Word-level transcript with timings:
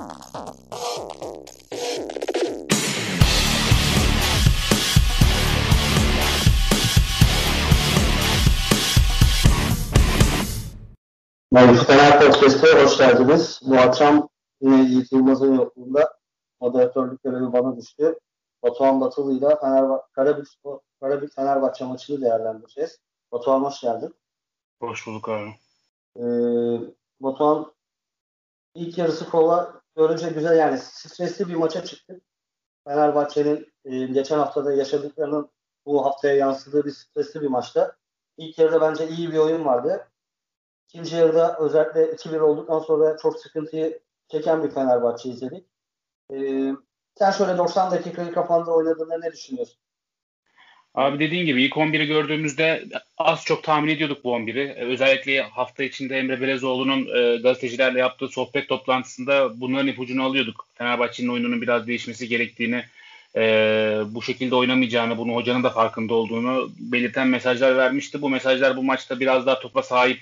Mayıs 0.00 0.16
Fener 11.86 12.20
Podcast'e 12.20 12.82
hoş 12.82 12.98
geldiniz. 12.98 13.60
Bu 13.66 13.76
akşam 13.76 14.28
yine 14.60 14.82
Yiğit 14.82 15.12
Yılmaz'ın 15.12 15.54
yokluğunda 15.54 16.18
moderatörlük 16.60 17.22
görevi 17.22 17.52
bana 17.52 17.76
düştü. 17.76 18.18
Batuhan 18.62 19.00
Batılı 19.00 19.32
ile 19.32 19.56
Fenerbahçe, 19.60 20.06
Karabük, 20.12 20.48
Karabük 21.00 21.34
Fenerbahçe 21.34 21.84
maçını 21.84 22.20
değerlendireceğiz. 22.20 22.98
Batuhan 23.32 23.60
hoş 23.60 23.80
geldin. 23.80 24.14
Hoş 24.82 25.06
bulduk 25.06 25.28
abi. 25.28 25.50
Ee, 26.16 26.22
Batuhan 27.20 27.72
ilk 28.74 28.98
yarısı 28.98 29.30
kova 29.30 29.79
görünce 30.00 30.28
güzel 30.28 30.58
yani 30.58 30.78
stresli 30.78 31.48
bir 31.48 31.54
maça 31.54 31.84
çıktık. 31.84 32.22
Fenerbahçe'nin 32.88 33.72
e, 33.84 34.06
geçen 34.06 34.38
haftada 34.38 34.72
yaşadıklarının 34.72 35.50
bu 35.86 36.04
haftaya 36.04 36.34
yansıdığı 36.34 36.84
bir 36.84 36.90
stresli 36.90 37.40
bir 37.40 37.46
maçta. 37.46 37.96
İlk 38.36 38.58
yarıda 38.58 38.80
bence 38.80 39.08
iyi 39.08 39.32
bir 39.32 39.38
oyun 39.38 39.64
vardı. 39.64 40.08
İkinci 40.88 41.16
yarıda 41.16 41.58
özellikle 41.58 42.12
2-1 42.12 42.40
olduktan 42.40 42.78
sonra 42.78 43.16
çok 43.16 43.40
sıkıntıyı 43.40 44.00
çeken 44.28 44.64
bir 44.64 44.70
Fenerbahçe 44.70 45.28
izledik. 45.28 45.66
Ee, 46.32 46.72
sen 47.14 47.30
şöyle 47.30 47.58
90 47.58 47.90
dakikayı 47.90 48.32
kafanda 48.32 48.74
oynadığında 48.74 49.18
ne 49.18 49.32
düşünüyorsun? 49.32 49.78
Abi 50.94 51.18
dediğin 51.18 51.46
gibi 51.46 51.62
ilk 51.62 51.72
11'i 51.72 52.06
gördüğümüzde 52.06 52.84
az 53.18 53.44
çok 53.44 53.64
tahmin 53.64 53.88
ediyorduk 53.88 54.24
bu 54.24 54.36
11'i. 54.36 54.74
Özellikle 54.74 55.42
hafta 55.42 55.84
içinde 55.84 56.18
Emre 56.18 56.40
Belezoğlu'nun 56.40 57.00
e, 57.00 57.36
gazetecilerle 57.36 57.98
yaptığı 57.98 58.28
sohbet 58.28 58.68
toplantısında 58.68 59.60
bunların 59.60 59.88
ipucunu 59.88 60.24
alıyorduk. 60.24 60.66
Fenerbahçe'nin 60.74 61.28
oyununun 61.28 61.62
biraz 61.62 61.86
değişmesi 61.86 62.28
gerektiğini, 62.28 62.84
e, 63.36 63.42
bu 64.06 64.22
şekilde 64.22 64.54
oynamayacağını, 64.54 65.18
bunu 65.18 65.34
hocanın 65.34 65.62
da 65.62 65.70
farkında 65.70 66.14
olduğunu 66.14 66.70
belirten 66.78 67.28
mesajlar 67.28 67.76
vermişti. 67.76 68.22
Bu 68.22 68.30
mesajlar 68.30 68.76
bu 68.76 68.82
maçta 68.82 69.20
biraz 69.20 69.46
daha 69.46 69.60
topa 69.60 69.82
sahip 69.82 70.20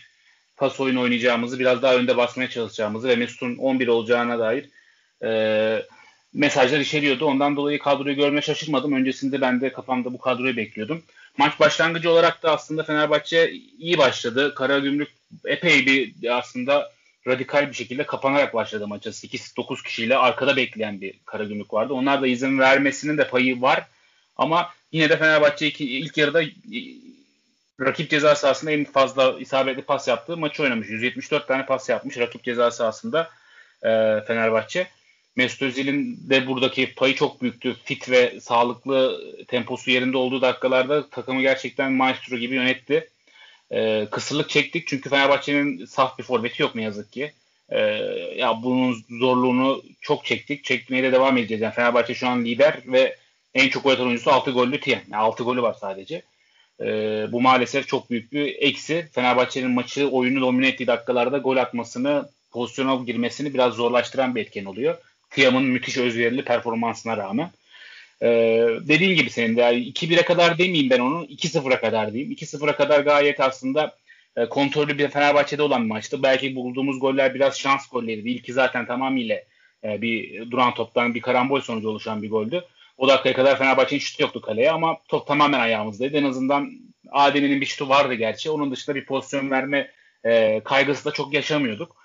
pas 0.56 0.80
oyunu 0.80 1.00
oynayacağımızı, 1.00 1.58
biraz 1.58 1.82
daha 1.82 1.96
önde 1.96 2.16
basmaya 2.16 2.50
çalışacağımızı 2.50 3.08
ve 3.08 3.16
Mesut'un 3.16 3.56
11 3.56 3.88
olacağına 3.88 4.38
dair 4.38 4.64
e, 5.24 5.82
mesajlar 6.34 6.80
içeriyordu. 6.80 7.24
Ondan 7.24 7.56
dolayı 7.56 7.78
kadroyu 7.78 8.16
görme 8.16 8.42
şaşırmadım. 8.42 8.92
Öncesinde 8.92 9.40
ben 9.40 9.60
de 9.60 9.72
kafamda 9.72 10.12
bu 10.12 10.18
kadroyu 10.18 10.56
bekliyordum. 10.56 11.02
Maç 11.38 11.60
başlangıcı 11.60 12.10
olarak 12.10 12.42
da 12.42 12.52
aslında 12.52 12.82
Fenerbahçe 12.82 13.50
iyi 13.78 13.98
başladı. 13.98 14.54
Karagümrük 14.54 15.08
epey 15.44 15.86
bir 15.86 16.36
aslında 16.38 16.92
radikal 17.26 17.68
bir 17.68 17.74
şekilde 17.74 18.06
kapanarak 18.06 18.54
başladı 18.54 18.88
maça. 18.88 19.10
8-9 19.10 19.82
kişiyle 19.82 20.16
arkada 20.16 20.56
bekleyen 20.56 21.00
bir 21.00 21.14
Karagümrük 21.24 21.72
vardı. 21.72 21.94
Onlar 21.94 22.22
da 22.22 22.26
izin 22.26 22.58
vermesinin 22.58 23.18
de 23.18 23.28
payı 23.28 23.62
var. 23.62 23.86
Ama 24.36 24.70
yine 24.92 25.08
de 25.08 25.16
Fenerbahçe 25.16 25.66
iki, 25.66 25.98
ilk 25.98 26.16
yarıda 26.16 26.42
rakip 27.80 28.10
ceza 28.10 28.34
sahasında 28.34 28.70
en 28.70 28.84
fazla 28.84 29.38
isabetli 29.40 29.82
pas 29.82 30.08
yaptığı 30.08 30.36
maçı 30.36 30.62
oynamış. 30.62 30.88
174 30.88 31.48
tane 31.48 31.66
pas 31.66 31.88
yapmış 31.88 32.18
rakip 32.18 32.44
ceza 32.44 32.70
sahasında 32.70 33.30
e, 33.82 33.88
Fenerbahçe. 34.26 34.86
Mesut 35.38 35.62
Özil'in 35.62 36.30
de 36.30 36.46
buradaki 36.46 36.94
payı 36.94 37.14
çok 37.14 37.42
büyüktü. 37.42 37.76
Fit 37.84 38.10
ve 38.10 38.40
sağlıklı 38.40 39.24
temposu 39.48 39.90
yerinde 39.90 40.16
olduğu 40.16 40.42
dakikalarda 40.42 41.08
takımı 41.10 41.42
gerçekten 41.42 41.92
maestro 41.92 42.36
gibi 42.36 42.54
yönetti. 42.54 43.08
E, 43.70 44.08
kısırlık 44.10 44.48
çektik 44.50 44.86
çünkü 44.86 45.10
Fenerbahçe'nin 45.10 45.84
saf 45.84 46.18
bir 46.18 46.24
forveti 46.24 46.62
yok 46.62 46.74
ne 46.74 46.82
yazık 46.82 47.12
ki. 47.12 47.32
E, 47.68 47.78
ya 48.36 48.62
bunun 48.62 48.96
zorluğunu 49.10 49.82
çok 50.00 50.24
çektik. 50.24 50.64
Çekmeye 50.64 51.02
de 51.02 51.12
devam 51.12 51.36
edeceğiz. 51.36 51.62
Yani 51.62 51.74
Fenerbahçe 51.74 52.14
şu 52.14 52.28
an 52.28 52.44
lider 52.44 52.78
ve 52.86 53.16
en 53.54 53.68
çok 53.68 53.84
gol 53.84 53.90
atan 53.90 54.06
oyuncusu 54.06 54.30
6 54.30 54.50
gollü 54.50 54.80
Tien. 54.80 55.02
Yani 55.10 55.22
6 55.22 55.42
golü 55.42 55.62
var 55.62 55.76
sadece. 55.80 56.22
E, 56.80 56.86
bu 57.32 57.40
maalesef 57.40 57.88
çok 57.88 58.10
büyük 58.10 58.32
bir 58.32 58.56
eksi. 58.58 59.08
Fenerbahçe'nin 59.12 59.70
maçı 59.70 60.08
oyunu 60.08 60.40
domine 60.40 60.68
ettiği 60.68 60.86
dakikalarda 60.86 61.38
gol 61.38 61.56
atmasını, 61.56 62.28
pozisyona 62.50 62.94
girmesini 62.94 63.54
biraz 63.54 63.74
zorlaştıran 63.74 64.34
bir 64.34 64.40
etken 64.40 64.64
oluyor. 64.64 64.98
Tiam'ın 65.30 65.64
müthiş 65.64 65.96
özverili 65.98 66.44
performansına 66.44 67.16
rağmen. 67.16 67.50
Ee, 68.22 68.68
dediğin 68.80 69.16
gibi 69.16 69.30
senin 69.30 69.56
de 69.56 69.60
yani 69.60 69.76
2-1'e 69.76 70.24
kadar 70.24 70.58
demeyeyim 70.58 70.90
ben 70.90 70.98
onu 70.98 71.24
2-0'a 71.24 71.80
kadar 71.80 72.12
diyeyim. 72.12 72.32
2-0'a 72.32 72.76
kadar 72.76 73.00
gayet 73.00 73.40
aslında 73.40 73.96
e, 74.36 74.48
kontrollü 74.48 74.98
bir 74.98 75.08
Fenerbahçe'de 75.08 75.62
olan 75.62 75.82
bir 75.84 75.88
maçtı. 75.88 76.22
Belki 76.22 76.56
bulduğumuz 76.56 77.00
goller 77.00 77.34
biraz 77.34 77.58
şans 77.58 77.88
golleriydi. 77.88 78.28
İlki 78.28 78.52
zaten 78.52 78.86
tamamıyla 78.86 79.38
e, 79.84 80.02
bir 80.02 80.50
duran 80.50 80.74
toptan 80.74 81.14
bir 81.14 81.20
karambol 81.20 81.60
sonucu 81.60 81.88
oluşan 81.88 82.22
bir 82.22 82.30
goldü. 82.30 82.64
O 82.96 83.08
dakikaya 83.08 83.34
kadar 83.34 83.58
Fenerbahçe'nin 83.58 84.00
şutu 84.00 84.22
yoktu 84.22 84.40
kaleye 84.40 84.70
ama 84.70 84.96
top 85.08 85.26
tamamen 85.26 85.60
ayağımızdaydı. 85.60 86.16
En 86.16 86.24
azından 86.24 86.70
Adem'in 87.10 87.60
bir 87.60 87.66
şutu 87.66 87.88
vardı 87.88 88.14
gerçi. 88.14 88.50
Onun 88.50 88.72
dışında 88.72 88.96
bir 88.96 89.04
pozisyon 89.04 89.50
verme 89.50 89.90
e, 90.24 90.60
kaygısı 90.64 91.04
da 91.04 91.12
çok 91.12 91.34
yaşamıyorduk. 91.34 91.96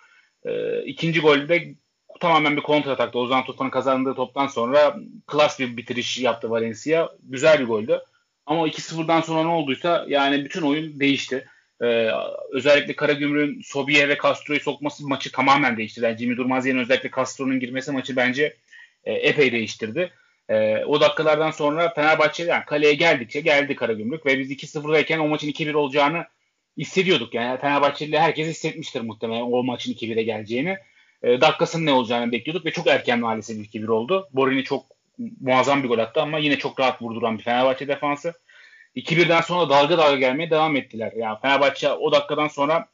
E, 0.46 0.84
ikinci 0.84 1.20
golde 1.20 1.76
tamamen 2.19 2.57
bir 2.57 2.62
kontratakta. 2.62 3.19
Ozan 3.19 3.46
Tufan'ın 3.46 3.69
kazandığı 3.69 4.13
toptan 4.13 4.47
sonra 4.47 4.96
klas 5.28 5.59
bir 5.59 5.78
bitiriş 5.78 6.18
yaptı 6.18 6.50
Valencia. 6.50 7.09
Güzel 7.24 7.59
bir 7.59 7.66
goldü. 7.66 8.01
Ama 8.46 8.68
2-0'dan 8.68 9.22
sonra 9.22 9.44
ne 9.44 9.50
olduysa 9.50 10.06
yani 10.07 10.46
bütün 10.46 10.62
oyun 10.62 11.00
değişti. 11.00 11.47
Ee, 11.81 12.09
özellikle 12.51 12.96
Karagümrük'ün 12.96 13.62
Sobiye 13.62 14.09
ve 14.09 14.18
Castro'yu 14.24 14.59
sokması 14.59 15.07
maçı 15.07 15.31
tamamen 15.31 15.78
değiştirdi. 15.78 16.06
Yani 16.06 16.18
Jimmy 16.18 16.38
Durmaz 16.38 16.68
özellikle 16.68 17.12
Castro'nun 17.16 17.59
girmesi 17.59 17.91
maçı 17.91 18.16
bence 18.16 18.56
e, 19.03 19.13
epey 19.13 19.51
değiştirdi. 19.51 20.12
E, 20.50 20.85
o 20.85 21.01
dakikalardan 21.01 21.51
sonra 21.51 21.94
Fenerbahçe 21.94 22.44
yani 22.44 22.66
kaleye 22.66 22.94
geldikçe 22.94 23.41
geldi 23.41 23.75
Karagümrük 23.75 24.25
ve 24.25 24.40
biz 24.40 24.51
2-0'dayken 24.51 25.19
o 25.19 25.28
maçın 25.28 25.47
2-1 25.47 25.74
olacağını 25.74 26.25
hissediyorduk. 26.78 27.34
Yani 27.34 27.59
Fenerbahçeli 27.59 28.19
herkes 28.19 28.47
hissetmiştir 28.47 29.01
muhtemelen 29.01 29.41
o 29.41 29.63
maçın 29.63 29.94
2-1'e 29.94 30.24
geleceğini. 30.24 30.78
E, 31.24 31.42
dakikasının 31.42 31.86
ne 31.86 31.92
olacağını 31.92 32.32
bekliyorduk 32.32 32.66
ve 32.66 32.72
çok 32.72 32.88
erken 32.88 33.20
maalesef 33.20 33.58
2-1 33.58 33.92
oldu. 33.92 34.30
Borini 34.32 34.64
çok 34.64 34.86
muazzam 35.42 35.84
bir 35.84 35.88
gol 35.88 36.00
attı 36.00 36.22
ama 36.22 36.40
yine 36.40 36.58
çok 36.58 36.80
rahat 36.80 37.02
vurduran 37.02 37.38
bir 37.38 37.44
Fenerbahçe 37.44 37.88
defansı. 37.88 38.34
2-1'den 38.96 39.42
sonra 39.42 39.70
dalga 39.70 39.98
dalga 39.98 40.16
gelmeye 40.16 40.50
devam 40.50 40.76
ettiler. 40.76 41.14
Yani 41.18 41.38
Fenerbahçe 41.42 41.92
o 41.92 42.12
dakikadan 42.12 42.48
sonra 42.48 42.88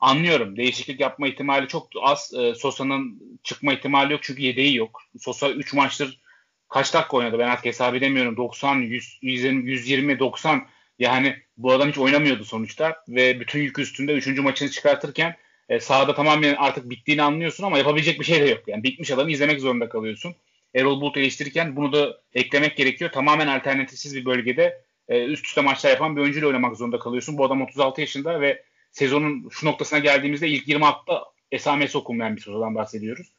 anlıyorum. 0.00 0.56
Değişiklik 0.56 1.00
yapma 1.00 1.28
ihtimali 1.28 1.68
çok 1.68 1.88
az. 2.02 2.34
E, 2.34 2.54
Sosa'nın 2.54 3.22
çıkma 3.42 3.72
ihtimali 3.72 4.12
yok 4.12 4.22
çünkü 4.22 4.42
yedeği 4.42 4.76
yok. 4.76 5.02
Sosa 5.20 5.50
3 5.50 5.74
maçtır 5.74 6.20
kaç 6.68 6.94
dakika 6.94 7.16
oynadı 7.16 7.38
ben 7.38 7.48
artık 7.48 7.64
hesap 7.64 7.94
edemiyorum. 7.94 8.36
90, 8.36 8.76
100, 8.76 9.18
120, 9.22 9.70
120, 9.70 10.18
90 10.18 10.66
yani 10.98 11.36
bu 11.56 11.72
adam 11.72 11.88
hiç 11.88 11.98
oynamıyordu 11.98 12.44
sonuçta 12.44 13.04
ve 13.08 13.40
bütün 13.40 13.60
yük 13.60 13.78
üstünde 13.78 14.12
3. 14.12 14.38
maçını 14.38 14.70
çıkartırken 14.70 15.36
e, 15.68 15.80
sahada 15.80 16.14
tamamen 16.14 16.54
artık 16.54 16.90
bittiğini 16.90 17.22
anlıyorsun 17.22 17.64
ama 17.64 17.78
yapabilecek 17.78 18.20
bir 18.20 18.24
şey 18.24 18.40
de 18.40 18.48
yok. 18.48 18.60
Yani 18.66 18.82
bitmiş 18.82 19.10
adamı 19.10 19.30
izlemek 19.30 19.60
zorunda 19.60 19.88
kalıyorsun. 19.88 20.34
Erol 20.74 21.00
Bulut 21.00 21.16
eleştirirken 21.16 21.76
bunu 21.76 21.92
da 21.92 22.20
eklemek 22.34 22.76
gerekiyor. 22.76 23.12
Tamamen 23.12 23.46
alternatifsiz 23.46 24.16
bir 24.16 24.24
bölgede 24.24 24.82
e, 25.08 25.24
üst 25.24 25.46
üste 25.46 25.60
maçlar 25.60 25.90
yapan 25.90 26.16
bir 26.16 26.20
oyuncuyla 26.20 26.48
oynamak 26.48 26.76
zorunda 26.76 26.98
kalıyorsun. 26.98 27.38
Bu 27.38 27.44
adam 27.44 27.62
36 27.62 28.00
yaşında 28.00 28.40
ve 28.40 28.62
sezonun 28.90 29.48
şu 29.50 29.66
noktasına 29.66 29.98
geldiğimizde 29.98 30.48
ilk 30.48 30.68
20 30.68 30.84
hafta 30.84 31.24
esamesi 31.52 31.98
okunmayan 31.98 32.36
bir 32.36 32.40
sezondan 32.40 32.74
bahsediyoruz. 32.74 33.32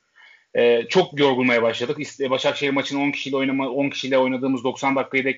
E, 0.56 0.88
çok 0.90 1.20
yorgulmaya 1.20 1.62
başladık. 1.62 1.98
Başakşehir 2.30 2.72
maçını 2.72 3.02
10 3.02 3.12
kişiyle 3.12 3.36
oynama 3.36 3.70
10 3.70 3.90
kişiyle 3.90 4.18
oynadığımız 4.18 4.64
90 4.64 4.96
dakikayı 4.96 5.26
da 5.26 5.30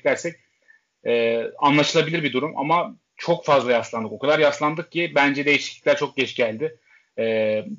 e, 1.06 1.44
anlaşılabilir 1.58 2.24
bir 2.24 2.34
durum 2.34 2.58
ama 2.58 2.96
çok 3.18 3.46
fazla 3.46 3.72
yaslandık. 3.72 4.12
O 4.12 4.20
kadar 4.20 4.40
yaslandık 4.40 4.92
ki 4.92 5.12
bence 5.16 5.46
değişiklikler 5.46 5.98
çok 5.98 6.18
geç 6.18 6.36
geldi. 6.36 6.80
E, 7.18 7.24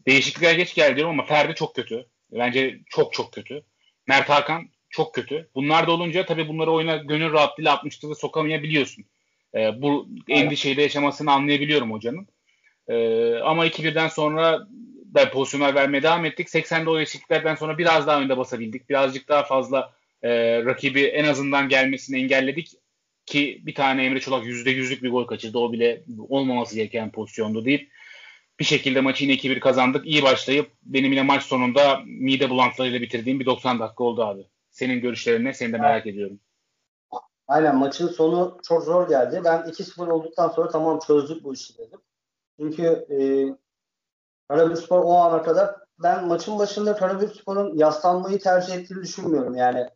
değişiklikler 0.06 0.54
geç 0.54 0.74
geldi 0.74 0.96
diyorum 0.96 1.12
ama 1.12 1.26
Ferdi 1.26 1.54
çok 1.54 1.74
kötü. 1.74 2.06
Bence 2.32 2.78
çok 2.86 3.12
çok 3.12 3.32
kötü. 3.32 3.62
Mert 4.06 4.28
Hakan 4.28 4.68
çok 4.90 5.14
kötü. 5.14 5.48
Bunlar 5.54 5.86
da 5.86 5.92
olunca 5.92 6.26
tabii 6.26 6.48
bunları 6.48 6.70
oyuna 6.70 6.96
gönül 6.96 7.32
rahatlığıyla 7.32 7.74
60'ta 7.74 8.10
da 8.10 8.14
sokamayabiliyorsun. 8.14 9.04
E, 9.54 9.82
bu 9.82 10.08
endişeyi 10.28 10.76
de 10.76 10.82
yaşamasını 10.82 11.32
anlayabiliyorum 11.32 11.92
hocanın. 11.92 12.28
E, 12.88 12.94
ama 13.34 13.66
2-1'den 13.66 14.08
sonra 14.08 14.66
da 15.14 15.30
pozisyonlar 15.30 15.74
vermeye 15.74 16.02
devam 16.02 16.24
ettik. 16.24 16.48
80'de 16.48 16.90
o 16.90 16.96
değişikliklerden 16.96 17.54
sonra 17.54 17.78
biraz 17.78 18.06
daha 18.06 18.20
önde 18.20 18.36
basabildik. 18.36 18.88
Birazcık 18.88 19.28
daha 19.28 19.42
fazla 19.42 19.92
e, 20.22 20.30
rakibi 20.64 21.04
en 21.04 21.24
azından 21.24 21.68
gelmesini 21.68 22.18
engelledik. 22.18 22.70
Ki 23.26 23.62
bir 23.66 23.74
tane 23.74 24.04
Emre 24.04 24.20
Çolak 24.20 24.44
%100'lük 24.44 25.02
bir 25.02 25.10
gol 25.10 25.26
kaçırdı. 25.26 25.58
O 25.58 25.72
bile 25.72 26.02
olmaması 26.28 26.74
gereken 26.74 27.10
pozisyondu 27.10 27.64
değil 27.64 27.90
bir 28.60 28.64
şekilde 28.64 29.00
maçı 29.00 29.24
yine 29.24 29.34
2-1 29.34 29.60
kazandık. 29.60 30.06
İyi 30.06 30.22
başlayıp 30.22 30.72
benim 30.82 31.12
yine 31.12 31.22
maç 31.22 31.42
sonunda 31.42 32.00
mide 32.04 32.50
bulantılarıyla 32.50 33.00
bitirdiğim 33.00 33.40
bir 33.40 33.46
90 33.46 33.80
dakika 33.80 34.04
oldu 34.04 34.24
abi. 34.24 34.46
Senin 34.70 35.00
görüşlerini 35.00 35.54
seni 35.54 35.72
de 35.72 35.78
merak 35.78 36.06
ediyorum. 36.06 36.40
Aynen 37.48 37.76
maçın 37.76 38.08
sonu 38.08 38.58
çok 38.68 38.84
zor 38.84 39.08
geldi. 39.08 39.40
Ben 39.44 39.58
2-0 39.60 40.10
olduktan 40.10 40.48
sonra 40.48 40.68
tamam 40.68 40.98
çözdük 41.06 41.44
bu 41.44 41.54
işi 41.54 41.78
dedim. 41.78 42.00
Çünkü 42.60 43.06
e, 43.10 43.18
Karabükspor 44.48 45.02
o 45.04 45.14
ana 45.14 45.42
kadar 45.42 45.74
ben 46.02 46.26
maçın 46.26 46.58
başında 46.58 46.96
Karabükspor'un 46.96 47.78
yaslanmayı 47.78 48.38
tercih 48.38 48.74
ettiğini 48.74 49.02
düşünmüyorum. 49.02 49.54
Yani 49.54 49.86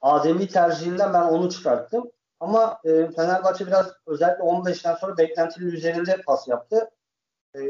Ademi 0.00 0.48
tercihinden 0.48 1.14
ben 1.14 1.22
onu 1.22 1.50
çıkarttım. 1.50 2.10
Ama 2.40 2.80
e, 2.84 3.10
Fenerbahçe 3.10 3.66
biraz 3.66 3.92
özellikle 4.06 4.44
15'ten 4.44 4.94
sonra 4.94 5.18
beklentinin 5.18 5.70
üzerinde 5.70 6.22
pas 6.26 6.48
yaptı. 6.48 6.90
E, 7.54 7.60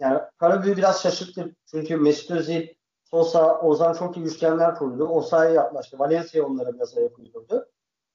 yani 0.00 0.20
Karabük'ü 0.38 0.76
biraz 0.76 1.02
şaşırttı. 1.02 1.56
Çünkü 1.66 1.96
Mesut 1.96 2.30
Özil, 2.30 2.68
Sosa, 3.04 3.60
Ozan 3.60 3.92
çok 3.92 4.16
iyi 4.16 4.26
üçgenler 4.26 4.74
kurdu. 4.74 5.08
Osayi 5.08 5.54
yaklaştı. 5.54 5.98
Valencia 5.98 6.44
onlara 6.44 6.74
biraz 6.74 6.98
ayak 6.98 7.18
uydurdu. 7.18 7.68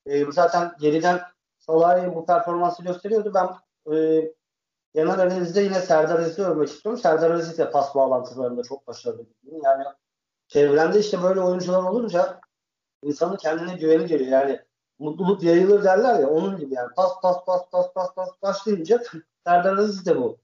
E, 0.05 0.31
zaten 0.31 0.71
geriden 0.79 1.21
Salah'ı 1.59 2.15
bu 2.15 2.25
performansı 2.25 2.83
gösteriyordu. 2.83 3.33
Ben 3.33 3.49
e, 3.95 4.31
genel 4.93 5.13
analizde 5.13 5.61
yine 5.61 5.81
Serdar 5.81 6.19
Aziz'i 6.19 6.43
övmek 6.43 6.69
istiyorum. 6.69 7.01
Serdar 7.01 7.31
Aziz 7.31 7.57
de 7.57 7.71
pas 7.71 7.95
bağlantılarında 7.95 8.63
çok 8.63 8.87
başarılı. 8.87 9.25
Yani 9.63 9.83
çevrende 10.47 10.99
işte 10.99 11.23
böyle 11.23 11.41
oyuncular 11.41 11.83
olunca 11.83 12.39
insanın 13.03 13.35
kendine 13.35 13.75
güveni 13.75 14.05
geliyor. 14.05 14.31
Yani 14.31 14.59
mutluluk 14.99 15.43
yayılır 15.43 15.83
derler 15.83 16.19
ya 16.19 16.29
onun 16.29 16.57
gibi 16.57 16.73
yani 16.73 16.89
pas 16.95 17.11
pas 17.21 17.45
pas 17.45 17.61
pas 17.71 17.93
pas 17.93 18.15
pas 18.15 18.29
başlayınca 18.41 19.03
Serdar 19.47 19.77
Aziz 19.77 20.05
de 20.05 20.17
bu 20.17 20.37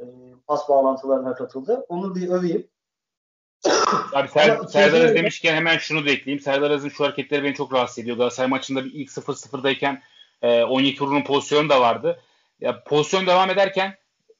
e, 0.00 0.04
pas 0.46 0.68
bağlantılarına 0.68 1.34
katıldı. 1.34 1.86
Onu 1.88 2.14
bir 2.14 2.28
öveyim. 2.28 2.66
Abi 4.12 4.28
Ser, 4.28 4.58
Serdar 4.68 5.04
Aziz 5.04 5.14
demişken 5.14 5.54
hemen 5.54 5.78
şunu 5.78 6.06
da 6.06 6.10
ekleyeyim. 6.10 6.42
Serdar 6.42 6.70
Aziz'in 6.70 6.88
şu 6.88 7.04
hareketleri 7.04 7.44
beni 7.44 7.54
çok 7.54 7.72
rahatsız 7.72 7.98
ediyor. 7.98 8.16
Galatasaray 8.16 8.50
maçında 8.50 8.84
bir 8.84 8.92
ilk 8.92 9.10
0-0'dayken 9.10 10.02
e, 10.42 10.64
Onyekuru 10.64 11.24
pozisyonu 11.24 11.68
da 11.68 11.80
vardı. 11.80 12.20
Ya 12.60 12.84
pozisyon 12.84 13.26
devam 13.26 13.50
ederken 13.50 13.94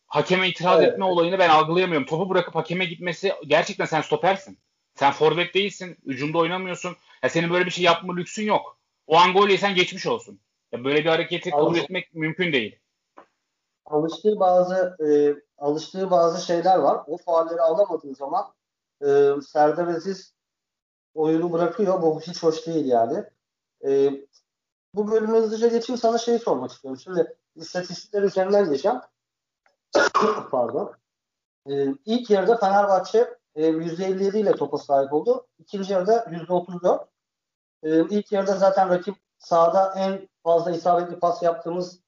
hakeme 0.07 0.49
itiraz 0.49 0.81
evet. 0.81 0.93
etme 0.93 1.05
olayını 1.05 1.39
ben 1.39 1.49
algılayamıyorum. 1.49 2.07
Topu 2.07 2.31
bırakıp 2.31 2.55
hakeme 2.55 2.85
gitmesi 2.85 3.33
gerçekten 3.47 3.85
sen 3.85 4.01
stopersin. 4.01 4.59
Sen 4.95 5.13
forvet 5.13 5.55
değilsin. 5.55 5.97
Hücumda 6.07 6.39
oynamıyorsun. 6.39 6.97
Ya 7.23 7.29
senin 7.29 7.51
böyle 7.51 7.67
bir 7.67 7.71
şey 7.71 7.85
yapma 7.85 8.17
lüksün 8.17 8.45
yok. 8.45 8.79
O 9.07 9.17
an 9.17 9.33
gol 9.33 9.49
yesen 9.49 9.75
geçmiş 9.75 10.07
olsun. 10.07 10.41
Ya 10.73 10.85
böyle 10.85 11.05
bir 11.05 11.09
hareketi 11.09 11.51
kabul 11.51 11.67
Alış- 11.67 11.83
etmek 11.83 12.15
mümkün 12.15 12.53
değil. 12.53 12.79
Alıştığı 13.87 14.41
bazı 14.41 14.97
e, 15.07 15.09
alıştığı 15.59 16.11
bazı 16.11 16.47
şeyler 16.47 16.79
var. 16.79 17.03
O 17.07 17.17
faalleri 17.17 17.61
alamadığı 17.61 18.15
zaman 18.15 18.45
e, 19.03 19.07
Serdar 19.49 19.89
Aziz 19.89 20.35
oyunu 21.15 21.53
bırakıyor. 21.53 22.03
Bu 22.03 22.21
hiç 22.21 22.43
hoş 22.43 22.67
değil 22.67 22.87
yani. 22.87 23.25
E, 23.87 24.11
bu 24.95 25.11
bölümü 25.11 25.37
hızlıca 25.37 25.69
geçeyim 25.69 25.99
sana 25.99 26.19
şeyi 26.19 26.39
sormak 26.39 26.71
istiyorum. 26.71 27.01
Şimdi 27.01 27.37
istatistikler 27.57 28.23
üzerinden 28.23 28.65
geçeceğim. 28.65 28.99
Pardon. 30.51 30.95
E, 31.71 31.87
ilk 32.05 32.31
yarıda 32.31 32.57
Fenerbahçe 32.57 33.35
e, 33.55 33.69
%57 33.69 34.39
ile 34.39 34.53
topa 34.53 34.79
sahip 34.79 35.13
oldu. 35.13 35.47
İkinci 35.59 35.93
yarıda 35.93 36.17
%34. 36.17 37.07
E, 37.85 38.01
ilk 38.01 38.33
yarıda 38.33 38.57
zaten 38.57 38.89
rakip 38.89 39.17
sahada 39.39 39.95
en 39.97 40.29
fazla 40.43 40.71
isabetli 40.71 41.19
pas 41.19 41.43
yaptığımız 41.43 42.01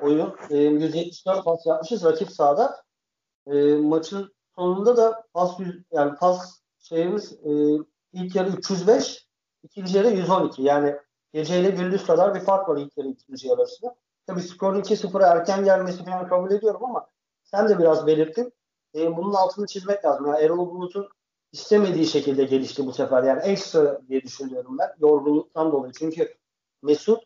oyun. 0.00 0.36
E, 0.50 0.56
174 0.56 1.44
pas 1.44 1.66
yapmışız 1.66 2.04
rakip 2.04 2.30
sahada. 2.32 2.82
E, 3.46 3.74
maçın 3.74 4.34
sonunda 4.56 4.96
da 4.96 5.24
pas 5.34 5.58
yani 5.92 6.14
pas 6.14 6.60
şeyimiz 6.78 7.32
e, 7.32 7.50
ilk 8.12 8.36
yarı 8.36 8.48
305, 8.48 9.28
ikinci 9.62 9.96
yarı 9.96 10.08
112. 10.08 10.62
Yani 10.62 10.96
geceyle 11.32 11.70
gündüz 11.70 12.06
kadar 12.06 12.34
bir 12.34 12.40
fark 12.40 12.68
var 12.68 12.76
ilk 12.76 12.96
yarı 12.98 13.08
ikinci 13.08 13.48
yarı 13.48 13.60
arasında. 13.60 13.96
Tabii 14.26 14.42
skorun 14.42 14.80
2-0'a 14.80 15.26
erken 15.26 15.64
gelmesi 15.64 16.04
falan 16.04 16.28
kabul 16.28 16.50
ediyorum 16.50 16.84
ama 16.84 17.06
sen 17.42 17.68
de 17.68 17.78
biraz 17.78 18.06
belirttin. 18.06 18.52
Bunun 18.94 19.34
altını 19.34 19.66
çizmek 19.66 20.04
lazım. 20.04 20.26
Yani 20.26 20.44
Erol 20.44 20.70
Bulut'un 20.70 21.08
istemediği 21.56 22.06
şekilde 22.06 22.44
gelişti 22.44 22.86
bu 22.86 22.92
sefer. 22.92 23.22
Yani 23.22 23.42
ekstra 23.42 24.00
diye 24.08 24.22
düşünüyorum 24.22 24.78
ben. 24.78 24.92
Yorgunluktan 24.98 25.72
dolayı. 25.72 25.92
Çünkü 25.98 26.34
Mesut, 26.82 27.24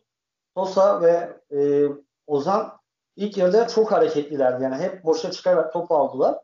Sosa 0.57 1.01
ve 1.01 1.39
e, 1.57 1.87
Ozan 2.27 2.77
ilk 3.15 3.37
yarıda 3.37 3.67
çok 3.67 3.91
hareketlilerdi. 3.91 4.63
Yani 4.63 4.75
hep 4.75 5.03
boşa 5.03 5.31
çıkarak 5.31 5.73
top 5.73 5.91
aldılar. 5.91 6.39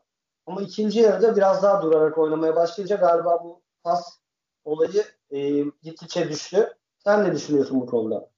Ama 0.46 0.62
ikinci 0.62 1.00
yarıda 1.00 1.36
biraz 1.36 1.62
daha 1.62 1.82
durarak 1.82 2.18
oynamaya 2.18 2.56
başlayınca 2.56 2.96
galiba 2.96 3.44
bu 3.44 3.62
pas 3.82 4.18
olayı 4.64 5.04
e, 5.30 5.64
gittikçe 5.82 6.28
düştü. 6.28 6.74
Sen 7.04 7.24
ne 7.24 7.34
düşünüyorsun 7.34 7.80
bu 7.80 7.86
konuda? 7.86 8.30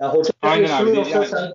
Yani 0.00 0.12
hoca 0.12 0.30
Aynen 0.42 0.82
abi. 0.82 1.10
Yani, 1.10 1.26
sen... 1.26 1.52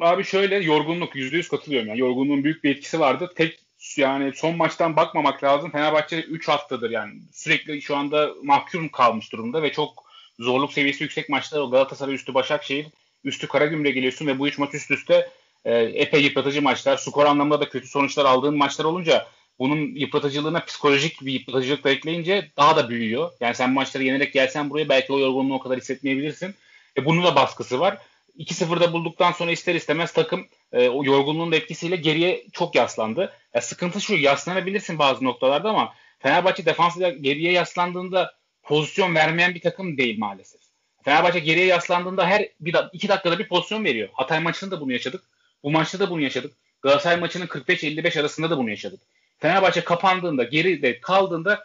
Abi 0.00 0.24
şöyle 0.24 0.56
yorgunluk 0.56 1.16
yüzde 1.16 1.36
yüz 1.36 1.48
katılıyorum. 1.48 1.88
Yani 1.88 2.00
yorgunluğun 2.00 2.44
büyük 2.44 2.64
bir 2.64 2.76
etkisi 2.76 3.00
vardı. 3.00 3.32
Tek 3.36 3.67
yani 3.96 4.32
son 4.34 4.56
maçtan 4.56 4.96
bakmamak 4.96 5.44
lazım. 5.44 5.70
Fenerbahçe 5.70 6.20
3 6.20 6.48
haftadır 6.48 6.90
yani 6.90 7.12
sürekli 7.32 7.82
şu 7.82 7.96
anda 7.96 8.30
mahkum 8.42 8.88
kalmış 8.88 9.32
durumda 9.32 9.62
ve 9.62 9.72
çok 9.72 10.04
zorluk 10.38 10.72
seviyesi 10.72 11.02
yüksek 11.02 11.28
maçlar. 11.28 11.70
Galatasaray 11.70 12.14
üstü 12.14 12.34
Başakşehir, 12.34 12.86
üstü 13.24 13.48
Karagümrük'e 13.48 13.94
geliyorsun 13.94 14.26
ve 14.26 14.38
bu 14.38 14.48
üç 14.48 14.58
maç 14.58 14.74
üst 14.74 14.90
üste 14.90 15.30
e, 15.64 15.74
epey 15.74 16.22
yıpratıcı 16.22 16.62
maçlar. 16.62 16.96
Skor 16.96 17.26
anlamında 17.26 17.60
da 17.60 17.68
kötü 17.68 17.88
sonuçlar 17.88 18.24
aldığın 18.24 18.56
maçlar 18.56 18.84
olunca 18.84 19.26
bunun 19.58 19.94
yıpratıcılığına 19.94 20.64
psikolojik 20.64 21.26
bir 21.26 21.32
yıpratıcılık 21.32 21.84
da 21.84 21.90
ekleyince 21.90 22.50
daha 22.56 22.76
da 22.76 22.88
büyüyor. 22.88 23.30
Yani 23.40 23.54
sen 23.54 23.70
maçları 23.70 24.04
yenerek 24.04 24.32
gelsen 24.32 24.70
buraya 24.70 24.88
belki 24.88 25.12
o 25.12 25.18
yorgunluğu 25.18 25.54
o 25.54 25.60
kadar 25.60 25.78
hissetmeyebilirsin. 25.78 26.54
E, 26.96 27.04
bunun 27.04 27.24
da 27.24 27.36
baskısı 27.36 27.80
var. 27.80 27.98
2-0'da 28.38 28.92
bulduktan 28.92 29.32
sonra 29.32 29.50
ister 29.50 29.74
istemez 29.74 30.12
takım 30.12 30.46
e, 30.72 30.88
o 30.88 31.04
yorgunluğun 31.04 31.52
da 31.52 31.56
etkisiyle 31.56 31.96
geriye 31.96 32.46
çok 32.52 32.74
yaslandı. 32.74 33.32
Ya 33.54 33.60
sıkıntı 33.60 34.00
şu 34.00 34.14
yaslanabilirsin 34.14 34.98
bazı 34.98 35.24
noktalarda 35.24 35.70
ama 35.70 35.94
Fenerbahçe 36.18 36.66
defansıyla 36.66 37.10
geriye 37.10 37.52
yaslandığında 37.52 38.34
pozisyon 38.62 39.14
vermeyen 39.14 39.54
bir 39.54 39.60
takım 39.60 39.98
değil 39.98 40.18
maalesef. 40.18 40.60
Fenerbahçe 41.02 41.38
geriye 41.38 41.66
yaslandığında 41.66 42.26
her 42.26 42.48
bir 42.60 42.76
iki 42.92 43.08
dakikada 43.08 43.38
bir 43.38 43.48
pozisyon 43.48 43.84
veriyor. 43.84 44.08
Hatay 44.12 44.40
maçında 44.40 44.76
da 44.76 44.80
bunu 44.80 44.92
yaşadık. 44.92 45.24
Bu 45.62 45.70
maçta 45.70 45.98
da 45.98 46.10
bunu 46.10 46.20
yaşadık. 46.20 46.52
Galatasaray 46.82 47.20
maçının 47.20 47.46
45-55 47.46 48.20
arasında 48.20 48.50
da 48.50 48.58
bunu 48.58 48.70
yaşadık. 48.70 49.00
Fenerbahçe 49.38 49.84
kapandığında, 49.84 50.44
geride 50.44 51.00
kaldığında 51.00 51.64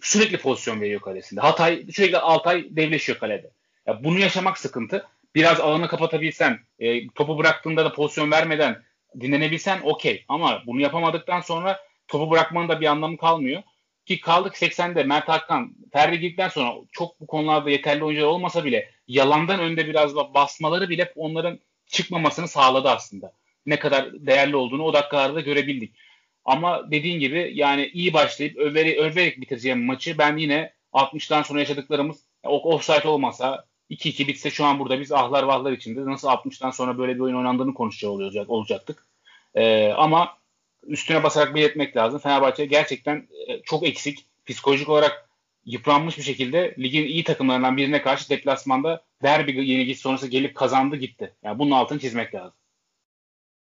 sürekli 0.00 0.38
pozisyon 0.38 0.80
veriyor 0.80 1.00
kalesinde. 1.00 1.40
Hatay 1.40 1.86
sürekli 1.92 2.18
Altay 2.18 2.66
devleşiyor 2.70 3.18
kalede. 3.18 3.50
Ya 3.86 4.04
bunu 4.04 4.18
yaşamak 4.18 4.58
sıkıntı 4.58 5.06
biraz 5.36 5.60
alanı 5.60 5.88
kapatabilsen, 5.88 6.58
e, 6.78 7.08
topu 7.08 7.38
bıraktığında 7.38 7.84
da 7.84 7.92
pozisyon 7.92 8.30
vermeden 8.30 8.82
dinlenebilsen 9.20 9.80
okey. 9.82 10.24
Ama 10.28 10.62
bunu 10.66 10.80
yapamadıktan 10.80 11.40
sonra 11.40 11.80
topu 12.08 12.30
bırakmanın 12.30 12.68
da 12.68 12.80
bir 12.80 12.86
anlamı 12.86 13.16
kalmıyor. 13.16 13.62
Ki 14.06 14.20
kaldık 14.20 14.54
80'de 14.54 15.04
Mert 15.04 15.28
Hakan, 15.28 15.74
Ferdi 15.92 16.20
girdikten 16.20 16.48
sonra 16.48 16.74
çok 16.92 17.20
bu 17.20 17.26
konularda 17.26 17.70
yeterli 17.70 18.04
oyuncular 18.04 18.28
olmasa 18.28 18.64
bile 18.64 18.90
yalandan 19.08 19.60
önde 19.60 19.86
biraz 19.86 20.16
basmaları 20.16 20.88
bile 20.88 21.12
onların 21.16 21.58
çıkmamasını 21.86 22.48
sağladı 22.48 22.88
aslında. 22.88 23.32
Ne 23.66 23.78
kadar 23.78 24.12
değerli 24.12 24.56
olduğunu 24.56 24.82
o 24.82 24.92
dakikalarda 24.92 25.40
görebildik. 25.40 25.94
Ama 26.44 26.90
dediğin 26.90 27.20
gibi 27.20 27.52
yani 27.54 27.90
iyi 27.94 28.12
başlayıp 28.12 28.56
överi, 28.56 29.00
överek 29.00 29.40
bitireceğim 29.40 29.84
maçı 29.84 30.18
ben 30.18 30.36
yine 30.36 30.72
60'tan 30.92 31.44
sonra 31.44 31.60
yaşadıklarımız 31.60 32.24
offside 32.44 33.08
olmasa 33.08 33.64
2-2 33.90 34.26
bitse 34.28 34.50
şu 34.50 34.64
an 34.64 34.78
burada 34.78 35.00
biz 35.00 35.12
ahlar 35.12 35.42
vahlar 35.42 35.72
içinde 35.72 36.06
nasıl 36.06 36.28
60'tan 36.28 36.72
sonra 36.72 36.98
böyle 36.98 37.14
bir 37.14 37.20
oyun 37.20 37.36
oynandığını 37.36 37.74
konuşacak 37.74 38.10
olacak, 38.10 38.50
olacaktık. 38.50 39.06
Ee, 39.54 39.92
ama 39.92 40.38
üstüne 40.82 41.22
basarak 41.22 41.54
belirtmek 41.54 41.96
lazım. 41.96 42.20
Fenerbahçe 42.20 42.66
gerçekten 42.66 43.28
e, 43.48 43.62
çok 43.62 43.86
eksik. 43.86 44.26
Psikolojik 44.46 44.88
olarak 44.88 45.30
yıpranmış 45.64 46.18
bir 46.18 46.22
şekilde 46.22 46.74
ligin 46.78 47.02
iyi 47.02 47.24
takımlarından 47.24 47.76
birine 47.76 48.02
karşı 48.02 48.30
deplasmanda 48.30 49.04
derbi 49.22 49.68
yenilgisi 49.68 50.00
sonrası 50.00 50.26
gelip 50.26 50.54
kazandı 50.56 50.96
gitti. 50.96 51.34
Yani 51.42 51.58
bunun 51.58 51.70
altını 51.70 51.98
çizmek 51.98 52.34
lazım. 52.34 52.58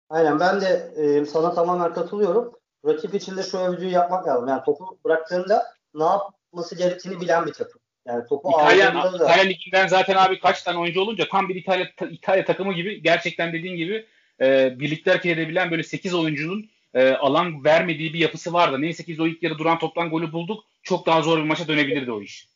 Aynen 0.08 0.40
ben 0.40 0.60
de 0.60 0.92
e, 0.96 1.26
sana 1.26 1.54
tamamen 1.54 1.94
katılıyorum. 1.94 2.52
Rakip 2.86 3.14
için 3.14 3.36
de 3.36 3.42
şu 3.42 3.58
övücüyü 3.58 3.90
yapmak 3.90 4.26
lazım. 4.26 4.48
Yani 4.48 4.64
topu 4.64 4.98
bıraktığında 5.04 5.66
ne 5.94 6.04
yapması 6.04 6.76
gerektiğini 6.76 7.20
bilen 7.20 7.46
bir 7.46 7.52
takım. 7.52 7.80
Yani 8.10 8.26
topu 8.28 8.50
İtalya, 8.50 8.94
da... 8.94 9.16
İtalya 9.16 9.44
Ligi'nden 9.44 9.86
zaten 9.86 10.16
abi 10.16 10.40
kaç 10.40 10.62
tane 10.62 10.78
oyuncu 10.78 11.00
olunca 11.00 11.28
tam 11.28 11.48
bir 11.48 11.54
İtalya 11.54 11.86
İtalya 12.10 12.44
takımı 12.44 12.72
gibi 12.72 13.02
gerçekten 13.02 13.52
dediğin 13.52 13.76
gibi 13.76 14.06
e, 14.40 14.78
birlikte 14.78 15.10
hareket 15.10 15.38
edebilen 15.38 15.70
böyle 15.70 15.82
8 15.82 16.14
oyuncunun 16.14 16.70
e, 16.94 17.10
alan 17.10 17.64
vermediği 17.64 18.14
bir 18.14 18.18
yapısı 18.18 18.52
vardı. 18.52 18.80
Neyse 18.80 19.04
ki 19.04 19.22
o 19.22 19.26
ilk 19.26 19.42
yarı 19.42 19.58
duran 19.58 19.78
toptan 19.78 20.10
golü 20.10 20.32
bulduk. 20.32 20.64
Çok 20.82 21.06
daha 21.06 21.22
zor 21.22 21.38
bir 21.38 21.44
maça 21.44 21.68
dönebilirdi 21.68 22.12
o 22.12 22.20
iş. 22.20 22.48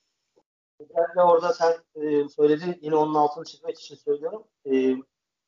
Özellikle 0.80 1.22
orada 1.22 1.52
sen 1.52 1.72
e, 2.02 2.28
söyledin 2.28 2.78
yine 2.82 2.94
onun 2.94 3.14
altını 3.14 3.44
çizmek 3.44 3.80
için 3.80 3.94
söylüyorum. 3.94 4.44
E, 4.72 4.96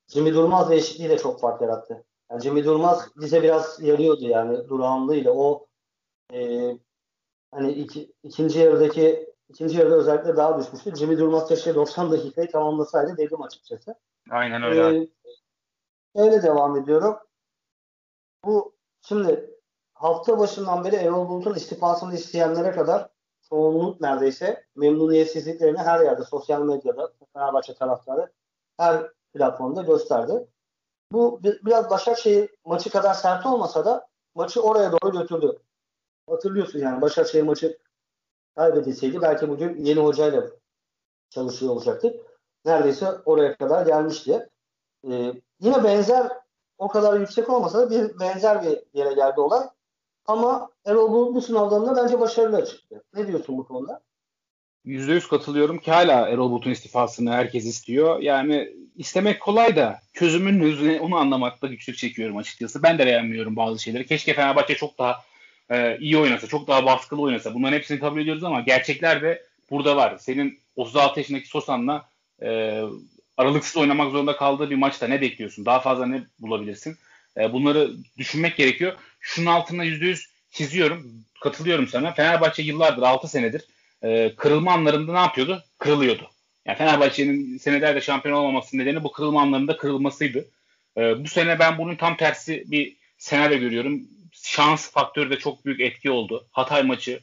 Jimmy 0.08 0.34
Durmaz 0.34 0.70
değişikliği 0.70 1.08
de 1.08 1.18
çok 1.18 1.40
fark 1.40 1.62
yarattı. 1.62 2.04
Yani 2.30 2.42
Jimmy 2.42 2.64
Durmaz 2.64 3.08
bize 3.16 3.42
biraz 3.42 3.82
yarıyordu 3.82 4.28
yani 4.28 4.68
durağanlığıyla. 4.68 5.32
O 5.32 5.66
e, 6.34 6.70
hani 7.50 7.72
iki, 7.72 8.12
ikinci 8.22 8.58
yarıdaki 8.58 9.26
ikinci 9.48 9.78
yarıda 9.78 9.94
özellikle 9.94 10.36
daha 10.36 10.58
düşmüştü. 10.58 10.96
Jimmy 10.96 11.18
Durmaz 11.18 11.48
keşke 11.48 11.74
90 11.74 12.12
dakikayı 12.12 12.50
tamamlasaydı 12.50 13.16
dedim 13.16 13.42
açıkçası. 13.42 13.94
Aynen 14.30 14.62
öyle. 14.62 14.96
Ee, 14.96 15.08
öyle 16.14 16.42
devam 16.42 16.76
ediyorum. 16.76 17.16
Bu 18.44 18.74
şimdi 19.02 19.50
hafta 19.94 20.38
başından 20.38 20.84
beri 20.84 20.96
Erol 20.96 21.28
Bulut'un 21.28 21.54
istifasını 21.54 22.14
isteyenlere 22.14 22.72
kadar 22.72 23.08
çoğunluk 23.48 24.00
neredeyse 24.00 24.64
memnuniyetsizliklerini 24.76 25.78
her 25.78 26.00
yerde 26.00 26.24
sosyal 26.24 26.62
medyada 26.62 27.12
Fenerbahçe 27.32 27.74
taraftarı 27.74 28.32
her 28.76 29.12
platformda 29.34 29.82
gösterdi. 29.82 30.46
Bu 31.12 31.40
biraz 31.42 31.90
Başakşehir 31.90 32.50
maçı 32.64 32.90
kadar 32.90 33.14
sert 33.14 33.46
olmasa 33.46 33.84
da 33.84 34.08
maçı 34.34 34.62
oraya 34.62 34.92
doğru 34.92 35.12
götürdü. 35.12 35.58
Hatırlıyorsun 36.28 36.78
yani 36.78 37.00
Başakşehir 37.02 37.42
maçı 37.42 37.78
kaybedilseydi 38.56 39.22
belki 39.22 39.48
bugün 39.48 39.84
yeni 39.84 40.00
hocayla 40.00 40.46
çalışıyor 41.30 41.72
olacaktık. 41.72 42.14
Neredeyse 42.64 43.06
oraya 43.24 43.56
kadar 43.56 43.86
gelmişti. 43.86 44.48
Ee, 45.10 45.32
yine 45.60 45.84
benzer 45.84 46.32
o 46.78 46.88
kadar 46.88 47.20
yüksek 47.20 47.50
olmasa 47.50 47.78
da 47.78 47.90
bir 47.90 48.20
benzer 48.20 48.62
bir 48.62 48.98
yere 48.98 49.14
geldi 49.14 49.40
olay. 49.40 49.66
Ama 50.26 50.70
Erol 50.84 51.12
Bulut 51.12 51.34
bu 51.34 51.42
sınavdan 51.42 51.86
da 51.86 52.02
bence 52.02 52.20
başarılı 52.20 52.66
çıktı. 52.66 53.04
Ne 53.14 53.26
diyorsun 53.26 53.58
bu 53.58 53.66
konuda? 53.66 54.00
%100 54.84 55.28
katılıyorum 55.28 55.78
ki 55.78 55.90
hala 55.90 56.28
Erol 56.28 56.50
Bulut'un 56.50 56.70
istifasını 56.70 57.32
herkes 57.32 57.64
istiyor. 57.64 58.20
Yani 58.20 58.76
istemek 58.96 59.40
kolay 59.40 59.76
da 59.76 60.00
çözümün 60.12 60.62
yüzüne 60.62 61.00
onu 61.00 61.16
anlamakta 61.16 61.66
güçlük 61.66 61.96
çekiyorum 61.96 62.36
açıkçası. 62.36 62.82
Ben 62.82 62.98
de 62.98 63.06
beğenmiyorum 63.06 63.56
bazı 63.56 63.78
şeyleri. 63.78 64.06
Keşke 64.06 64.34
Fenerbahçe 64.34 64.74
çok 64.74 64.98
daha 64.98 65.24
e, 65.70 65.98
iyi 65.98 66.18
oynasa, 66.18 66.46
çok 66.46 66.68
daha 66.68 66.86
baskılı 66.86 67.20
oynasa. 67.20 67.54
Bunların 67.54 67.76
hepsini 67.76 67.98
kabul 67.98 68.20
ediyoruz 68.20 68.44
ama 68.44 68.60
gerçekler 68.60 69.22
de 69.22 69.42
burada 69.70 69.96
var. 69.96 70.16
Senin 70.18 70.58
36 70.76 71.20
yaşındaki 71.20 71.48
Sosan'la 71.48 72.08
e, 72.42 72.80
aralıksız 73.36 73.76
oynamak 73.76 74.12
zorunda 74.12 74.36
kaldığı 74.36 74.70
bir 74.70 74.76
maçta 74.76 75.06
ne 75.08 75.20
bekliyorsun? 75.20 75.66
Daha 75.66 75.80
fazla 75.80 76.06
ne 76.06 76.22
bulabilirsin? 76.38 76.96
E, 77.36 77.52
bunları 77.52 77.90
düşünmek 78.18 78.56
gerekiyor. 78.56 78.92
Şunun 79.20 79.46
altına 79.46 79.84
%100 79.84 80.26
çiziyorum. 80.50 81.24
Katılıyorum 81.40 81.88
sana. 81.88 82.12
Fenerbahçe 82.12 82.62
yıllardır 82.62 83.02
6 83.02 83.28
senedir 83.28 83.64
e, 84.02 84.32
kırılma 84.36 84.72
anlarında 84.72 85.12
ne 85.12 85.18
yapıyordu? 85.18 85.64
Kırılıyordu. 85.78 86.30
Yani 86.66 86.78
Fenerbahçe'nin 86.78 87.58
senelerde 87.58 88.00
şampiyon 88.00 88.36
olmaması 88.36 88.78
nedeni 88.78 89.04
bu 89.04 89.12
kırılma 89.12 89.42
anlarında 89.42 89.76
kırılmasıydı. 89.76 90.48
E, 90.96 91.24
bu 91.24 91.28
sene 91.28 91.58
ben 91.58 91.78
bunun 91.78 91.96
tam 91.96 92.16
tersi 92.16 92.64
bir 92.66 92.96
senaryo 93.18 93.58
görüyorum. 93.58 94.02
Şans 94.46 94.90
faktörü 94.90 95.30
de 95.30 95.38
çok 95.38 95.64
büyük 95.64 95.80
etki 95.80 96.10
oldu. 96.10 96.48
Hatay 96.50 96.82
maçı 96.82 97.20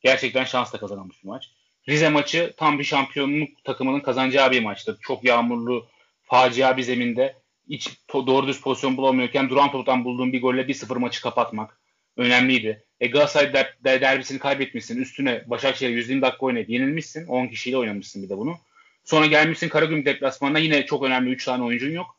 gerçekten 0.00 0.44
şansla 0.44 0.78
kazanılmış 0.78 1.22
bir 1.22 1.28
maç. 1.28 1.50
Rize 1.88 2.08
maçı 2.08 2.54
tam 2.56 2.78
bir 2.78 2.84
şampiyonluk 2.84 3.64
takımının 3.64 4.00
kazanacağı 4.00 4.50
bir 4.50 4.62
maçtı. 4.62 4.98
Çok 5.00 5.24
yağmurlu, 5.24 5.86
facia 6.22 6.76
bir 6.76 6.82
zeminde 6.82 7.36
hiç 7.68 7.90
doğru 8.12 8.46
düz 8.46 8.60
pozisyon 8.60 8.96
bulamıyorken 8.96 9.48
duran 9.48 9.72
toptan 9.72 10.04
bulduğun 10.04 10.32
bir 10.32 10.42
golle 10.42 10.62
1-0 10.62 10.98
maçı 10.98 11.22
kapatmak 11.22 11.80
önemliydi. 12.16 12.84
E 13.00 13.06
Galatasaray 13.06 13.52
der, 13.52 13.76
der, 13.84 14.00
derbisini 14.00 14.38
kaybetmişsin. 14.38 15.02
Üstüne 15.02 15.44
Başakşehir 15.46 15.90
120 15.90 16.22
dakika 16.22 16.46
oynayıp 16.46 16.68
yenilmişsin. 16.68 17.26
10 17.26 17.46
kişiyle 17.46 17.76
oynamışsın 17.76 18.22
bir 18.22 18.28
de 18.28 18.36
bunu. 18.36 18.56
Sonra 19.04 19.26
gelmişsin 19.26 19.68
Karagümrük 19.68 20.06
deplasmanına 20.06 20.58
yine 20.58 20.86
çok 20.86 21.02
önemli 21.02 21.30
3 21.30 21.44
tane 21.44 21.64
oyuncun 21.64 21.90
yok. 21.90 22.16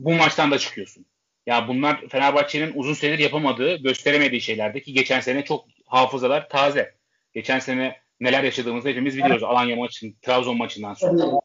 Bu 0.00 0.14
maçtan 0.14 0.50
da 0.50 0.58
çıkıyorsun. 0.58 1.06
Ya 1.46 1.68
bunlar 1.68 2.08
Fenerbahçe'nin 2.08 2.72
uzun 2.74 2.94
süredir 2.94 3.18
yapamadığı, 3.18 3.76
gösteremediği 3.76 4.40
şeylerdi 4.40 4.82
ki 4.82 4.92
geçen 4.92 5.20
sene 5.20 5.44
çok 5.44 5.64
hafızalar 5.86 6.48
taze. 6.48 6.94
Geçen 7.32 7.58
sene 7.58 8.00
neler 8.20 8.42
yaşadığımızı 8.42 8.88
hepimiz 8.88 9.16
biliyoruz. 9.18 9.42
Alanya 9.42 9.76
maçın, 9.76 10.16
Trabzon 10.22 10.56
maçından 10.56 10.94
sonra. 10.94 11.40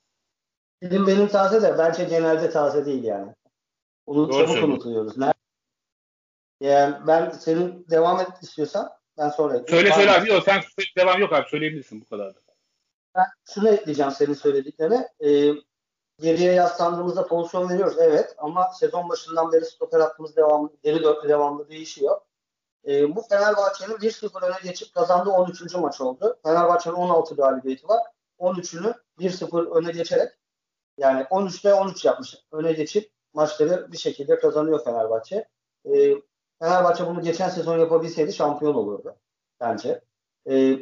Benim 0.82 1.08
benim 1.08 1.28
taze 1.28 1.62
de 1.62 1.78
bence 1.78 2.04
genelde 2.04 2.50
taze 2.50 2.86
değil 2.86 3.04
yani. 3.04 3.32
Onu 4.06 4.30
Doğru 4.30 4.48
çabuk 4.48 4.64
unutuluyoruz. 4.64 5.18
Nerede? 5.18 5.34
Yani 6.62 6.96
ben 7.08 7.30
senin 7.30 7.86
devam 7.90 8.20
et 8.20 8.28
istiyorsan 8.42 8.90
ben 9.18 9.30
sonra 9.30 9.64
Söyle 9.70 9.92
söyle 9.92 10.12
abi. 10.12 10.30
Yok 10.30 10.44
sen 10.44 10.62
devam 10.98 11.22
yok 11.22 11.34
abi. 11.34 11.50
Söyleyebilirsin 11.50 12.02
bu 12.02 12.06
kadar 12.06 12.36
da. 12.36 12.40
Ben 13.16 13.26
şunu 13.54 13.70
ekleyeceğim 13.70 14.12
senin 14.12 14.34
söylediklerine. 14.34 15.08
Ee, 15.26 15.52
geriye 16.22 16.54
yaslandığımızda 16.54 17.28
pozisyon 17.28 17.70
veriyoruz. 17.70 17.98
Evet 18.00 18.36
ama 18.38 18.72
sezon 18.72 19.10
başından 19.10 19.52
beri 19.52 19.66
stoper 19.66 20.00
hattımız 20.00 20.36
devamlı, 20.36 20.70
geri 20.84 21.04
dörtlü 21.04 21.30
devamlı 21.30 21.70
değişiyor. 21.70 22.22
Ee, 22.88 23.16
bu 23.16 23.22
Fenerbahçe'nin 23.22 23.96
1-0 23.96 24.46
öne 24.46 24.56
geçip 24.64 24.94
kazandığı 24.94 25.30
13. 25.30 25.76
maç 25.76 26.02
oldu. 26.02 26.40
Fenerbahçe'nin 26.44 26.96
16 26.96 27.36
galibiyeti 27.36 27.88
var. 27.88 28.02
13'ünü 28.40 28.94
1-0 29.20 29.70
öne 29.70 29.92
geçerek 29.92 30.34
yani 30.98 31.22
13'te 31.22 31.74
13 31.74 32.06
yapmış. 32.06 32.36
Öne 32.52 32.74
geçip 32.74 33.12
maçları 33.34 33.92
bir 33.92 33.98
şekilde 33.98 34.40
kazanıyor 34.40 34.84
Fenerbahçe. 34.84 35.48
Ee, 35.86 36.14
Fenerbahçe 36.60 37.08
bunu 37.08 37.22
geçen 37.22 37.50
sezon 37.50 37.78
yapabilseydi 37.78 38.34
şampiyon 38.34 38.74
olurdu 38.74 39.16
bence. 39.60 40.02
Ee, 40.50 40.80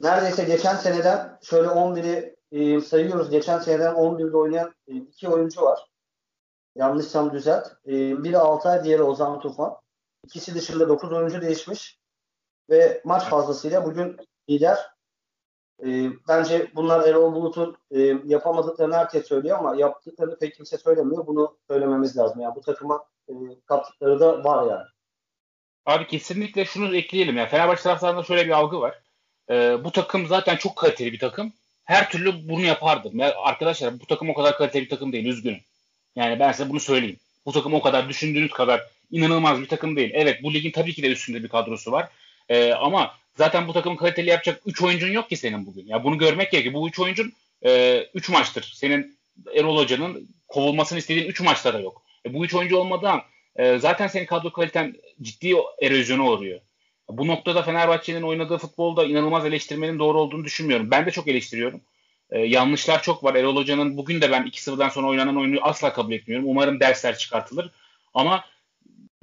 neredeyse 0.00 0.44
geçen 0.44 0.76
seneden 0.76 1.38
şöyle 1.42 1.68
11'i 1.68 2.33
e, 2.54 2.80
sayıyoruz. 2.80 3.30
Geçen 3.30 3.58
seneden 3.58 3.94
11'de 3.94 4.36
oynayan 4.36 4.74
e, 4.88 4.94
iki 4.94 5.28
oyuncu 5.28 5.62
var. 5.62 5.80
Yanlışsam 6.76 7.32
düzelt. 7.32 7.66
E, 7.86 8.24
biri 8.24 8.38
Altay, 8.38 8.84
diğeri 8.84 9.02
Ozan 9.02 9.40
Tufan. 9.40 9.76
İkisi 10.24 10.54
dışında 10.54 10.88
9 10.88 11.12
oyuncu 11.12 11.40
değişmiş. 11.40 11.98
Ve 12.70 13.02
maç 13.04 13.24
fazlasıyla 13.24 13.84
bugün 13.84 14.16
lider. 14.50 14.78
E, 15.84 16.10
bence 16.28 16.70
bunlar 16.74 17.08
Erol 17.08 17.34
Bulut'un 17.34 17.76
e, 17.90 18.00
yapamadıklarını 18.24 18.94
herkes 18.94 19.26
söylüyor 19.26 19.58
ama 19.58 19.76
yaptıklarını 19.76 20.38
pek 20.38 20.54
kimse 20.54 20.78
söylemiyor. 20.78 21.26
Bunu 21.26 21.58
söylememiz 21.70 22.16
lazım. 22.16 22.40
Yani 22.40 22.54
bu 22.54 22.60
takıma 22.60 23.04
e, 23.28 23.32
kattıkları 23.66 24.20
da 24.20 24.44
var 24.44 24.70
yani. 24.70 24.86
Abi 25.86 26.06
kesinlikle 26.06 26.64
şunu 26.64 26.96
ekleyelim. 26.96 27.36
Yani 27.36 27.48
Fenerbahçe 27.48 27.82
taraftarında 27.82 28.22
şöyle 28.22 28.44
bir 28.44 28.50
algı 28.50 28.80
var. 28.80 29.02
E, 29.50 29.84
bu 29.84 29.92
takım 29.92 30.26
zaten 30.26 30.56
çok 30.56 30.76
kaliteli 30.76 31.12
bir 31.12 31.18
takım. 31.18 31.52
Her 31.84 32.10
türlü 32.10 32.48
bunu 32.48 32.64
yapardı. 32.64 33.10
Yani 33.14 33.32
arkadaşlar 33.32 34.00
bu 34.00 34.06
takım 34.06 34.30
o 34.30 34.34
kadar 34.34 34.56
kaliteli 34.56 34.84
bir 34.84 34.90
takım 34.90 35.12
değil. 35.12 35.26
Üzgünüm. 35.26 35.60
Yani 36.16 36.40
ben 36.40 36.52
size 36.52 36.70
bunu 36.70 36.80
söyleyeyim. 36.80 37.16
Bu 37.46 37.52
takım 37.52 37.74
o 37.74 37.82
kadar 37.82 38.08
düşündüğünüz 38.08 38.50
kadar 38.50 38.82
inanılmaz 39.10 39.60
bir 39.60 39.68
takım 39.68 39.96
değil. 39.96 40.10
Evet 40.14 40.42
bu 40.42 40.54
ligin 40.54 40.70
tabii 40.70 40.94
ki 40.94 41.02
de 41.02 41.08
üstünde 41.08 41.42
bir 41.42 41.48
kadrosu 41.48 41.92
var. 41.92 42.08
E, 42.48 42.72
ama 42.72 43.14
zaten 43.36 43.68
bu 43.68 43.72
takımı 43.72 43.96
kaliteli 43.96 44.30
yapacak 44.30 44.62
3 44.66 44.82
oyuncun 44.82 45.12
yok 45.12 45.28
ki 45.28 45.36
senin 45.36 45.66
bugün. 45.66 45.86
Ya 45.86 46.04
bunu 46.04 46.18
görmek 46.18 46.50
gerekiyor. 46.50 46.74
Bu 46.74 46.88
3 46.88 47.00
oyuncun 47.00 47.32
3 47.62 47.70
e, 47.70 48.06
üç 48.14 48.28
maçtır. 48.28 48.72
Senin 48.74 49.18
Erol 49.54 49.76
Hoca'nın 49.76 50.28
kovulmasını 50.48 50.98
istediğin 50.98 51.28
3 51.28 51.40
maçta 51.40 51.74
da 51.74 51.80
yok. 51.80 52.02
E, 52.26 52.34
bu 52.34 52.44
3 52.44 52.54
oyuncu 52.54 52.76
olmadan 52.76 53.22
e, 53.56 53.78
zaten 53.78 54.06
senin 54.06 54.26
kadro 54.26 54.52
kaliten 54.52 54.96
ciddi 55.22 55.54
erozyona 55.82 56.30
uğruyor. 56.30 56.60
Bu 57.08 57.26
noktada 57.26 57.62
Fenerbahçe'nin 57.62 58.22
oynadığı 58.22 58.58
futbolda 58.58 59.04
inanılmaz 59.04 59.46
eleştirmenin 59.46 59.98
doğru 59.98 60.20
olduğunu 60.20 60.44
düşünmüyorum. 60.44 60.90
Ben 60.90 61.06
de 61.06 61.10
çok 61.10 61.28
eleştiriyorum. 61.28 61.80
Ee, 62.30 62.38
yanlışlar 62.38 63.02
çok 63.02 63.24
var. 63.24 63.34
Erol 63.34 63.56
Hoca'nın 63.56 63.96
bugün 63.96 64.20
de 64.20 64.30
ben 64.30 64.42
2-0'dan 64.42 64.88
sonra 64.88 65.06
oynanan 65.06 65.36
oyunu 65.36 65.58
asla 65.62 65.92
kabul 65.92 66.12
etmiyorum. 66.12 66.48
Umarım 66.48 66.80
dersler 66.80 67.18
çıkartılır. 67.18 67.70
Ama 68.14 68.44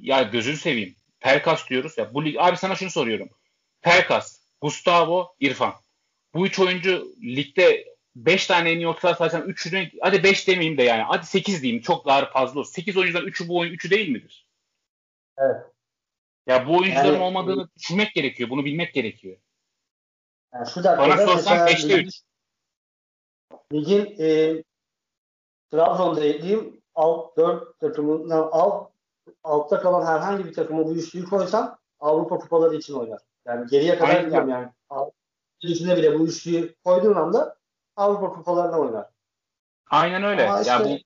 ya 0.00 0.22
gözünü 0.22 0.56
seveyim. 0.56 0.94
Perkas 1.20 1.68
diyoruz 1.70 1.98
ya. 1.98 2.14
Bu 2.14 2.24
lig, 2.24 2.36
abi 2.38 2.56
sana 2.56 2.74
şunu 2.74 2.90
soruyorum. 2.90 3.28
Perkas, 3.82 4.40
Gustavo, 4.60 5.34
İrfan. 5.40 5.74
Bu 6.34 6.46
üç 6.46 6.58
oyuncu 6.58 7.14
ligde 7.22 7.92
5 8.16 8.46
tane 8.46 8.70
en 8.70 8.76
iyi 8.76 8.88
orta 8.88 9.14
saha 9.14 9.38
3'ünü 9.38 9.90
hadi 10.00 10.22
5 10.22 10.48
demeyeyim 10.48 10.78
de 10.78 10.82
yani 10.82 11.02
hadi 11.02 11.26
8 11.26 11.62
diyeyim 11.62 11.82
çok 11.82 12.06
daha 12.06 12.30
fazla 12.30 12.60
olsun. 12.60 12.72
8 12.72 12.96
oyuncudan 12.96 13.26
3'ü 13.26 13.48
bu 13.48 13.58
oyun 13.58 13.74
3'ü 13.74 13.90
değil 13.90 14.08
midir? 14.08 14.46
Evet. 15.38 15.71
Ya 16.46 16.66
bu 16.66 16.78
oyuncuların 16.78 17.12
yani, 17.12 17.22
olmadığını 17.22 17.68
düşünmek 17.76 18.14
gerekiyor. 18.14 18.50
Bunu 18.50 18.64
bilmek 18.64 18.94
gerekiyor. 18.94 19.36
Yani 20.54 20.66
şu 20.70 20.84
Bana 20.84 21.16
sorsan 21.16 21.68
5'te 21.68 22.02
3. 22.02 22.22
Ligin 23.72 24.16
e, 24.18 24.62
Trabzon'da 25.70 26.24
ekleyeyim 26.24 26.82
alt 26.94 27.36
4 27.36 27.80
takımından 27.80 28.48
alt 28.52 28.92
altta 29.44 29.80
kalan 29.80 30.06
herhangi 30.06 30.44
bir 30.44 30.52
takıma 30.52 30.86
bu 30.86 30.92
üçlüyü 30.92 31.24
koysam 31.24 31.78
Avrupa 32.00 32.38
kupaları 32.38 32.76
için 32.76 32.94
oynar. 32.94 33.20
Yani 33.46 33.66
geriye 33.70 33.98
kadar 33.98 34.08
Aynen. 34.08 34.22
gideceğim 34.22 34.48
yani. 34.48 34.68
İçine 35.60 35.96
bile 35.96 36.18
bu 36.18 36.26
üçlüyü 36.26 36.74
koyduğun 36.84 37.14
anda 37.14 37.56
Avrupa 37.96 38.28
kupalarına 38.28 38.78
oynar. 38.78 39.06
Aynen 39.90 40.22
öyle. 40.22 40.48
Ama 40.48 40.62
ya 40.62 40.84
bu 40.84 40.98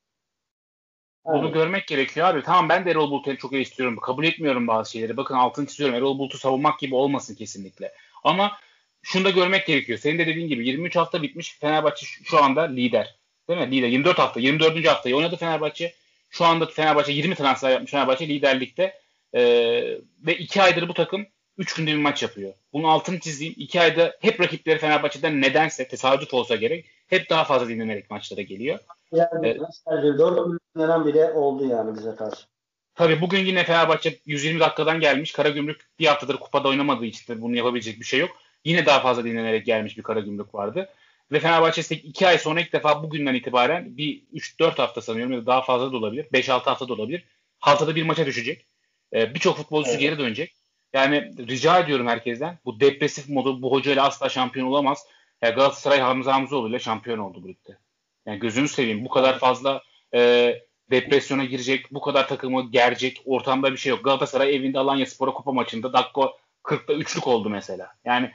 bunu 1.26 1.45
evet. 1.45 1.54
görmek 1.54 1.87
gerekiyor 1.87 2.26
abi. 2.26 2.42
Tamam 2.42 2.68
ben 2.68 2.85
de 2.85 2.90
Erol 2.90 3.11
Bulut'u 3.11 3.37
çok 3.37 3.52
istiyorum. 3.52 3.97
Kabul 3.97 4.25
etmiyorum 4.25 4.68
bazı 4.68 4.90
şeyleri. 4.90 5.16
Bakın 5.16 5.35
altını 5.35 5.66
çiziyorum. 5.66 5.95
Erol 5.95 6.18
Bulut'u 6.18 6.38
savunmak 6.38 6.78
gibi 6.80 6.95
olmasın 6.95 7.35
kesinlikle. 7.35 7.92
Ama 8.25 8.59
şunu 9.02 9.25
da 9.25 9.30
görmek 9.30 9.66
gerekiyor. 9.66 9.99
Senin 9.99 10.18
de 10.18 10.26
dediğin 10.26 10.49
gibi 10.49 10.66
23 10.66 10.97
hafta 10.97 11.23
bitmiş. 11.23 11.59
Fenerbahçe 11.61 12.06
şu 12.25 12.45
anda 12.45 12.62
lider. 12.62 13.16
Değil 13.49 13.61
mi? 13.61 13.71
Lider. 13.71 13.88
24 13.88 14.18
hafta. 14.18 14.40
24. 14.40 14.87
haftayı 14.87 15.16
oynadı 15.16 15.37
Fenerbahçe. 15.37 15.95
Şu 16.30 16.45
anda 16.45 16.66
Fenerbahçe 16.66 17.12
20 17.12 17.35
transfer 17.35 17.71
yapmış 17.71 17.90
Fenerbahçe 17.90 18.28
liderlikte. 18.28 19.00
Ee, 19.35 19.99
ve 20.26 20.38
2 20.38 20.62
aydır 20.62 20.88
bu 20.88 20.95
takım 20.95 21.26
3 21.58 21.75
günde 21.75 21.90
bir 21.90 21.96
maç 21.96 22.22
yapıyor. 22.22 22.52
Bunun 22.72 22.84
altını 22.84 23.20
çizeyim. 23.20 23.54
2 23.56 23.80
ayda 23.80 24.16
hep 24.20 24.40
rakipleri 24.40 24.78
Fenerbahçe'den 24.78 25.42
nedense 25.42 25.88
tesadüf 25.88 26.34
olsa 26.34 26.56
gerek 26.56 26.86
hep 27.06 27.30
daha 27.30 27.44
fazla 27.44 27.68
dinlenerek 27.68 28.10
maçlara 28.10 28.42
geliyor. 28.42 28.78
Yani 29.12 29.28
evet. 29.42 29.60
4 29.86 30.60
dinlenen 30.76 31.06
bile 31.06 31.25
oldu 31.30 31.66
yani 31.68 31.98
bize 31.98 32.14
karşı. 32.14 32.46
tabii 32.94 33.20
bugün 33.20 33.38
yine 33.38 33.64
Fenerbahçe 33.64 34.18
120 34.26 34.60
dakikadan 34.60 35.00
gelmiş. 35.00 35.32
Karagümrük 35.32 35.86
bir 35.98 36.06
haftadır 36.06 36.36
kupada 36.36 36.68
oynamadığı 36.68 37.06
için 37.06 37.42
bunu 37.42 37.56
yapabilecek 37.56 38.00
bir 38.00 38.04
şey 38.04 38.20
yok. 38.20 38.30
Yine 38.64 38.86
daha 38.86 39.00
fazla 39.00 39.25
dinlenerek 39.25 39.66
gelmiş 39.66 39.98
bir 39.98 40.02
Karagümrük 40.02 40.54
vardı. 40.54 40.88
Ve 41.32 41.40
Fenerbahçe 41.40 41.96
2 41.96 42.26
ay 42.26 42.38
sonra 42.38 42.60
ilk 42.60 42.72
defa 42.72 43.02
bugünden 43.02 43.34
itibaren 43.34 43.96
bir 43.96 44.22
3-4 44.34 44.76
hafta 44.76 45.00
sanıyorum 45.00 45.32
ya 45.32 45.42
da 45.42 45.46
daha 45.46 45.62
fazla 45.62 45.92
da 45.92 45.96
olabilir. 45.96 46.26
5-6 46.32 46.64
hafta 46.64 46.88
da 46.88 46.92
olabilir. 46.92 47.25
Haftada 47.58 47.94
bir 47.94 48.02
maça 48.02 48.26
düşecek. 48.26 48.66
Ee, 49.12 49.34
Birçok 49.34 49.56
futbolcusu 49.56 49.90
evet. 49.90 50.00
geri 50.00 50.18
dönecek. 50.18 50.54
Yani 50.93 51.33
rica 51.49 51.78
ediyorum 51.78 52.07
herkesten. 52.07 52.59
Bu 52.64 52.81
depresif 52.81 53.28
modu 53.28 53.62
bu 53.62 53.73
hocayla 53.73 54.07
asla 54.07 54.28
şampiyon 54.28 54.66
olamaz. 54.66 55.07
Ya 55.43 55.50
Galatasaray 55.50 56.00
Hamza 56.00 56.35
Hamzoğlu 56.35 56.69
ile 56.69 56.78
şampiyon 56.78 57.19
oldu 57.19 57.43
bu 57.43 57.49
ligde. 57.49 57.78
Yani 58.26 58.38
gözünü 58.38 58.69
seveyim. 58.69 59.05
Bu 59.05 59.09
kadar 59.09 59.38
fazla 59.38 59.83
e, 60.14 60.52
depresyona 60.90 61.45
girecek, 61.45 61.87
bu 61.90 62.00
kadar 62.00 62.28
takımı 62.28 62.71
gerecek 62.71 63.23
ortamda 63.25 63.73
bir 63.73 63.76
şey 63.76 63.90
yok. 63.90 64.05
Galatasaray 64.05 64.57
evinde 64.57 64.78
Alanya 64.78 65.07
Spor'a 65.07 65.33
kupa 65.33 65.52
maçında 65.52 65.93
dakika 65.93 66.33
40'ta 66.64 66.93
üçlük 66.93 67.26
oldu 67.26 67.50
mesela. 67.50 67.93
Yani 68.05 68.31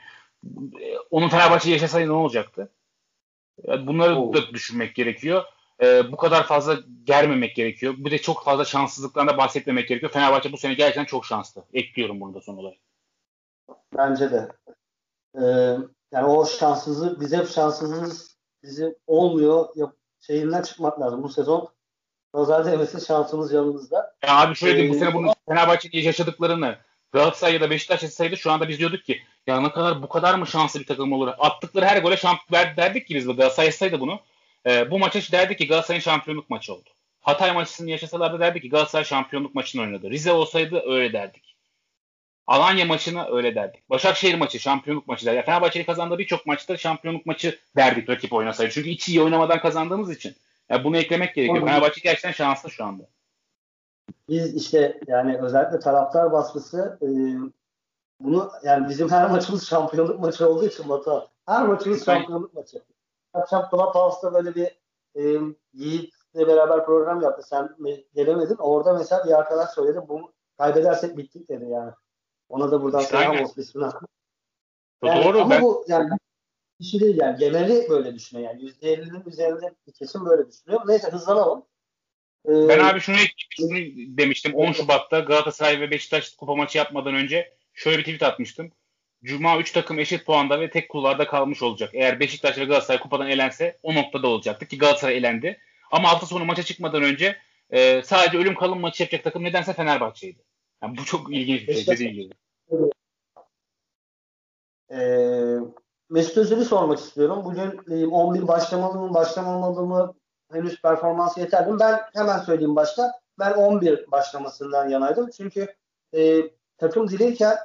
e, 0.80 0.98
onun 1.10 1.28
Fenerbahçe 1.28 1.70
yaşasaydı 1.70 2.08
ne 2.08 2.12
olacaktı? 2.12 2.72
Bunları 3.68 4.16
Oo. 4.16 4.34
da 4.34 4.50
düşünmek 4.50 4.94
gerekiyor. 4.94 5.44
Ee, 5.80 6.12
bu 6.12 6.16
kadar 6.16 6.46
fazla 6.46 6.78
germemek 7.04 7.56
gerekiyor. 7.56 7.94
Bir 7.96 8.10
de 8.10 8.18
çok 8.18 8.44
fazla 8.44 8.64
şanssızlıktan 8.64 9.28
da 9.28 9.38
bahsetmemek 9.38 9.88
gerekiyor. 9.88 10.12
Fenerbahçe 10.12 10.52
bu 10.52 10.56
sene 10.56 10.74
gerçekten 10.74 11.04
çok 11.04 11.26
şanslı. 11.26 11.64
Ekliyorum 11.72 12.20
bunu 12.20 12.34
da 12.34 12.40
son 12.40 12.56
olarak. 12.56 12.78
Bence 13.96 14.30
de. 14.30 14.48
Ee, 15.36 15.76
yani 16.12 16.26
o 16.26 16.46
şanssızlık, 16.46 17.20
biz 17.20 17.32
hep 17.32 17.48
şanssızız, 17.48 18.36
bizim 18.62 18.94
olmuyor. 19.06 19.68
Yap, 19.76 19.92
şeyinden 20.20 20.62
çıkmak 20.62 21.00
lazım. 21.00 21.22
Bu 21.22 21.28
sezon 21.28 21.68
nazar 22.34 22.66
değmesin 22.66 22.98
şansımız 22.98 23.52
yanımızda. 23.52 24.14
Ya 24.26 24.36
abi 24.38 24.54
şöyle 24.54 24.76
diyeyim. 24.76 24.94
Ee, 24.94 24.96
bu 24.96 25.00
sene 25.00 25.14
bunu 25.14 25.34
Fenerbahçe'nin 25.48 26.02
yaşadıklarını 26.02 26.76
Galatasaray 27.12 27.54
ya 27.54 27.60
da 27.60 27.70
Beşiktaş 27.70 28.02
yaşasaydı 28.02 28.36
şu 28.36 28.52
anda 28.52 28.68
biz 28.68 28.78
diyorduk 28.78 29.04
ki 29.04 29.22
ya 29.46 29.60
ne 29.60 29.72
kadar 29.72 30.02
bu 30.02 30.08
kadar 30.08 30.34
mı 30.34 30.46
şanslı 30.46 30.80
bir 30.80 30.86
takım 30.86 31.12
olur? 31.12 31.32
Attıkları 31.38 31.84
her 31.84 32.02
gole 32.02 32.16
şampiyon 32.16 32.76
derdik 32.76 33.06
ki 33.06 33.14
biz 33.14 33.26
Galatasaray 33.26 33.66
yaşasaydı 33.66 34.00
bunu. 34.00 34.20
E, 34.66 34.90
bu 34.90 34.98
maça 34.98 35.20
derdik 35.32 35.58
ki 35.58 35.66
Galatasaray'ın 35.66 36.00
şampiyonluk 36.00 36.50
maçı 36.50 36.74
oldu. 36.74 36.90
Hatay 37.20 37.52
maçını 37.52 37.90
yaşasalar 37.90 38.32
da 38.32 38.40
derdik 38.40 38.62
ki 38.62 38.68
Galatasaray 38.68 39.04
şampiyonluk 39.04 39.54
maçını 39.54 39.82
oynadı. 39.82 40.10
Rize 40.10 40.32
olsaydı 40.32 40.82
öyle 40.86 41.12
derdik. 41.12 41.56
Alanya 42.46 42.84
maçını 42.84 43.26
öyle 43.30 43.54
derdik. 43.54 43.90
Başakşehir 43.90 44.34
maçı 44.34 44.60
şampiyonluk 44.60 45.08
maçı 45.08 45.26
derdik. 45.26 45.46
Fenerbahçe'nin 45.46 45.84
kazandığı 45.84 46.18
birçok 46.18 46.46
maçta 46.46 46.76
şampiyonluk 46.76 47.26
maçı 47.26 47.58
derdik 47.76 48.10
rakip 48.10 48.32
oynasaydı. 48.32 48.72
Çünkü 48.72 48.88
içi 48.88 49.12
iyi 49.12 49.22
oynamadan 49.22 49.60
kazandığımız 49.60 50.10
için. 50.10 50.34
Yani 50.68 50.84
bunu 50.84 50.96
eklemek 50.96 51.34
gerekiyor. 51.34 51.58
Olur. 51.58 51.66
Fenerbahçe 51.66 52.00
gerçekten 52.00 52.32
şanslı 52.32 52.70
şu 52.70 52.84
anda. 52.84 53.04
Biz 54.28 54.56
işte 54.56 55.00
yani 55.06 55.38
özellikle 55.38 55.80
taraftar 55.80 56.32
baskısı 56.32 56.98
e, 57.02 57.08
bunu 58.20 58.50
yani 58.64 58.88
bizim 58.88 59.10
her 59.10 59.30
maçımız 59.30 59.68
şampiyonluk 59.68 60.20
maçı 60.20 60.48
olduğu 60.48 60.66
için 60.66 60.88
Batu 60.88 61.28
her 61.46 61.66
maçımız 61.66 62.04
şampiyonluk 62.04 62.54
maçı. 62.54 62.82
Akşam 63.32 63.68
Clubhouse'da 63.70 64.34
böyle 64.34 64.54
bir 64.54 64.66
e, 65.14 65.40
Yiğit'le 65.72 66.34
beraber 66.34 66.86
program 66.86 67.20
yaptı. 67.20 67.42
Sen 67.42 67.76
gelemedin. 68.14 68.56
Orada 68.58 68.92
mesela 68.92 69.24
bir 69.24 69.38
arkadaş 69.38 69.70
söyledi. 69.70 70.00
Bu 70.08 70.32
kaybedersek 70.58 71.16
bittik 71.16 71.48
dedi 71.48 71.64
yani. 71.64 71.92
Ona 72.48 72.70
da 72.70 72.82
buradan 72.82 73.00
selam 73.00 73.40
olsun 73.40 73.62
ismini 73.62 73.86
yani, 75.04 75.24
Doğru. 75.24 75.40
Ama 75.40 75.50
ben... 75.50 75.62
bu 75.62 75.84
yani 75.88 76.10
kişi 76.80 77.00
değil 77.00 77.16
yani. 77.16 77.38
Geneli 77.38 77.86
böyle 77.88 78.14
düşünüyor 78.14 78.50
yani. 78.50 78.62
%50'nin 78.62 79.24
üzerinde 79.26 79.74
bir 79.86 79.92
kesim 79.92 80.26
böyle 80.26 80.48
düşünüyor. 80.48 80.80
Neyse 80.86 81.08
hızlanalım. 81.08 81.64
Ee, 82.48 82.68
ben 82.68 82.78
abi 82.78 83.00
şunu, 83.00 83.16
şunu 83.50 83.76
demiştim. 84.18 84.54
10 84.54 84.72
Şubat'ta 84.72 85.20
Galatasaray 85.20 85.80
ve 85.80 85.90
Beşiktaş 85.90 86.34
kupa 86.36 86.54
maçı 86.54 86.78
yapmadan 86.78 87.14
önce 87.14 87.54
şöyle 87.72 87.98
bir 87.98 88.02
tweet 88.02 88.22
atmıştım. 88.22 88.70
Cuma 89.24 89.58
3 89.58 89.72
takım 89.72 89.98
eşit 89.98 90.26
puanda 90.26 90.60
ve 90.60 90.70
tek 90.70 90.88
kulvarda 90.88 91.26
kalmış 91.26 91.62
olacak. 91.62 91.90
Eğer 91.94 92.20
Beşiktaş 92.20 92.58
ve 92.58 92.64
Galatasaray 92.64 93.00
kupadan 93.00 93.30
elense 93.30 93.78
o 93.82 93.94
noktada 93.94 94.28
olacaktı 94.28 94.66
ki 94.66 94.78
Galatasaray 94.78 95.16
elendi. 95.16 95.58
Ama 95.90 96.12
hafta 96.12 96.26
sonu 96.26 96.44
maça 96.44 96.62
çıkmadan 96.62 97.02
önce 97.02 97.36
e, 97.70 98.02
sadece 98.02 98.38
ölüm 98.38 98.54
kalım 98.54 98.80
maçı 98.80 99.02
yapacak 99.02 99.24
takım 99.24 99.44
nedense 99.44 99.72
Fenerbahçe'ydi. 99.72 100.44
Yani 100.82 100.98
bu 100.98 101.04
çok 101.04 101.34
ilginç 101.34 101.68
bir 101.68 101.74
şey 101.74 101.86
dediğin 101.86 102.12
gibi. 102.12 102.34
Ee, 104.92 105.56
Mesut 106.10 106.36
Özil'i 106.36 106.64
sormak 106.64 106.98
istiyorum. 106.98 107.44
Bugün 107.44 108.10
11 108.10 108.48
başlamalı 108.48 108.98
mı 108.98 109.14
başlamamalı 109.14 109.86
mı 109.86 110.14
henüz 110.52 110.82
performansı 110.82 111.40
yeterli 111.40 111.72
mi? 111.72 111.78
Ben 111.80 112.00
hemen 112.14 112.38
söyleyeyim 112.38 112.76
başta. 112.76 113.12
Ben 113.38 113.52
11 113.52 114.10
başlamasından 114.10 114.88
yanaydım. 114.88 115.30
Çünkü 115.36 115.74
e, 116.14 116.42
takım 116.78 117.08
diliyken 117.08 117.56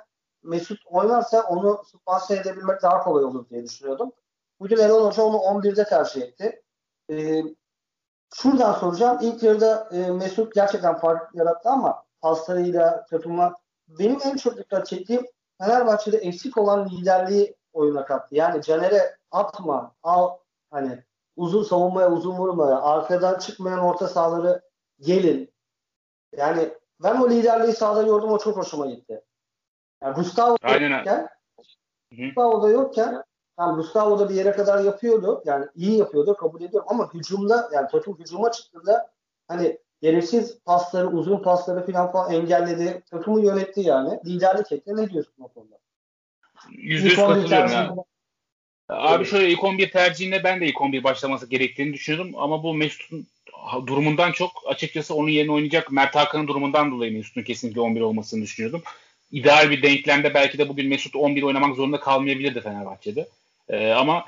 Mesut 0.48 0.80
oynarsa 0.86 1.42
onu 1.42 1.84
sponsor 1.86 2.36
edebilmek 2.36 2.82
daha 2.82 3.04
kolay 3.04 3.24
olur 3.26 3.50
diye 3.50 3.64
düşünüyordum. 3.64 4.12
Bugün 4.60 4.78
Erol 4.78 5.08
Hoca 5.08 5.24
onu 5.24 5.38
11'de 5.38 5.84
tercih 5.84 6.22
etti. 6.22 6.64
Ee, 7.12 7.44
şuradan 8.36 8.74
soracağım. 8.74 9.18
İlk 9.22 9.44
yarıda 9.44 9.90
e, 9.92 10.12
Mesut 10.12 10.56
gerçekten 10.56 10.98
fark 10.98 11.36
yarattı 11.36 11.70
ama 11.70 12.04
paslarıyla 12.22 13.06
takıma 13.06 13.56
benim 13.88 14.20
en 14.24 14.38
çok 14.38 14.58
dikkat 14.58 14.88
çektiğim 14.88 15.26
Fenerbahçe'de 15.62 16.18
eksik 16.18 16.58
olan 16.58 16.90
liderliği 16.90 17.56
oyuna 17.74 18.06
kattı. 18.06 18.36
Yani 18.36 18.62
Caner'e 18.62 19.18
atma, 19.32 19.96
al 20.04 20.38
hani 20.72 21.04
uzun 21.36 21.64
savunmaya 21.64 22.12
uzun 22.12 22.38
vurmaya, 22.38 22.82
arkadan 22.82 23.40
çıkmayan 23.40 23.80
orta 23.80 24.08
sahaları 24.08 24.62
gelin. 25.00 25.54
Yani 26.38 26.74
ben 27.04 27.22
o 27.22 27.30
liderliği 27.30 27.74
sahada 27.74 28.04
gördüm 28.04 28.30
o 28.30 28.38
çok 28.40 28.58
hoşuma 28.58 28.86
gitti. 28.86 29.24
Yani 30.04 30.16
Gustavo 30.16 30.58
Aynen. 30.64 30.98
yokken 30.98 31.28
Gustavo 32.12 32.64
da 32.64 32.70
yokken 32.70 33.24
yani 33.60 33.76
Gustavo 33.76 34.20
da 34.20 34.30
bir 34.30 34.36
yere 34.36 34.52
kadar 34.52 34.84
yapıyordu. 34.84 35.44
Yani 35.46 35.66
iyi 35.76 35.98
yapıyordu 35.98 36.36
kabul 36.36 36.62
ediyorum 36.62 36.88
ama 36.90 37.14
hücumda 37.14 37.70
yani 37.74 37.88
takım 37.92 38.20
hücuma 38.20 38.52
çıktığında 38.52 39.12
hani 39.48 39.78
gereksiz 40.02 40.60
pasları, 40.60 41.08
uzun 41.08 41.44
pasları 41.44 41.86
falan 41.86 42.12
falan 42.12 42.34
engelledi. 42.34 43.04
Takımı 43.12 43.46
yönetti 43.46 43.82
yani. 43.82 44.20
Liderlik 44.26 44.72
etti. 44.72 44.96
Ne 44.96 45.10
diyorsun 45.10 45.34
o 45.40 45.48
konuda? 45.48 45.78
Yüzde 46.70 47.08
yüz 47.08 47.16
katılıyorum 47.16 47.72
ya. 47.72 47.96
Abi 48.90 49.26
şöyle 49.26 49.50
ilk 49.50 49.64
11 49.64 49.92
tercihinde 49.92 50.44
ben 50.44 50.62
de 50.62 50.66
ilk 50.66 50.82
11 50.82 51.04
başlaması 51.04 51.48
gerektiğini 51.48 51.94
düşünüyordum 51.94 52.34
ama 52.38 52.64
bu 52.64 52.74
Mesut'un 52.74 53.28
durumundan 53.88 54.32
çok 54.32 54.52
açıkçası 54.68 55.16
onun 55.16 55.30
yerine 55.30 55.52
oynayacak 55.52 55.92
Mert 55.92 56.16
Hakan'ın 56.16 56.48
durumundan 56.48 56.92
dolayı 56.92 57.14
Mesut'un 57.14 57.44
kesinlikle 57.44 57.82
11 57.82 58.02
olmasını 58.02 58.42
düşünüyordum 58.42 58.82
ideal 59.32 59.72
bir 59.72 59.84
denklemde 59.84 60.34
belki 60.34 60.58
de 60.58 60.70
bugün 60.70 60.88
Mesut 60.88 61.16
11 61.16 61.44
oynamak 61.44 61.76
zorunda 61.76 62.00
kalmayabilirdi 62.00 62.62
Fenerbahçe'de. 62.62 63.28
Ee, 63.70 63.92
ama 63.92 64.26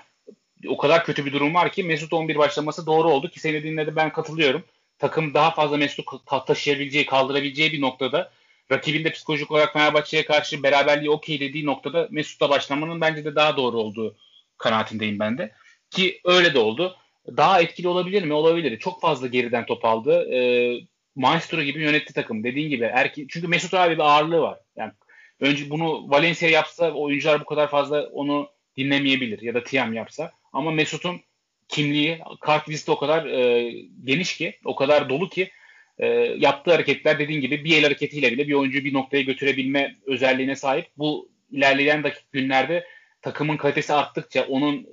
o 0.67 0.77
kadar 0.77 1.05
kötü 1.05 1.25
bir 1.25 1.33
durum 1.33 1.53
var 1.53 1.71
ki 1.71 1.83
Mesut 1.83 2.13
11 2.13 2.35
başlaması 2.35 2.85
doğru 2.85 3.09
oldu 3.09 3.29
ki 3.29 3.39
seni 3.39 3.63
dinledi 3.63 3.95
ben 3.95 4.12
katılıyorum. 4.12 4.63
Takım 4.99 5.33
daha 5.33 5.51
fazla 5.51 5.77
Mesut'u 5.77 6.21
taşıyabileceği, 6.47 7.05
kaldırabileceği 7.05 7.71
bir 7.71 7.81
noktada 7.81 8.31
rakibin 8.71 9.03
de 9.03 9.12
psikolojik 9.12 9.51
olarak 9.51 9.73
Fenerbahçe'ye 9.73 10.25
karşı 10.25 10.63
beraberliği 10.63 11.09
okey 11.09 11.39
dediği 11.39 11.65
noktada 11.65 12.07
Mesut'la 12.12 12.49
başlamanın 12.49 13.01
bence 13.01 13.25
de 13.25 13.35
daha 13.35 13.57
doğru 13.57 13.77
olduğu 13.77 14.15
kanaatindeyim 14.57 15.19
ben 15.19 15.38
de. 15.38 15.51
Ki 15.91 16.21
öyle 16.25 16.53
de 16.53 16.59
oldu. 16.59 16.95
Daha 17.27 17.62
etkili 17.62 17.88
olabilir 17.88 18.23
mi? 18.23 18.33
Olabilir. 18.33 18.79
Çok 18.79 19.01
fazla 19.01 19.27
geriden 19.27 19.65
top 19.65 19.85
aldı. 19.85 20.33
Ee, 20.33 20.79
maestro 21.19 21.63
gibi 21.63 21.82
yönetti 21.82 22.13
takım. 22.13 22.43
Dediğin 22.43 22.69
gibi 22.69 22.84
erke 22.84 23.25
çünkü 23.29 23.47
Mesut 23.47 23.73
abi 23.73 23.93
bir 23.93 23.99
ağırlığı 23.99 24.41
var. 24.41 24.60
Yani 24.75 24.91
önce 25.39 25.69
bunu 25.69 26.10
Valencia 26.10 26.49
yapsa 26.49 26.91
oyuncular 26.91 27.41
bu 27.41 27.45
kadar 27.45 27.69
fazla 27.69 28.03
onu 28.03 28.49
dinlemeyebilir 28.77 29.41
ya 29.41 29.53
da 29.53 29.63
Tiam 29.63 29.93
yapsa. 29.93 30.32
Ama 30.53 30.71
Mesut'un 30.71 31.21
kimliği, 31.67 32.19
kart 32.41 32.69
listi 32.69 32.91
o 32.91 32.97
kadar 32.97 33.25
e, 33.25 33.71
geniş 34.03 34.38
ki, 34.38 34.60
o 34.65 34.75
kadar 34.75 35.10
dolu 35.10 35.29
ki 35.29 35.51
e, 35.97 36.08
yaptığı 36.38 36.71
hareketler 36.71 37.19
dediğin 37.19 37.41
gibi 37.41 37.63
bir 37.63 37.77
el 37.77 37.84
hareketiyle 37.84 38.32
bile 38.32 38.47
bir 38.47 38.53
oyuncuyu 38.53 38.84
bir 38.84 38.93
noktaya 38.93 39.21
götürebilme 39.21 39.95
özelliğine 40.05 40.55
sahip. 40.55 40.88
Bu 40.97 41.29
ilerleyen 41.51 42.03
dakik 42.03 42.32
günlerde 42.32 42.86
takımın 43.21 43.58
kalitesi 43.58 43.93
arttıkça, 43.93 44.45
onun 44.45 44.88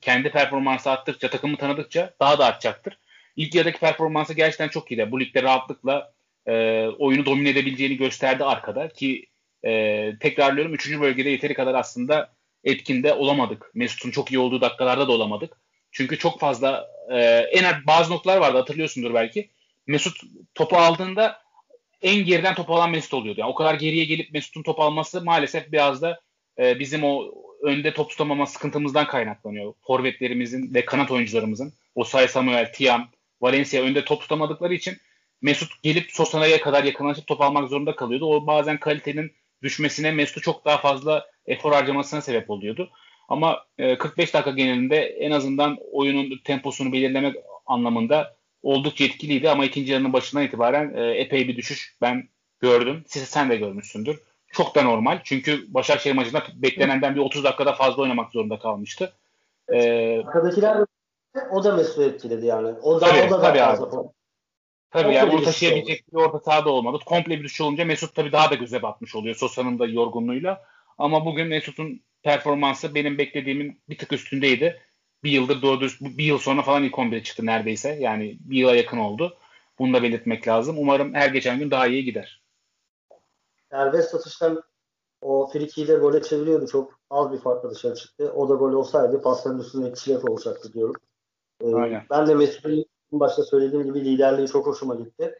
kendi 0.00 0.30
performansı 0.30 0.90
arttıkça, 0.90 1.30
takımı 1.30 1.56
tanıdıkça 1.56 2.14
daha 2.20 2.38
da 2.38 2.44
artacaktır. 2.44 2.98
İlk 3.36 3.54
yarıdaki 3.54 3.80
performansı 3.80 4.34
gerçekten 4.34 4.68
çok 4.68 4.92
iyiydi. 4.92 5.08
Bu 5.12 5.20
ligde 5.20 5.42
rahatlıkla 5.42 6.12
e, 6.46 6.86
oyunu 6.98 7.26
domine 7.26 7.48
edebileceğini 7.48 7.96
gösterdi 7.96 8.44
arkada 8.44 8.88
ki 8.88 9.26
e, 9.64 10.12
tekrarlıyorum 10.20 10.74
3. 10.74 11.00
bölgede 11.00 11.30
yeteri 11.30 11.54
kadar 11.54 11.74
aslında 11.74 12.32
etkinde 12.64 13.12
olamadık. 13.12 13.70
Mesut'un 13.74 14.10
çok 14.10 14.32
iyi 14.32 14.38
olduğu 14.38 14.60
dakikalarda 14.60 15.08
da 15.08 15.12
olamadık. 15.12 15.60
Çünkü 15.92 16.18
çok 16.18 16.40
fazla 16.40 16.88
e, 17.10 17.18
en 17.52 17.64
az 17.64 17.74
bazı 17.86 18.12
noktalar 18.12 18.36
vardı 18.36 18.58
hatırlıyorsundur 18.58 19.14
belki. 19.14 19.50
Mesut 19.86 20.20
topu 20.54 20.76
aldığında 20.76 21.42
en 22.02 22.24
geriden 22.24 22.54
topu 22.54 22.74
alan 22.74 22.90
Mesut 22.90 23.14
oluyordu. 23.14 23.40
Yani 23.40 23.50
o 23.50 23.54
kadar 23.54 23.74
geriye 23.74 24.04
gelip 24.04 24.32
Mesut'un 24.32 24.62
top 24.62 24.80
alması 24.80 25.24
maalesef 25.24 25.72
biraz 25.72 26.02
da 26.02 26.20
e, 26.58 26.78
bizim 26.78 27.04
o 27.04 27.32
önde 27.62 27.94
top 27.94 28.10
tutamama 28.10 28.46
sıkıntımızdan 28.46 29.06
kaynaklanıyor. 29.06 29.74
Forvetlerimizin 29.86 30.74
ve 30.74 30.84
kanat 30.84 31.10
oyuncularımızın. 31.10 31.72
Osay 31.94 32.28
Samuel, 32.28 32.72
Tiam, 32.72 33.08
Valencia 33.40 33.82
önde 33.82 34.04
top 34.04 34.20
tutamadıkları 34.20 34.74
için 34.74 34.96
Mesut 35.42 35.82
gelip 35.82 36.10
Sosana'ya 36.12 36.60
kadar 36.60 36.84
yakınlaşıp 36.84 37.26
top 37.26 37.40
almak 37.40 37.68
zorunda 37.68 37.96
kalıyordu. 37.96 38.26
O 38.26 38.46
bazen 38.46 38.80
kalitenin 38.80 39.32
düşmesine 39.62 40.10
Mesut'u 40.10 40.40
çok 40.40 40.64
daha 40.64 40.78
fazla 40.78 41.26
efor 41.46 41.72
harcamasına 41.72 42.20
sebep 42.20 42.50
oluyordu. 42.50 42.90
Ama 43.28 43.64
e, 43.78 43.98
45 43.98 44.34
dakika 44.34 44.50
genelinde 44.50 44.96
en 44.96 45.30
azından 45.30 45.78
oyunun 45.92 46.40
temposunu 46.44 46.92
belirlemek 46.92 47.36
anlamında 47.66 48.36
oldukça 48.62 49.04
etkiliydi 49.04 49.50
ama 49.50 49.64
ikinci 49.64 49.92
yarının 49.92 50.12
başından 50.12 50.44
itibaren 50.44 50.94
e, 50.94 51.10
epey 51.10 51.48
bir 51.48 51.56
düşüş 51.56 51.96
ben 52.00 52.28
gördüm. 52.60 53.04
Siz 53.06 53.22
sen 53.22 53.50
de 53.50 53.56
görmüşsündür. 53.56 54.20
Çok 54.52 54.74
da 54.74 54.82
normal. 54.82 55.20
Çünkü 55.24 55.74
Başakşehir 55.74 56.14
maçında 56.14 56.42
beklenenden 56.54 57.14
bir 57.14 57.20
30 57.20 57.44
dakikada 57.44 57.72
fazla 57.72 58.02
oynamak 58.02 58.32
zorunda 58.32 58.58
kalmıştı. 58.58 59.12
Ee, 59.68 60.18
Arkadakiler 60.18 60.84
o 61.50 61.64
da 61.64 61.76
Mesut'u 61.76 62.02
etkiledi 62.02 62.46
yani. 62.46 62.68
O 62.82 63.00
da, 63.00 63.06
tabii, 63.06 63.22
o 63.26 63.30
da 63.30 63.40
tabii 63.40 63.62
abi. 63.62 64.08
Tabii 64.90 65.14
yani 65.14 65.32
onu 65.32 65.44
taşıyabilecek 65.44 66.12
bir 66.12 66.16
orta 66.16 66.38
sahada 66.38 66.70
olmadı. 66.70 66.98
Komple 67.06 67.38
bir 67.38 67.44
düşüş 67.44 67.60
olunca 67.60 67.84
Mesut 67.84 68.14
tabii 68.14 68.32
daha 68.32 68.50
da 68.50 68.54
göze 68.54 68.82
batmış 68.82 69.16
oluyor 69.16 69.34
Sosa'nın 69.34 69.78
da 69.78 69.86
yorgunluğuyla. 69.86 70.62
Ama 70.98 71.24
bugün 71.24 71.46
Mesut'un 71.46 72.00
performansı 72.22 72.94
benim 72.94 73.18
beklediğimin 73.18 73.80
bir 73.88 73.98
tık 73.98 74.12
üstündeydi. 74.12 74.82
Bir 75.24 75.30
yıldır 75.30 75.62
doğru 75.62 75.80
dürüst, 75.80 76.00
bir 76.00 76.24
yıl 76.24 76.38
sonra 76.38 76.62
falan 76.62 76.82
ilk 76.82 76.94
11'e 76.94 77.22
çıktı 77.22 77.46
neredeyse. 77.46 77.96
Yani 78.00 78.38
bir 78.40 78.58
yıla 78.58 78.76
yakın 78.76 78.98
oldu. 78.98 79.36
Bunu 79.78 79.94
da 79.94 80.02
belirtmek 80.02 80.48
lazım. 80.48 80.76
Umarım 80.78 81.14
her 81.14 81.28
geçen 81.28 81.58
gün 81.58 81.70
daha 81.70 81.86
iyi 81.86 82.04
gider. 82.04 82.42
Serbest 83.70 84.10
satıştan 84.10 84.62
o 85.20 85.46
frikiyi 85.46 85.88
de 85.88 85.94
gole 85.94 86.22
çeviriyordu. 86.22 86.66
Çok 86.66 87.00
az 87.10 87.32
bir 87.32 87.38
farkla 87.38 87.70
dışarı 87.70 87.94
çıktı. 87.94 88.32
O 88.32 88.48
da 88.48 88.54
gol 88.54 88.72
olsaydı 88.72 89.22
pasların 89.22 89.58
üstünde 89.58 89.94
çilef 89.94 90.24
olacaktı 90.24 90.72
diyorum. 90.72 90.94
Ee, 91.60 91.74
Aynen. 91.74 92.02
Ben 92.10 92.26
de 92.26 92.34
Mesut'un 92.34 92.84
başta 93.12 93.42
söylediğim 93.42 93.84
gibi 93.84 94.04
liderliği 94.04 94.48
çok 94.48 94.66
hoşuma 94.66 94.94
gitti. 94.94 95.38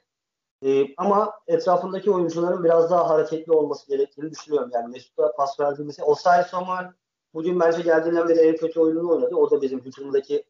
Ee, 0.64 0.94
ama 0.96 1.32
etrafındaki 1.46 2.10
oyuncuların 2.10 2.64
biraz 2.64 2.90
daha 2.90 3.08
hareketli 3.08 3.52
olması 3.52 3.88
gerektiğini 3.88 4.30
düşünüyorum. 4.30 4.70
Yani 4.72 4.92
Mesut'a 4.92 5.32
pas 5.32 5.60
verdiğimizde 5.60 6.02
Osay 6.02 6.44
Samuel 6.44 6.92
bugün 7.34 7.60
bence 7.60 7.82
geldiğinden 7.82 8.28
beri 8.28 8.38
en 8.38 8.56
kötü 8.56 8.80
oyununu 8.80 9.10
oynadı. 9.10 9.36
O 9.36 9.50
da 9.50 9.62
bizim 9.62 9.80
hücumdaki 9.80 10.44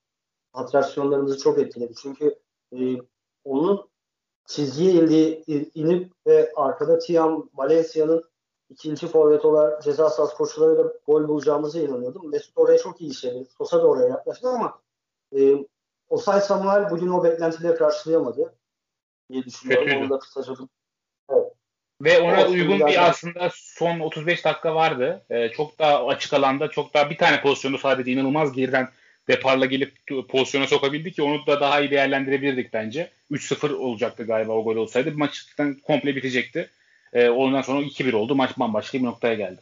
atraksiyonlarımızı 0.52 1.38
çok 1.38 1.58
etkiledi. 1.58 1.94
Çünkü 2.02 2.38
e, 2.72 2.78
onun 3.44 3.88
çizgiye 4.46 4.92
indi, 4.92 5.42
inip 5.74 6.12
ve 6.26 6.52
arkada 6.56 6.98
Tiam 6.98 7.50
Valencia'nın 7.54 8.24
ikinci 8.70 9.06
forvet 9.06 9.44
olarak 9.44 9.82
ceza 9.82 10.10
sahası 10.10 10.36
koşularıyla 10.36 10.92
gol 11.06 11.28
bulacağımıza 11.28 11.80
inanıyordum. 11.80 12.30
Mesut 12.30 12.58
oraya 12.58 12.78
çok 12.78 13.00
iyi 13.00 13.10
işledi. 13.10 13.46
Sosa 13.58 13.82
da 13.82 13.86
oraya 13.86 14.08
yaklaştı 14.08 14.48
ama 14.48 14.78
e, 15.32 15.54
Osay 16.08 16.40
Samuel 16.40 16.90
bugün 16.90 17.08
o 17.08 17.24
beklentileri 17.24 17.78
karşılayamadı 17.78 18.54
diye 19.30 19.44
düşünüyorum. 19.44 19.84
Kötüydü. 19.84 20.04
Onu 20.04 20.10
da 20.10 20.18
kısaca 20.18 20.52
evet. 21.30 21.52
Ve 22.02 22.20
ona 22.20 22.46
o 22.46 22.50
uygun 22.50 22.86
bir 22.86 23.08
aslında 23.08 23.50
son 23.54 24.00
35 24.00 24.44
dakika 24.44 24.74
vardı. 24.74 25.24
Ee, 25.30 25.48
çok 25.48 25.78
daha 25.78 26.06
açık 26.06 26.32
alanda 26.32 26.68
çok 26.68 26.94
daha 26.94 27.10
bir 27.10 27.18
tane 27.18 27.40
pozisyonu 27.40 27.78
sadece 27.78 28.12
inanılmaz 28.12 28.52
geriden 28.52 28.88
deparla 29.28 29.66
gelip 29.66 29.92
pozisyona 30.28 30.66
sokabildi 30.66 31.12
ki 31.12 31.22
onu 31.22 31.46
da 31.46 31.60
daha 31.60 31.80
iyi 31.80 31.90
değerlendirebilirdik 31.90 32.72
bence. 32.72 33.10
3-0 33.30 33.72
olacaktı 33.72 34.24
galiba 34.24 34.52
o 34.52 34.64
gol 34.64 34.76
olsaydı. 34.76 35.12
Maçtan 35.12 35.74
komple 35.74 36.16
bitecekti. 36.16 36.70
Ee, 37.12 37.28
ondan 37.28 37.62
sonra 37.62 37.80
2-1 37.80 38.16
oldu. 38.16 38.34
Maç 38.34 38.58
bambaşka 38.58 38.98
bir 38.98 39.04
noktaya 39.04 39.34
geldi. 39.34 39.60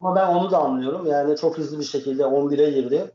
Ama 0.00 0.16
ben 0.16 0.26
onu 0.26 0.50
da 0.50 0.58
anlıyorum. 0.58 1.06
Yani 1.06 1.36
çok 1.36 1.58
hızlı 1.58 1.78
bir 1.78 1.84
şekilde 1.84 2.22
11'e 2.22 2.70
girdi. 2.70 3.10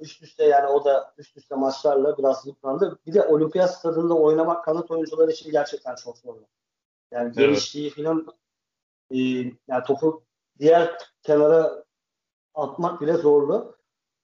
Üst 0.00 0.22
üste 0.22 0.44
yani 0.44 0.66
o 0.66 0.84
da 0.84 1.14
üst 1.18 1.36
üste 1.36 1.54
maçlarla 1.54 2.18
biraz 2.18 2.46
yıprandı. 2.46 2.98
Bir 3.06 3.14
de 3.14 3.22
olimpiyat 3.22 3.74
stadında 3.74 4.14
oynamak 4.14 4.64
kanat 4.64 4.90
oyuncuları 4.90 5.30
için 5.30 5.50
gerçekten 5.50 5.94
çok 5.94 6.18
zor. 6.18 6.34
Yani 7.12 7.24
evet. 7.24 7.36
genişliği 7.36 7.92
e, 9.10 9.18
yani 9.68 9.84
topu 9.86 10.22
diğer 10.58 10.98
kenara 11.22 11.84
atmak 12.54 13.00
bile 13.00 13.12
zorlu. 13.12 13.76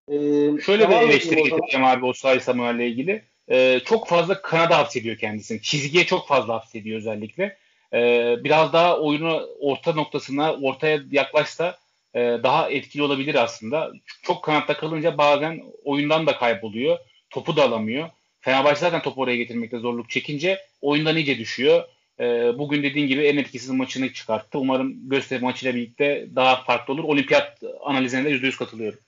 Ee, 0.09 0.61
Şöyle 0.61 0.88
bir 0.88 0.95
eleştiri 0.95 1.42
getireceğim 1.42 1.87
abi 1.87 2.05
o 2.05 2.12
Say 2.12 2.40
Samuel'le 2.40 2.81
ilgili. 2.81 3.25
Ee, 3.49 3.81
çok 3.85 4.09
fazla 4.09 4.42
kanada 4.42 4.79
hapsediyor 4.79 5.16
kendisini. 5.16 5.62
Çizgiye 5.62 6.05
çok 6.07 6.29
fazla 6.29 6.55
hapsediyor 6.55 6.99
özellikle. 6.99 7.59
Ee, 7.92 8.37
biraz 8.45 8.73
daha 8.73 9.01
oyunu 9.01 9.49
orta 9.61 9.92
noktasına, 9.92 10.55
ortaya 10.55 11.01
yaklaşsa 11.11 11.79
e, 12.16 12.40
daha 12.42 12.70
etkili 12.70 13.02
olabilir 13.02 13.35
aslında. 13.35 13.92
Çok 14.22 14.44
kanatta 14.44 14.76
kalınca 14.76 15.18
bazen 15.18 15.62
oyundan 15.85 16.26
da 16.26 16.38
kayboluyor. 16.38 16.98
Topu 17.31 17.57
da 17.57 17.62
alamıyor. 17.62 18.09
Fenerbahçe 18.40 18.81
zaten 18.81 19.02
topu 19.02 19.20
oraya 19.22 19.37
getirmekte 19.37 19.79
zorluk 19.79 20.11
çekince 20.11 20.61
oyundan 20.81 21.16
iyice 21.16 21.38
düşüyor. 21.38 21.85
E, 22.20 22.24
bugün 22.59 22.83
dediğin 22.83 23.07
gibi 23.07 23.22
en 23.26 23.37
etkisiz 23.37 23.70
maçını 23.70 24.12
çıkarttı. 24.12 24.59
Umarım 24.59 25.09
gösteri 25.09 25.42
maçıyla 25.42 25.74
birlikte 25.74 26.29
daha 26.37 26.64
farklı 26.64 26.94
olur. 26.94 27.05
Olimpiyat 27.05 27.62
analizine 27.85 28.24
de 28.24 28.31
%100 28.31 28.57
katılıyorum. 28.57 28.98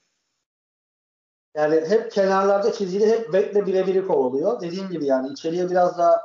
Yani 1.55 1.89
hep 1.89 2.11
kenarlarda 2.11 2.73
çizgili 2.73 3.07
hep 3.07 3.33
bekle 3.33 3.65
birebiri 3.65 4.07
kovalıyor. 4.07 4.61
Dediğim 4.61 4.89
gibi 4.89 5.05
yani 5.05 5.31
içeriye 5.33 5.69
biraz 5.69 5.97
daha 5.97 6.21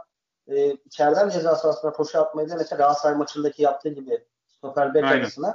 e, 0.48 0.70
içeriden 0.86 1.28
ceza 1.28 1.56
sahasına 1.56 1.92
koşu 1.92 2.20
atmayı 2.20 2.48
da 2.48 2.56
mesela 2.56 2.76
Galatasaray 2.76 3.16
maçındaki 3.16 3.62
yaptığı 3.62 3.88
gibi 3.88 4.18
stoper 4.46 4.94
bek 4.94 5.04
arasına 5.04 5.54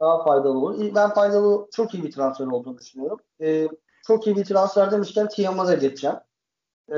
daha 0.00 0.24
faydalı 0.24 0.58
olur. 0.58 0.94
Ben 0.94 1.14
faydalı 1.14 1.68
çok 1.72 1.94
iyi 1.94 2.02
bir 2.02 2.12
transfer 2.12 2.46
olduğunu 2.46 2.78
düşünüyorum. 2.78 3.18
E, 3.40 3.68
çok 4.06 4.26
iyi 4.26 4.36
bir 4.36 4.44
transfer 4.44 4.90
demişken 4.90 5.28
Tiam'a 5.28 5.66
da 5.66 5.74
geçeceğim. 5.74 6.16
E, 6.92 6.96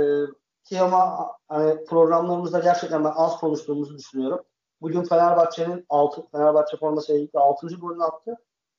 Tiam'a 0.64 1.32
hani 1.48 1.84
programlarımızda 1.84 2.58
gerçekten 2.58 3.04
ben 3.04 3.12
az 3.16 3.40
konuştuğumuzu 3.40 3.98
düşünüyorum. 3.98 4.44
Bugün 4.80 5.02
Fenerbahçe'nin 5.02 5.86
6 5.88 6.26
Fenerbahçe 6.32 6.76
forması 6.76 7.18
ilk 7.18 7.30
6. 7.34 7.66
golünü 7.66 8.04
attı 8.04 8.36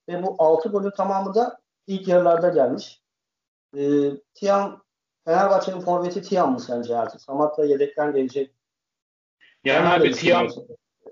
ve 0.10 0.24
bu 0.24 0.36
6 0.38 0.70
golün 0.70 0.92
tamamı 0.92 1.36
da 1.36 1.60
ilk 1.88 2.08
yarılarda 2.08 2.50
gelmiş. 2.50 3.02
E, 3.78 4.12
Tiam 4.34 4.84
Fenerbahçe'nin 5.26 5.80
forveti 5.80 6.22
Tiam 6.22 6.54
mı 6.54 6.60
sence 6.60 6.98
artık? 6.98 7.22
Samat 7.22 7.58
da 7.58 7.66
yedekten 7.66 8.14
gelecek. 8.14 8.54
Yani 9.64 9.88
abi 9.88 10.12
Tiam 10.12 10.48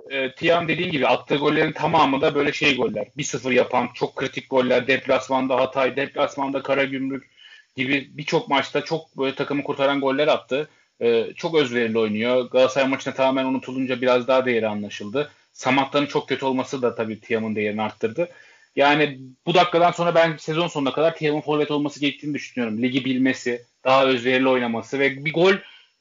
e, 0.10 0.32
Tiam 0.36 0.68
dediğin 0.68 0.92
gibi 0.92 1.08
attığı 1.08 1.36
gollerin 1.36 1.72
tamamı 1.72 2.22
da 2.22 2.36
böyle 2.36 2.54
şey 2.54 2.76
goller. 2.76 3.08
1-0 3.18 3.54
yapan 3.54 3.90
çok 3.94 4.16
kritik 4.16 4.50
goller. 4.50 4.88
Deplasmanda 4.88 5.56
Hatay, 5.56 5.96
deplasmanda 5.96 6.64
Karagümrük 6.64 7.30
gibi 7.76 8.10
birçok 8.14 8.50
maçta 8.50 8.82
çok 8.82 9.18
böyle 9.18 9.36
takımı 9.36 9.64
kurtaran 9.64 10.02
goller 10.02 10.28
attı. 10.28 10.70
E, 11.02 11.34
çok 11.36 11.56
özverili 11.56 12.00
oynuyor. 12.00 12.50
Galatasaray 12.50 12.90
maçında 12.90 13.16
tamamen 13.16 13.46
unutulunca 13.46 14.02
biraz 14.02 14.28
daha 14.28 14.46
değeri 14.46 14.68
anlaşıldı. 14.68 15.32
Samatta'nın 15.54 16.06
çok 16.06 16.30
kötü 16.30 16.46
olması 16.46 16.82
da 16.82 16.96
tabii 16.96 17.20
Tiam'ın 17.20 17.56
değerini 17.56 17.82
arttırdı. 17.82 18.30
Yani 18.76 19.20
bu 19.46 19.54
dakikadan 19.54 19.92
sonra 19.92 20.16
ben 20.16 20.38
sezon 20.38 20.68
sonuna 20.68 20.94
kadar 20.94 21.16
Tiam'ın 21.16 21.42
forvet 21.42 21.72
olması 21.72 22.00
gerektiğini 22.00 22.34
düşünüyorum. 22.34 22.82
Ligi 22.82 23.06
bilmesi, 23.06 23.66
daha 23.84 24.06
özverili 24.06 24.50
oynaması 24.50 25.00
ve 25.00 25.26
bir 25.26 25.34
gol 25.34 25.54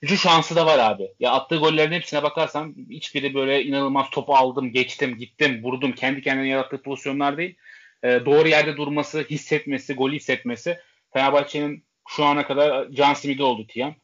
şu 0.07 0.17
şansı 0.17 0.57
da 0.57 0.67
var 0.67 0.79
abi. 0.79 1.09
Ya 1.21 1.33
attığı 1.33 1.57
gollerin 1.57 1.93
hepsine 1.93 2.23
bakarsan 2.23 2.75
hiçbiri 2.91 3.35
böyle 3.35 3.65
inanılmaz 3.65 4.11
topu 4.11 4.35
aldım, 4.35 4.73
geçtim, 4.73 5.19
gittim, 5.19 5.63
vurdum. 5.63 5.93
Kendi 5.93 6.23
kendine 6.23 6.49
yarattığı 6.49 6.83
pozisyonlar 6.83 7.37
değil. 7.37 7.55
E, 8.03 8.09
doğru 8.27 8.49
yerde 8.49 8.77
durması, 8.77 9.27
hissetmesi, 9.31 9.95
golü 9.95 10.17
hissetmesi. 10.17 10.79
Fenerbahçe'nin 11.13 11.85
şu 12.09 12.25
ana 12.25 12.47
kadar 12.47 12.91
can 12.91 13.15
simidi 13.15 13.43
oldu 13.43 13.67
Tiam. 13.67 13.95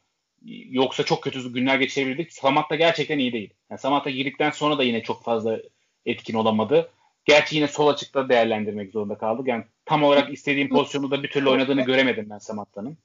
Yoksa 0.69 1.03
çok 1.03 1.23
kötü 1.23 1.53
günler 1.53 1.79
geçirebilirdik. 1.79 2.33
Samat 2.33 2.69
da 2.69 2.75
gerçekten 2.75 3.19
iyi 3.19 3.33
değil. 3.33 3.53
Yani 3.69 3.79
Samat'a 3.79 4.09
girdikten 4.09 4.51
sonra 4.51 4.77
da 4.77 4.83
yine 4.83 5.03
çok 5.03 5.23
fazla 5.23 5.59
etkin 6.05 6.33
olamadı. 6.33 6.91
Gerçi 7.25 7.55
yine 7.55 7.67
sol 7.67 7.87
açıkta 7.87 8.29
değerlendirmek 8.29 8.91
zorunda 8.91 9.17
kaldık. 9.17 9.47
Yani 9.47 9.63
tam 9.85 10.03
olarak 10.03 10.33
istediğim 10.33 10.69
pozisyonu 10.69 11.11
da 11.11 11.23
bir 11.23 11.29
türlü 11.29 11.49
oynadığını 11.49 11.81
göremedim 11.81 12.27
ben 12.29 12.37
Samatta'nın. 12.37 12.97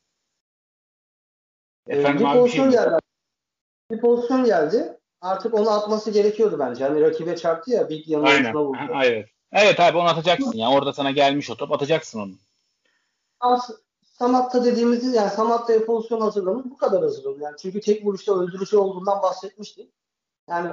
Ee, 1.88 1.96
Efendim 1.96 2.20
bir 2.20 2.30
abi 2.30 2.38
pozisyon 2.38 2.70
şey 2.70 2.80
geldi. 2.80 2.98
Bir 3.90 4.00
pozisyon 4.00 4.44
geldi. 4.44 4.98
Artık 5.20 5.54
onu 5.54 5.70
atması 5.70 6.10
gerekiyordu 6.10 6.58
bence. 6.58 6.84
Hani 6.84 7.00
rakibe 7.00 7.36
çarptı 7.36 7.70
ya 7.70 7.88
bir 7.88 8.06
yanına 8.06 8.28
Aynen. 8.28 8.54
vurdu. 8.54 8.78
Evet. 9.04 9.28
Evet 9.52 9.80
abi 9.80 9.98
onu 9.98 10.08
atacaksın 10.08 10.58
ya. 10.58 10.70
Orada 10.70 10.92
sana 10.92 11.10
gelmiş 11.10 11.50
o 11.50 11.56
top 11.56 11.72
atacaksın 11.72 12.20
onu. 12.20 12.32
As 13.40 13.70
Samatta 14.18 14.64
dediğimiz 14.64 15.14
yani 15.14 15.30
Samatta'ya 15.30 15.84
pozisyon 15.84 16.20
hazırlamış 16.20 16.64
bu 16.64 16.76
kadar 16.76 17.02
hazırladı. 17.02 17.40
Yani 17.40 17.56
çünkü 17.62 17.80
tek 17.80 18.04
vuruşta 18.04 18.40
öldürücü 18.40 18.76
olduğundan 18.76 19.22
bahsetmiştik. 19.22 19.92
Yani 20.48 20.70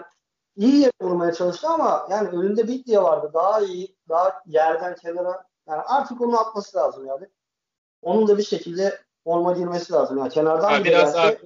iyi 0.56 0.76
yere 0.76 0.92
vurmaya 1.02 1.34
çalıştı 1.34 1.68
ama 1.68 2.08
yani 2.10 2.28
önünde 2.30 2.68
Biglia 2.68 3.04
vardı. 3.04 3.32
Daha 3.34 3.62
iyi, 3.62 3.96
daha 4.10 4.42
yerden 4.46 4.96
kenara 4.96 5.46
yani 5.68 5.82
artık 5.82 6.22
onu 6.22 6.40
atması 6.40 6.78
lazım 6.78 7.06
yani. 7.06 7.28
Onun 8.02 8.28
da 8.28 8.38
bir 8.38 8.44
şekilde 8.44 9.00
forma 9.24 9.54
girmesi 9.54 9.94
lazım. 9.94 10.18
Yani 10.18 10.30
kenardan 10.30 10.72
ha, 10.72 10.84
biraz 10.84 11.16
gelse... 11.16 11.40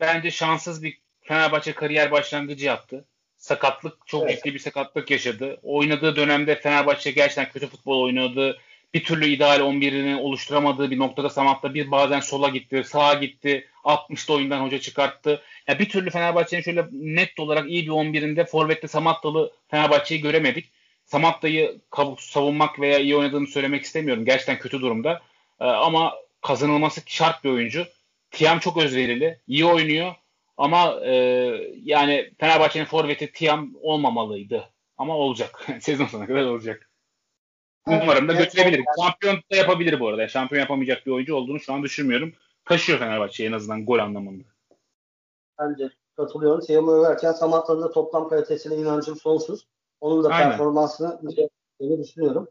bence 0.00 0.30
şanssız 0.30 0.82
bir 0.82 0.98
Fenerbahçe 1.20 1.72
kariyer 1.72 2.10
başlangıcı 2.10 2.66
yaptı. 2.66 3.04
Sakatlık 3.36 4.06
çok 4.06 4.22
evet. 4.22 4.36
ciddi 4.36 4.54
bir 4.54 4.58
sakatlık 4.58 5.10
yaşadı. 5.10 5.58
Oynadığı 5.62 6.16
dönemde 6.16 6.60
Fenerbahçe 6.60 7.10
gerçekten 7.10 7.52
kötü 7.52 7.66
futbol 7.66 8.02
oynadı. 8.02 8.58
bir 8.94 9.04
türlü 9.04 9.26
ideal 9.26 9.60
11'ini 9.60 10.20
oluşturamadığı 10.20 10.90
bir 10.90 10.98
noktada 10.98 11.30
Samat'ta 11.30 11.74
bir 11.74 11.90
bazen 11.90 12.20
sola 12.20 12.48
gitti, 12.48 12.84
sağa 12.86 13.14
gitti, 13.14 13.68
60'da 13.84 14.32
oyundan 14.32 14.64
hoca 14.64 14.80
çıkarttı. 14.80 15.42
Ya 15.66 15.78
bir 15.78 15.88
türlü 15.88 16.10
Fenerbahçe'nin 16.10 16.62
şöyle 16.62 16.86
net 16.92 17.40
olarak 17.40 17.70
iyi 17.70 17.86
bir 17.86 17.90
11'inde 17.90 18.46
Forvet'te 18.46 18.88
Samattalı 18.88 19.52
Fenerbahçe'yi 19.68 20.20
göremedik. 20.20 20.72
Samatta'yı 21.04 21.80
savunmak 22.18 22.80
veya 22.80 22.98
iyi 22.98 23.16
oynadığını 23.16 23.46
söylemek 23.46 23.82
istemiyorum. 23.82 24.24
Gerçekten 24.24 24.58
kötü 24.58 24.80
durumda. 24.80 25.20
Ee, 25.60 25.64
ama 25.64 26.14
kazanılması 26.42 27.00
şart 27.06 27.44
bir 27.44 27.50
oyuncu. 27.50 27.86
Tiam 28.30 28.58
çok 28.58 28.76
özverili, 28.76 29.40
iyi 29.46 29.64
oynuyor. 29.64 30.14
Ama 30.56 31.00
e, 31.00 31.12
yani 31.82 32.32
Fenerbahçe'nin 32.38 32.84
forveti 32.84 33.32
Tiam 33.32 33.74
olmamalıydı. 33.82 34.70
Ama 34.98 35.16
olacak. 35.16 35.66
Sezon 35.80 36.06
sonuna 36.06 36.26
kadar 36.26 36.44
olacak. 36.44 36.90
Umarım 37.86 38.28
da 38.28 38.32
götürebilir. 38.32 38.84
Şampiyon 39.00 39.36
da 39.52 39.56
yapabilir 39.56 40.00
bu 40.00 40.08
arada. 40.08 40.28
Şampiyon 40.28 40.60
yapamayacak 40.60 41.06
bir 41.06 41.10
oyuncu 41.10 41.34
olduğunu 41.34 41.60
şu 41.60 41.72
an 41.72 41.82
düşünmüyorum. 41.82 42.32
Taşıyor 42.64 42.98
Fenerbahçe 42.98 43.44
en 43.44 43.52
azından 43.52 43.86
gol 43.86 43.98
anlamında. 43.98 44.44
Bence 45.60 45.90
katılıyorum. 46.16 46.60
Tiam'ı 46.60 46.92
överken 46.92 47.32
Samatta'nın 47.32 47.82
da 47.82 47.90
toplam 47.90 48.28
kalitesine 48.28 48.76
inancım 48.76 49.16
sonsuz. 49.16 49.66
Onun 50.00 50.24
da 50.24 50.28
Aynen. 50.28 50.50
performansını 50.50 51.20
düşünüyorum. 51.80 52.48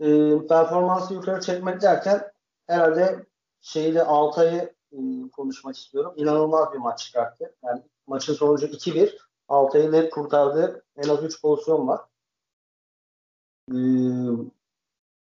E, 0.00 0.06
performansı 0.48 1.14
yukarı 1.14 1.40
çekmek 1.40 1.82
derken 1.82 2.29
herhalde 2.70 3.26
şeyle 3.60 4.02
Altay'ı 4.02 4.74
e, 4.92 4.98
konuşmak 5.32 5.76
istiyorum. 5.76 6.14
İnanılmaz 6.16 6.72
bir 6.72 6.78
maç 6.78 6.98
çıkarttı. 7.04 7.54
Yani 7.64 7.82
maçın 8.06 8.34
sonucu 8.34 8.66
2-1. 8.66 9.18
Altay'ı 9.48 9.92
net 9.92 10.10
kurtardı. 10.10 10.84
En 10.96 11.08
az 11.08 11.24
3 11.24 11.42
pozisyon 11.42 11.88
var. 11.88 12.00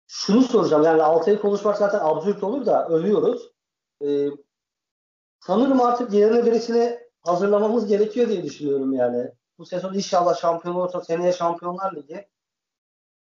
Şunu 0.07 0.41
soracağım. 0.41 0.83
Yani 0.83 1.03
Altay'ı 1.03 1.41
konuşmak 1.41 1.77
zaten 1.77 1.99
absürt 2.01 2.43
olur 2.43 2.65
da 2.65 2.87
övüyoruz. 2.87 3.51
Ee, 4.05 4.27
sanırım 5.39 5.81
artık 5.81 6.13
yerine 6.13 6.45
birisini 6.45 6.99
hazırlamamız 7.21 7.87
gerekiyor 7.87 8.29
diye 8.29 8.43
düşünüyorum 8.43 8.93
yani. 8.93 9.31
Bu 9.57 9.65
sezon 9.65 9.93
inşallah 9.93 10.35
şampiyon 10.35 10.75
olursa 10.75 11.01
seneye 11.01 11.33
Şampiyonlar 11.33 11.95
Ligi. 11.95 12.27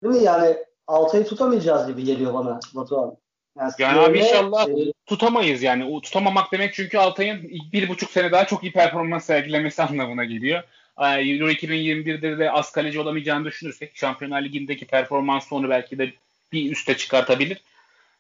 Değil 0.03 0.15
mi? 0.15 0.23
Yani 0.23 0.67
Altay'ı 0.87 1.27
tutamayacağız 1.27 1.87
gibi 1.87 2.05
geliyor 2.05 2.35
bana 2.35 2.61
Batuhan. 2.75 3.17
Yani, 3.59 3.73
yani 3.79 3.99
abi 3.99 4.19
inşallah 4.19 4.69
e, 4.69 4.93
tutamayız 5.07 5.63
yani. 5.63 5.85
O, 5.85 6.01
tutamamak 6.01 6.53
demek 6.53 6.75
çünkü 6.75 6.99
Altay'ın 6.99 7.51
bir 7.73 7.89
buçuk 7.89 8.11
sene 8.11 8.33
daha 8.33 8.47
çok 8.47 8.65
iyi 8.65 8.73
performans 8.73 9.25
sergilemesi 9.25 9.83
anlamına 9.89 10.25
geliyor. 10.25 10.63
Euro 10.99 11.51
2021'de 11.51 12.39
de 12.39 12.51
az 12.51 12.73
kaleci 12.73 13.01
olamayacağını 13.01 13.45
düşünürsek 13.45 13.97
Şampiyonlar 13.97 14.43
Ligi'ndeki 14.43 14.87
performans 14.87 15.53
onu 15.53 15.71
belki 15.71 15.99
de 15.99 16.13
bir 16.53 16.73
üste 16.73 16.97
çıkartabilir. 16.97 17.59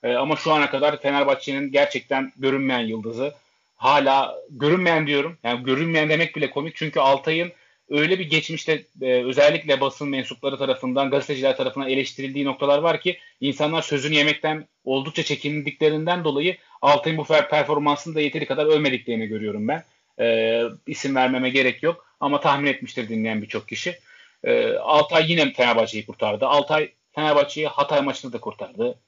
E, 0.03 0.14
ama 0.14 0.37
şu 0.37 0.53
ana 0.53 0.70
kadar 0.70 1.01
Fenerbahçe'nin 1.01 1.72
gerçekten 1.72 2.33
görünmeyen 2.37 2.87
yıldızı. 2.87 3.35
Hala 3.77 4.38
görünmeyen 4.51 5.07
diyorum. 5.07 5.38
Yani 5.42 5.62
görünmeyen 5.62 6.09
demek 6.09 6.37
bile 6.37 6.51
komik. 6.51 6.77
Çünkü 6.77 7.01
Altay'ın 7.01 7.53
öyle 7.90 8.18
bir 8.18 8.31
geçmişte 8.31 8.83
e, 9.03 9.24
özellikle 9.24 9.81
basın 9.81 10.09
mensupları 10.09 10.59
tarafından, 10.59 11.11
gazeteciler 11.11 11.57
tarafından 11.57 11.88
eleştirildiği 11.88 12.44
noktalar 12.44 12.79
var 12.79 13.01
ki 13.01 13.18
insanlar 13.40 13.83
sözünü 13.83 14.14
yemekten 14.14 14.66
oldukça 14.85 15.22
çekindiklerinden 15.22 16.24
dolayı 16.24 16.57
Altay'ın 16.83 17.18
bu 17.18 17.24
performansını 17.24 18.14
da 18.14 18.20
yeteri 18.20 18.46
kadar 18.46 18.66
övmediklerini 18.66 19.27
görüyorum 19.27 19.68
ben. 19.68 19.85
E, 20.20 20.62
isim 20.87 21.14
vermeme 21.14 21.51
gerek 21.51 21.83
yok 21.83 22.07
ama 22.20 22.40
tahmin 22.40 22.70
etmiştir 22.70 23.09
dinleyen 23.09 23.42
birçok 23.42 23.68
kişi. 23.68 23.98
E, 24.44 24.72
Altay 24.72 25.31
yine 25.31 25.53
Fenerbahçe'yi 25.53 26.07
kurtardı. 26.07 26.46
Altay 26.46 26.90
Fenerbahçe'yi 27.12 27.66
Hatay 27.66 28.01
maçında 28.01 28.33
da 28.33 28.40
kurtardı. 28.40 28.98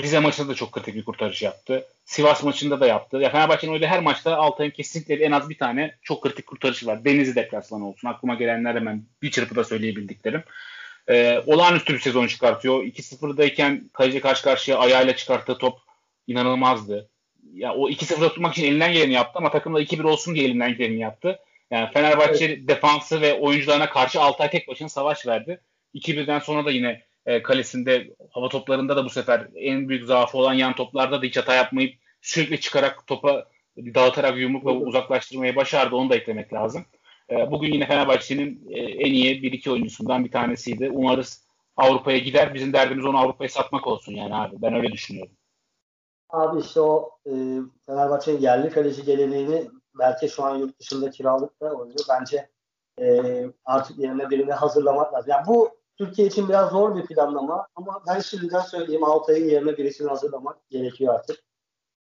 Rize 0.00 0.18
maçında 0.18 0.48
da 0.48 0.54
çok 0.54 0.72
kritik 0.72 0.94
bir 0.94 1.04
kurtarış 1.04 1.42
yaptı. 1.42 1.86
Sivas 2.04 2.42
maçında 2.42 2.80
da 2.80 2.86
yaptı. 2.86 3.16
Ya 3.16 3.30
Fenerbahçe'nin 3.30 3.72
öyle 3.72 3.86
her 3.86 4.00
maçta 4.00 4.36
Altay'ın 4.36 4.70
kesinlikle 4.70 5.14
en 5.24 5.32
az 5.32 5.50
bir 5.50 5.58
tane 5.58 5.94
çok 6.02 6.22
kritik 6.22 6.46
kurtarışı 6.46 6.86
var. 6.86 7.04
Denizli 7.04 7.34
deplasmanı 7.34 7.88
olsun. 7.88 8.08
Aklıma 8.08 8.34
gelenler 8.34 8.74
hemen 8.74 9.02
bir 9.22 9.30
çırpıda 9.30 9.64
söyleyebildiklerim. 9.64 10.42
Ee, 11.08 11.42
olağanüstü 11.46 11.94
bir 11.94 11.98
sezon 11.98 12.26
çıkartıyor. 12.26 12.82
2-0'dayken 12.84 13.90
kaleci 13.92 14.20
karşı 14.20 14.42
karşıya 14.42 14.78
ayağıyla 14.78 15.16
çıkarttığı 15.16 15.58
top 15.58 15.78
inanılmazdı. 16.26 17.08
Ya 17.54 17.74
o 17.74 17.90
2-0'da 17.90 18.28
tutmak 18.28 18.52
için 18.52 18.64
elinden 18.66 18.92
geleni 18.92 19.12
yaptı 19.12 19.38
ama 19.38 19.50
takımda 19.50 19.82
2-1 19.82 20.06
olsun 20.06 20.34
diye 20.34 20.44
elinden 20.44 20.76
geleni 20.76 21.00
yaptı. 21.00 21.38
Yani 21.70 21.92
Fenerbahçe 21.92 22.44
evet. 22.44 22.68
defansı 22.68 23.20
ve 23.20 23.34
oyuncularına 23.34 23.90
karşı 23.90 24.20
Altay 24.20 24.50
tek 24.50 24.68
başına 24.68 24.88
savaş 24.88 25.26
verdi. 25.26 25.60
2-1'den 25.94 26.38
sonra 26.38 26.64
da 26.64 26.70
yine 26.70 27.02
e, 27.26 27.42
kalesinde 27.42 28.14
hava 28.30 28.48
toplarında 28.48 28.96
da 28.96 29.04
bu 29.04 29.10
sefer 29.10 29.48
en 29.54 29.88
büyük 29.88 30.04
zaafı 30.04 30.38
olan 30.38 30.54
yan 30.54 30.74
toplarda 30.74 31.22
da 31.22 31.26
hiç 31.26 31.36
hata 31.36 31.54
yapmayıp 31.54 31.94
sürekli 32.20 32.60
çıkarak 32.60 33.06
topa 33.06 33.44
dağıtarak 33.76 34.38
yumrukla 34.38 34.72
uzaklaştırmayı 34.72 35.56
başardı. 35.56 35.96
Onu 35.96 36.10
da 36.10 36.14
eklemek 36.14 36.52
lazım. 36.52 36.84
E, 37.30 37.50
bugün 37.50 37.72
yine 37.72 37.86
Fenerbahçe'nin 37.86 38.66
e, 38.70 38.80
en 38.80 39.12
iyi 39.12 39.42
bir 39.42 39.52
iki 39.52 39.70
oyuncusundan 39.70 40.24
bir 40.24 40.30
tanesiydi. 40.30 40.90
Umarız 40.90 41.44
Avrupa'ya 41.76 42.18
gider. 42.18 42.54
Bizim 42.54 42.72
derdimiz 42.72 43.04
onu 43.04 43.18
Avrupa'ya 43.18 43.48
satmak 43.48 43.86
olsun 43.86 44.12
yani 44.12 44.34
abi. 44.34 44.56
Ben 44.62 44.74
öyle 44.74 44.92
düşünüyorum. 44.92 45.32
Abi 46.30 46.60
işte 46.60 46.80
o 46.80 47.10
e, 47.26 47.32
Fenerbahçe'nin 47.86 48.40
yerli 48.40 48.70
kaleci 48.70 49.04
geleneğini 49.04 49.70
belki 49.98 50.28
şu 50.28 50.44
an 50.44 50.56
yurt 50.56 50.80
dışında 50.80 51.10
kiralıkta 51.10 51.66
oynuyor. 51.66 52.00
Bence 52.08 52.48
e, 53.00 53.06
artık 53.64 53.98
yerine 53.98 54.30
birini 54.30 54.52
hazırlamak 54.52 55.14
lazım. 55.14 55.30
Yani 55.30 55.46
bu 55.46 55.83
Türkiye 55.98 56.28
için 56.28 56.48
biraz 56.48 56.70
zor 56.70 56.96
bir 56.96 57.06
planlama 57.06 57.66
ama 57.76 58.02
ben 58.08 58.20
şimdiden 58.20 58.60
söyleyeyim 58.60 59.04
Altay'ın 59.04 59.48
yerine 59.48 59.76
birisini 59.76 60.08
hazırlamak 60.08 60.70
gerekiyor 60.70 61.14
artık. 61.14 61.42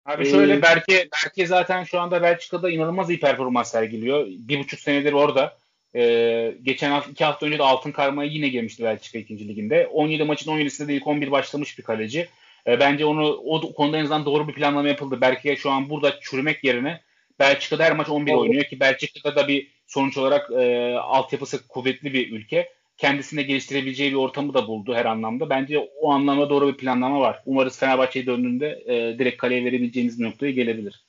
Abi 0.06 0.26
şöyle 0.26 0.54
ee, 0.54 0.62
Berke, 0.62 1.10
Berke 1.14 1.46
zaten 1.46 1.84
şu 1.84 2.00
anda 2.00 2.22
Belçika'da 2.22 2.70
inanılmaz 2.70 3.10
iyi 3.10 3.20
performans 3.20 3.72
sergiliyor. 3.72 4.26
Bir 4.28 4.60
buçuk 4.60 4.80
senedir 4.80 5.14
orada. 5.14 5.58
Ee, 5.96 6.58
geçen 6.62 6.92
hafta, 6.92 7.12
iki 7.12 7.26
hafta 7.26 7.46
önce 7.46 7.60
de 7.60 7.64
altın 7.64 7.92
karmaya 7.92 8.32
yine 8.32 8.48
girmişti 8.48 8.84
Belçika 8.84 9.20
2. 9.20 9.48
liginde. 9.48 9.88
17 9.88 10.24
maçın 10.24 10.52
17'sinde 10.52 10.88
de 10.88 10.94
ilk 10.94 11.08
11 11.08 11.32
başlamış 11.32 11.78
bir 11.78 11.84
kaleci. 11.84 12.30
Ee, 12.68 12.80
bence 12.80 13.06
onu 13.06 13.30
o 13.30 13.74
konuda 13.74 13.98
en 13.98 14.04
azından 14.04 14.26
doğru 14.26 14.48
bir 14.48 14.54
planlama 14.54 14.88
yapıldı. 14.88 15.22
Berke'ye 15.22 15.56
şu 15.56 15.72
an 15.72 15.90
burada 15.90 16.20
çürümek 16.20 16.64
yerine 16.64 17.02
Belçika'da 17.40 17.84
her 17.84 17.96
maç 17.96 18.10
11 18.10 18.34
oynuyor 18.34 18.64
ki 18.64 18.80
Belçika'da 18.80 19.36
da 19.36 19.48
bir 19.48 19.72
sonuç 19.88 20.18
olarak 20.18 20.52
e, 20.52 20.96
altyapısı 20.98 21.68
kuvvetli 21.68 22.14
bir 22.14 22.32
ülke 22.32 22.75
kendisine 22.98 23.44
geliştirebileceği 23.44 24.12
bir 24.12 24.18
ortamı 24.18 24.54
da 24.54 24.68
buldu 24.68 24.94
her 24.94 25.06
anlamda. 25.06 25.50
Bence 25.50 25.92
o 26.02 26.12
anlamda 26.12 26.50
doğru 26.50 26.68
bir 26.68 26.78
planlama 26.78 27.20
var. 27.20 27.44
Umarız 27.46 27.80
Fenerbahçe'ye 27.80 28.26
döndüğünde 28.26 28.84
e, 28.86 29.20
direkt 29.20 29.38
kaleye 29.38 29.66
verebileceğiniz 29.66 30.20
bir 30.20 30.26
noktaya 30.26 30.52
gelebilir. 30.52 31.06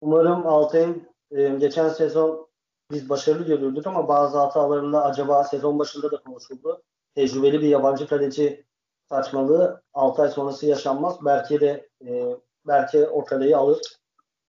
Umarım 0.00 0.46
Altay'ın 0.46 1.08
e, 1.30 1.48
geçen 1.48 1.88
sezon 1.88 2.48
biz 2.90 3.08
başarılı 3.08 3.46
görürdük 3.46 3.86
ama 3.86 4.08
bazı 4.08 4.38
hatalarında 4.38 5.04
acaba 5.04 5.44
sezon 5.44 5.78
başında 5.78 6.10
da 6.10 6.16
konuşuldu. 6.16 6.82
Tecrübeli 7.14 7.62
bir 7.62 7.68
yabancı 7.68 8.06
kaleci 8.06 8.64
saçmalığı 9.08 9.82
6 9.94 10.22
ay 10.22 10.28
sonrası 10.28 10.66
yaşanmaz. 10.66 11.24
Belki 11.24 11.60
de 11.60 11.88
e, 12.06 12.36
belki 12.66 13.06
o 13.06 13.24
kaleyi 13.24 13.56
alır 13.56 13.80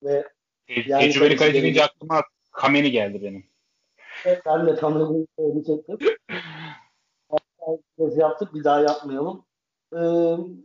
ve 0.03 0.25
Te- 0.67 0.85
yani 0.87 1.05
tecrübeli 1.05 1.37
kaleci 1.37 1.63
deyince 1.63 1.85
aklıma 1.85 2.23
Kameni 2.53 2.91
geldi 2.91 3.23
benim. 3.23 3.47
Ben 4.47 4.67
de 4.67 4.77
tanıdığımı 4.77 5.27
söyleyecektim. 5.39 5.99
yaptık 7.99 8.55
bir 8.55 8.65
daha 8.65 8.81
yapmayalım. 8.81 9.45
Ee, 9.93 9.99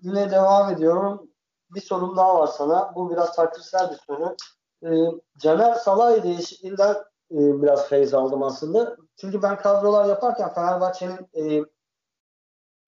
yine 0.01 0.31
devam 0.31 0.73
ediyorum. 0.73 1.29
Bir 1.75 1.81
sorum 1.81 2.17
daha 2.17 2.39
var 2.39 2.47
sana. 2.47 2.95
Bu 2.95 3.11
biraz 3.11 3.35
taktiksel 3.35 3.91
bir 3.91 3.97
soru. 4.07 4.35
Ee, 4.83 5.19
Caner 5.37 5.73
Salay 5.73 6.23
değişikliğinden 6.23 6.95
e, 7.31 7.61
biraz 7.61 7.89
feyz 7.89 8.13
aldım 8.13 8.43
aslında. 8.43 8.97
Çünkü 9.17 9.41
ben 9.41 9.57
kadrolar 9.57 10.05
yaparken 10.05 10.53
Fenerbahçe'nin 10.53 11.27
e, 11.43 11.65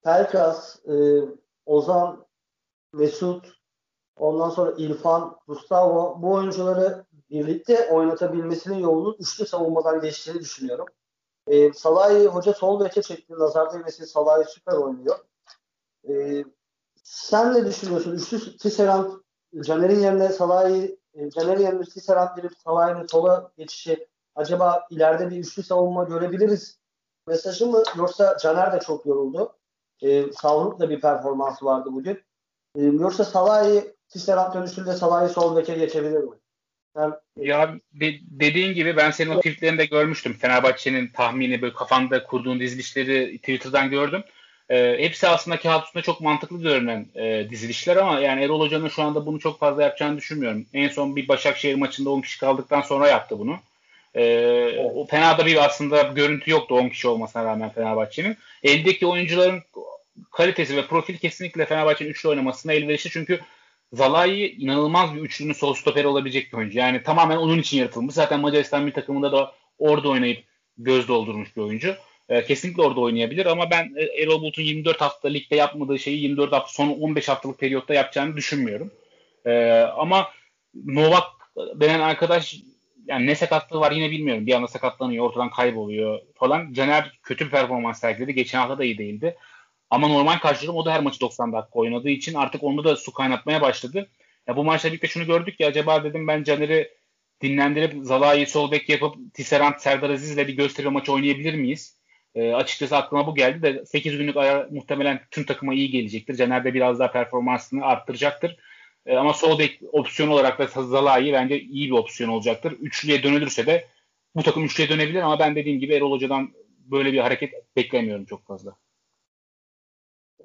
Pelkas, 0.03 0.85
e, 0.85 0.95
Ozan, 1.65 2.25
Mesut, 2.93 3.47
ondan 4.17 4.49
sonra 4.49 4.73
İrfan, 4.77 5.37
Gustavo 5.47 6.21
bu 6.21 6.33
oyuncuları 6.33 7.04
birlikte 7.29 7.89
oynatabilmesinin 7.91 8.77
yolunun 8.77 9.15
üçlü 9.19 9.45
savunmadan 9.45 10.01
geçtiğini 10.01 10.39
düşünüyorum. 10.39 10.85
E, 11.47 11.73
Salah'ı 11.73 12.27
hoca 12.27 12.53
sol 12.53 12.79
beke 12.79 13.01
çekti. 13.01 13.33
Nazar 13.33 13.73
değmesin 13.73 14.05
Salah'ı 14.05 14.45
süper 14.45 14.73
oynuyor. 14.73 15.15
E, 16.09 16.43
sen 17.03 17.53
ne 17.53 17.65
düşünüyorsun? 17.65 18.11
Üçlü 18.11 18.57
Tisserand 18.57 19.11
Caner'in 19.65 19.99
yerine 19.99 20.29
Salah'ı 20.29 20.97
e, 21.13 21.29
Caner'in 21.29 21.63
yerine 21.63 21.83
Tisserand 21.83 22.37
girip 22.37 22.57
Salah'ın 22.57 23.07
sola 23.07 23.51
geçişi 23.57 24.07
acaba 24.35 24.87
ileride 24.89 25.29
bir 25.29 25.37
üçlü 25.37 25.63
savunma 25.63 26.03
görebiliriz 26.03 26.79
mesajı 27.27 27.67
mı? 27.67 27.83
Yoksa 27.95 28.37
Caner 28.37 28.73
de 28.73 28.79
çok 28.79 29.05
yoruldu. 29.05 29.55
E, 30.01 30.31
Savruk 30.31 30.79
da 30.79 30.89
bir 30.89 31.01
performansı 31.01 31.65
vardı 31.65 31.89
bugün. 31.91 32.23
E, 32.75 32.83
yoksa 32.83 33.23
Salah'ı 33.23 33.95
Tisserand 34.09 34.53
dönüşünde 34.53 34.93
Salah'ı 34.93 35.29
sol 35.29 35.55
beke 35.55 35.73
geçebilir 35.73 36.23
mi? 36.23 36.35
Ya 37.37 37.75
de, 37.93 38.15
dediğin 38.21 38.73
gibi 38.73 38.97
ben 38.97 39.11
senin 39.11 39.29
o 39.29 39.37
tweetlerini 39.37 39.77
de 39.77 39.85
görmüştüm. 39.85 40.33
Fenerbahçe'nin 40.33 41.07
tahmini 41.07 41.61
böyle 41.61 41.73
kafanda 41.73 42.23
kurduğun 42.23 42.59
dizilişleri 42.59 43.37
Twitter'dan 43.37 43.89
gördüm. 43.89 44.23
E, 44.69 44.95
hepsi 44.99 45.27
aslında 45.27 45.59
kağıt 45.59 45.85
üstünde 45.85 46.03
çok 46.03 46.21
mantıklı 46.21 46.61
görünen 46.61 47.05
e, 47.15 47.49
dizilişler 47.49 47.95
ama 47.95 48.19
yani 48.19 48.43
Erol 48.43 48.59
Hoca'nın 48.59 48.87
şu 48.87 49.03
anda 49.03 49.25
bunu 49.25 49.39
çok 49.39 49.59
fazla 49.59 49.83
yapacağını 49.83 50.17
düşünmüyorum. 50.17 50.65
En 50.73 50.87
son 50.87 51.15
bir 51.15 51.27
Başakşehir 51.27 51.75
maçında 51.75 52.09
10 52.09 52.21
kişi 52.21 52.39
kaldıktan 52.39 52.81
sonra 52.81 53.07
yaptı 53.07 53.39
bunu. 53.39 53.59
E. 54.15 54.89
O 54.93 55.07
fena 55.07 55.37
da 55.37 55.45
bir 55.45 55.65
aslında 55.65 56.01
görüntü 56.01 56.51
yoktu 56.51 56.75
10 56.75 56.89
kişi 56.89 57.07
olmasına 57.07 57.43
rağmen 57.43 57.69
Fenerbahçe'nin. 57.69 58.37
Eldeki 58.63 59.07
oyuncuların 59.07 59.63
kalitesi 60.31 60.77
ve 60.77 60.87
profil 60.87 61.17
kesinlikle 61.17 61.65
Fenerbahçe'nin 61.65 62.09
üçlü 62.09 62.29
oynamasına 62.29 62.73
elverişli 62.73 63.09
çünkü 63.09 63.39
Zalai 63.93 64.47
inanılmaz 64.47 65.15
bir 65.15 65.21
üçlünün 65.21 65.53
sol 65.53 65.73
stoperi 65.73 66.07
olabilecek 66.07 66.53
bir 66.53 66.57
oyuncu. 66.57 66.79
Yani 66.79 67.03
tamamen 67.03 67.37
onun 67.37 67.59
için 67.59 67.77
yaratılmış. 67.77 68.15
Zaten 68.15 68.39
Macaristan 68.39 68.87
bir 68.87 68.93
takımında 68.93 69.31
da 69.31 69.51
orada 69.79 70.09
oynayıp 70.09 70.43
göz 70.77 71.07
doldurmuş 71.07 71.55
bir 71.57 71.61
oyuncu. 71.61 71.95
E, 72.29 72.45
kesinlikle 72.45 72.81
orada 72.81 72.99
oynayabilir 72.99 73.45
ama 73.45 73.71
ben 73.71 73.93
e, 73.95 74.21
Erol 74.21 74.41
Bulut'un 74.41 74.61
24 74.61 75.01
hafta 75.01 75.27
ligde 75.27 75.55
yapmadığı 75.55 75.99
şeyi 75.99 76.21
24 76.21 76.51
hafta 76.51 76.73
son 76.73 76.89
15 76.89 77.29
haftalık 77.29 77.59
periyotta 77.59 77.93
yapacağını 77.93 78.35
düşünmüyorum. 78.35 78.91
E, 79.45 79.79
ama 79.97 80.29
Novak 80.85 81.23
denen 81.75 81.99
arkadaş 81.99 82.55
yani 83.07 83.27
ne 83.27 83.35
sakatlığı 83.35 83.79
var 83.79 83.91
yine 83.91 84.11
bilmiyorum. 84.11 84.47
Bir 84.47 84.53
anda 84.53 84.67
sakatlanıyor, 84.67 85.25
ortadan 85.25 85.49
kayboluyor 85.49 86.19
falan. 86.35 86.73
Caner 86.73 87.19
kötü 87.23 87.45
bir 87.45 87.51
performans 87.51 87.99
sergiledi. 87.99 88.33
Geçen 88.33 88.59
hafta 88.59 88.77
da 88.77 88.83
iyi 88.83 88.97
değildi. 88.97 89.35
Ama 89.89 90.07
normal 90.07 90.39
karşılığım 90.39 90.75
o 90.75 90.85
da 90.85 90.93
her 90.93 91.01
maçı 91.01 91.19
90 91.19 91.53
dakika 91.53 91.79
oynadığı 91.79 92.09
için 92.09 92.33
artık 92.33 92.63
onu 92.63 92.83
da 92.83 92.95
su 92.95 93.13
kaynatmaya 93.13 93.61
başladı. 93.61 94.09
Ya 94.47 94.55
bu 94.57 94.63
maçla 94.63 94.89
birlikte 94.89 95.07
şunu 95.07 95.25
gördük 95.25 95.59
ya 95.59 95.67
acaba 95.67 96.03
dedim 96.03 96.27
ben 96.27 96.43
Caner'i 96.43 96.91
dinlendirip 97.41 97.93
Zalai'yi 98.05 98.47
sol 98.47 98.71
bek 98.71 98.89
yapıp 98.89 99.15
Tisserand 99.33 99.75
Serdar 99.77 100.09
Aziz'le 100.09 100.37
bir 100.37 100.57
gösteri 100.57 100.89
maçı 100.89 101.13
oynayabilir 101.13 101.53
miyiz? 101.53 101.97
E, 102.35 102.53
açıkçası 102.53 102.97
aklıma 102.97 103.27
bu 103.27 103.35
geldi 103.35 103.61
de 103.61 103.85
8 103.85 104.17
günlük 104.17 104.37
ara 104.37 104.67
muhtemelen 104.71 105.21
tüm 105.31 105.45
takıma 105.45 105.73
iyi 105.73 105.91
gelecektir. 105.91 106.35
Caner 106.35 106.63
de 106.63 106.73
biraz 106.73 106.99
daha 106.99 107.11
performansını 107.11 107.85
arttıracaktır. 107.85 108.57
E, 109.05 109.15
ama 109.15 109.33
sol 109.33 109.59
bek 109.59 109.79
opsiyon 109.91 110.29
olarak 110.29 110.59
da 110.59 110.83
Zalai 110.83 111.33
bence 111.33 111.61
iyi 111.61 111.87
bir 111.87 111.95
opsiyon 111.95 112.29
olacaktır. 112.29 112.71
Üçlüye 112.71 113.23
dönülürse 113.23 113.65
de 113.65 113.87
bu 114.35 114.43
takım 114.43 114.65
üçlüye 114.65 114.89
dönebilir 114.89 115.21
ama 115.21 115.39
ben 115.39 115.55
dediğim 115.55 115.79
gibi 115.79 115.93
Erol 115.93 116.11
Hoca'dan 116.11 116.53
böyle 116.77 117.13
bir 117.13 117.19
hareket 117.19 117.53
beklemiyorum 117.75 118.25
çok 118.25 118.47
fazla. 118.47 118.75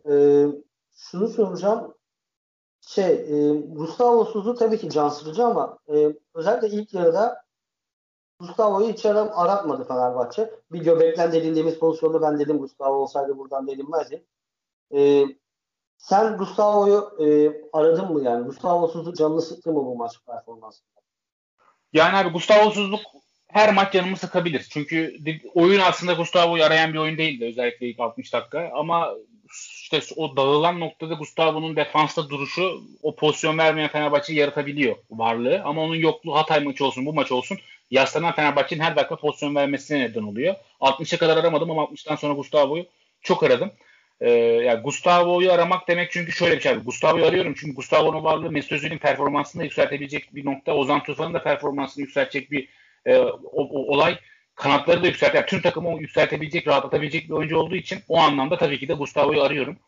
Ee, 0.09 0.47
şunu 0.93 1.29
soracağım. 1.29 1.95
Şey, 2.81 3.13
e, 3.13 3.53
Gustavo 3.53 4.25
Suz'u 4.25 4.55
tabii 4.55 4.79
ki 4.79 4.91
can 4.91 5.09
sıkıcı 5.09 5.45
ama 5.45 5.79
e, 5.89 6.17
özellikle 6.35 6.69
ilk 6.69 6.95
yarıda 6.95 7.45
Gustavo'yu 8.41 8.93
hiç 8.93 9.07
aram, 9.07 9.31
aratmadı 9.35 9.85
Fenerbahçe. 9.85 10.51
Bir 10.73 10.81
göbekten 10.81 11.33
delindiğimiz 11.33 11.79
pozisyonda 11.79 12.23
ben 12.23 12.39
dedim 12.39 12.59
Gustavo 12.59 12.95
olsaydı 12.95 13.39
buradan 13.39 13.67
delinmezdi. 13.67 14.25
E, 14.95 15.25
sen 15.99 16.37
Gustavo'yu 16.37 17.11
e, 17.21 17.27
aradın 17.73 18.13
mı 18.13 18.23
yani? 18.23 18.45
Gustavo'suzluk 18.47 19.17
canını 19.17 19.43
sıktı 19.43 19.73
mı 19.73 19.87
bu 19.87 19.97
maç 19.97 20.13
performansında? 20.27 21.01
Yani 21.93 22.17
abi 22.17 22.29
Gustavo'suzluk 22.29 23.01
her 23.47 23.75
maç 23.75 23.93
canımı 23.93 24.17
sıkabilir. 24.17 24.67
Çünkü 24.71 25.17
oyun 25.55 25.81
aslında 25.81 26.13
Gustavo'yu 26.13 26.65
arayan 26.65 26.93
bir 26.93 26.99
oyun 26.99 27.19
değildi 27.19 27.45
özellikle 27.45 27.87
ilk 27.89 28.01
60 28.01 28.33
dakika. 28.33 28.71
Ama 28.75 29.15
işte 29.99 30.15
o 30.17 30.37
dağılan 30.37 30.81
noktada 30.81 31.15
Gustavo'nun 31.15 31.77
defansta 31.77 32.29
duruşu 32.29 32.83
o 33.03 33.15
pozisyon 33.17 33.59
vermeyen 33.59 33.91
Fenerbahçe'yi 33.91 34.39
yaratabiliyor 34.39 34.97
varlığı. 35.11 35.63
Ama 35.65 35.83
onun 35.83 35.95
yokluğu 35.95 36.35
Hatay 36.35 36.61
maçı 36.61 36.85
olsun 36.85 37.07
bu 37.07 37.13
maç 37.13 37.33
olsun 37.33 37.59
yaslanan 37.91 38.35
Fenerbahçe'nin 38.35 38.81
her 38.81 38.97
dakika 38.97 39.17
pozisyon 39.17 39.55
vermesine 39.55 40.01
neden 40.01 40.23
oluyor. 40.23 40.55
60'a 40.81 41.19
kadar 41.19 41.37
aramadım 41.37 41.71
ama 41.71 41.83
60'tan 41.83 42.17
sonra 42.17 42.35
Gustavo'yu 42.35 42.87
çok 43.23 43.43
aradım. 43.43 43.73
Ee, 44.21 44.31
yani 44.31 44.83
Gustavo'yu 44.83 45.53
aramak 45.53 45.89
demek 45.89 46.13
çünkü 46.13 46.33
şöyle 46.33 46.57
bir 46.57 46.61
şey. 46.61 46.75
Gustavo'yu 46.75 47.25
arıyorum 47.25 47.55
çünkü 47.57 47.75
Gustavo'nun 47.75 48.25
varlığı 48.25 48.51
Mesut 48.51 48.73
Özil'in 48.73 48.99
performansını 48.99 49.65
yükseltebilecek 49.65 50.35
bir 50.35 50.45
nokta. 50.45 50.73
Ozan 50.73 51.03
Tufan'ın 51.03 51.35
da 51.35 51.43
performansını 51.43 52.03
yükseltecek 52.03 52.51
bir 52.51 52.69
e, 53.07 53.19
o, 53.19 53.33
o, 53.53 53.95
olay. 53.95 54.19
Kanatları 54.55 55.03
da 55.03 55.07
yükselt. 55.07 55.35
Yani 55.35 55.47
tüm 55.47 55.61
takımı 55.61 56.01
yükseltebilecek, 56.01 56.69
rahatlatabilecek 56.69 57.29
bir 57.29 57.35
oyuncu 57.35 57.57
olduğu 57.59 57.77
için 57.77 57.99
o 58.09 58.19
anlamda 58.19 58.59
tabii 58.59 58.79
ki 58.79 58.89
de 58.89 58.93
Gustavo'yu 58.93 59.43
arıyorum. 59.43 59.79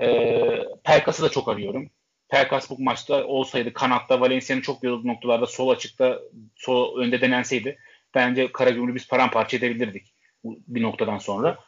E, 0.00 0.38
Pelkas'ı 0.84 1.22
da 1.22 1.28
çok 1.28 1.48
arıyorum. 1.48 1.90
Pelkas 2.28 2.70
bu 2.70 2.78
maçta 2.78 3.24
olsaydı 3.24 3.72
kanatta 3.72 4.20
Valencia'nın 4.20 4.60
çok 4.60 4.84
yorulduğu 4.84 5.08
noktalarda 5.08 5.46
sol 5.46 5.68
açıkta 5.68 6.20
sol 6.56 6.98
önde 6.98 7.20
denenseydi 7.20 7.78
bence 8.14 8.52
Karagümrük'ü 8.52 8.94
biz 8.94 9.08
paramparça 9.08 9.56
edebilirdik 9.56 10.14
bir 10.44 10.82
noktadan 10.82 11.18
sonra. 11.18 11.58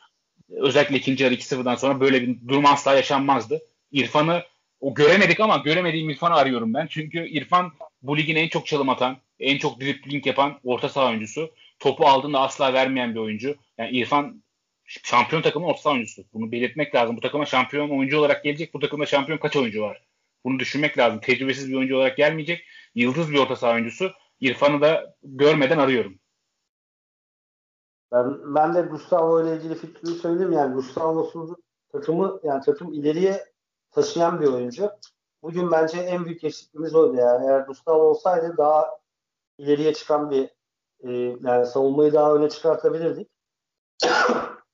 Özellikle 0.50 0.96
ikinci 0.96 1.24
yarı 1.24 1.35
2-0'dan 1.35 1.74
sonra 1.74 2.00
böyle 2.00 2.22
bir 2.22 2.48
durum 2.48 2.66
asla 2.66 2.94
yaşanmazdı. 2.94 3.61
İrfan'ı 3.92 4.42
o 4.80 4.94
göremedik 4.94 5.40
ama 5.40 5.56
göremediğim 5.56 6.11
İrfan'ı 6.11 6.35
arıyorum 6.35 6.74
ben. 6.74 6.87
Çünkü 6.87 7.28
İrfan 7.28 7.72
bu 8.02 8.18
ligin 8.18 8.37
en 8.37 8.48
çok 8.48 8.66
çalım 8.66 8.88
atan, 8.88 9.16
en 9.40 9.59
çok 9.59 9.80
dribling 9.80 10.26
yapan 10.26 10.61
orta 10.64 10.88
saha 10.88 11.09
oyuncusu. 11.09 11.50
Topu 11.78 12.06
aldığında 12.06 12.40
asla 12.40 12.72
vermeyen 12.72 13.14
bir 13.14 13.20
oyuncu. 13.20 13.56
Yani 13.78 13.90
İrfan 13.90 14.42
şampiyon 14.84 15.42
takımın 15.42 15.66
orta 15.66 15.80
saha 15.80 15.94
oyuncusu. 15.94 16.24
Bunu 16.32 16.52
belirtmek 16.52 16.94
lazım. 16.94 17.16
Bu 17.16 17.20
takıma 17.20 17.46
şampiyon 17.46 17.98
oyuncu 17.98 18.18
olarak 18.18 18.44
gelecek. 18.44 18.74
Bu 18.74 18.80
takımda 18.80 19.06
şampiyon 19.06 19.38
kaç 19.38 19.56
oyuncu 19.56 19.82
var? 19.82 20.06
Bunu 20.44 20.58
düşünmek 20.58 20.98
lazım. 20.98 21.20
Tecrübesiz 21.20 21.68
bir 21.68 21.74
oyuncu 21.74 21.96
olarak 21.96 22.16
gelmeyecek. 22.16 22.64
Yıldız 22.94 23.30
bir 23.30 23.38
orta 23.38 23.56
saha 23.56 23.72
oyuncusu. 23.72 24.12
İrfan'ı 24.40 24.80
da 24.80 25.14
görmeden 25.22 25.78
arıyorum. 25.78 26.18
Ben, 28.12 28.54
ben 28.54 28.74
de 28.74 28.80
Gustavo 28.80 29.42
ile 29.42 29.56
ilgili 29.56 29.74
fikrimi 29.74 30.14
söyleyeyim. 30.14 30.52
Yani 30.52 30.74
Gustavo'suz 30.74 31.50
takımı 31.92 32.40
yani 32.44 32.64
takım 32.64 32.92
ileriye 32.92 33.44
taşıyan 33.90 34.40
bir 34.40 34.46
oyuncu. 34.46 34.90
Bugün 35.42 35.70
bence 35.70 35.98
en 35.98 36.24
büyük 36.24 36.44
eksikliğimiz 36.44 36.94
oydu 36.94 37.16
yani. 37.16 37.46
Eğer 37.46 37.60
Gustavo 37.60 38.02
olsaydı 38.02 38.54
daha 38.56 38.98
ileriye 39.58 39.94
çıkan 39.94 40.30
bir 40.30 40.55
e, 41.00 41.11
yani 41.42 41.66
savunmayı 41.66 42.12
daha 42.12 42.35
öne 42.35 42.48
çıkartabilirdik. 42.48 43.30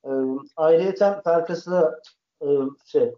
e, 0.05 0.11
ayrıyeten 0.55 1.21
Perkas'ı 1.23 1.71
da 1.71 2.01
e, 2.41 2.47
şey 2.85 3.13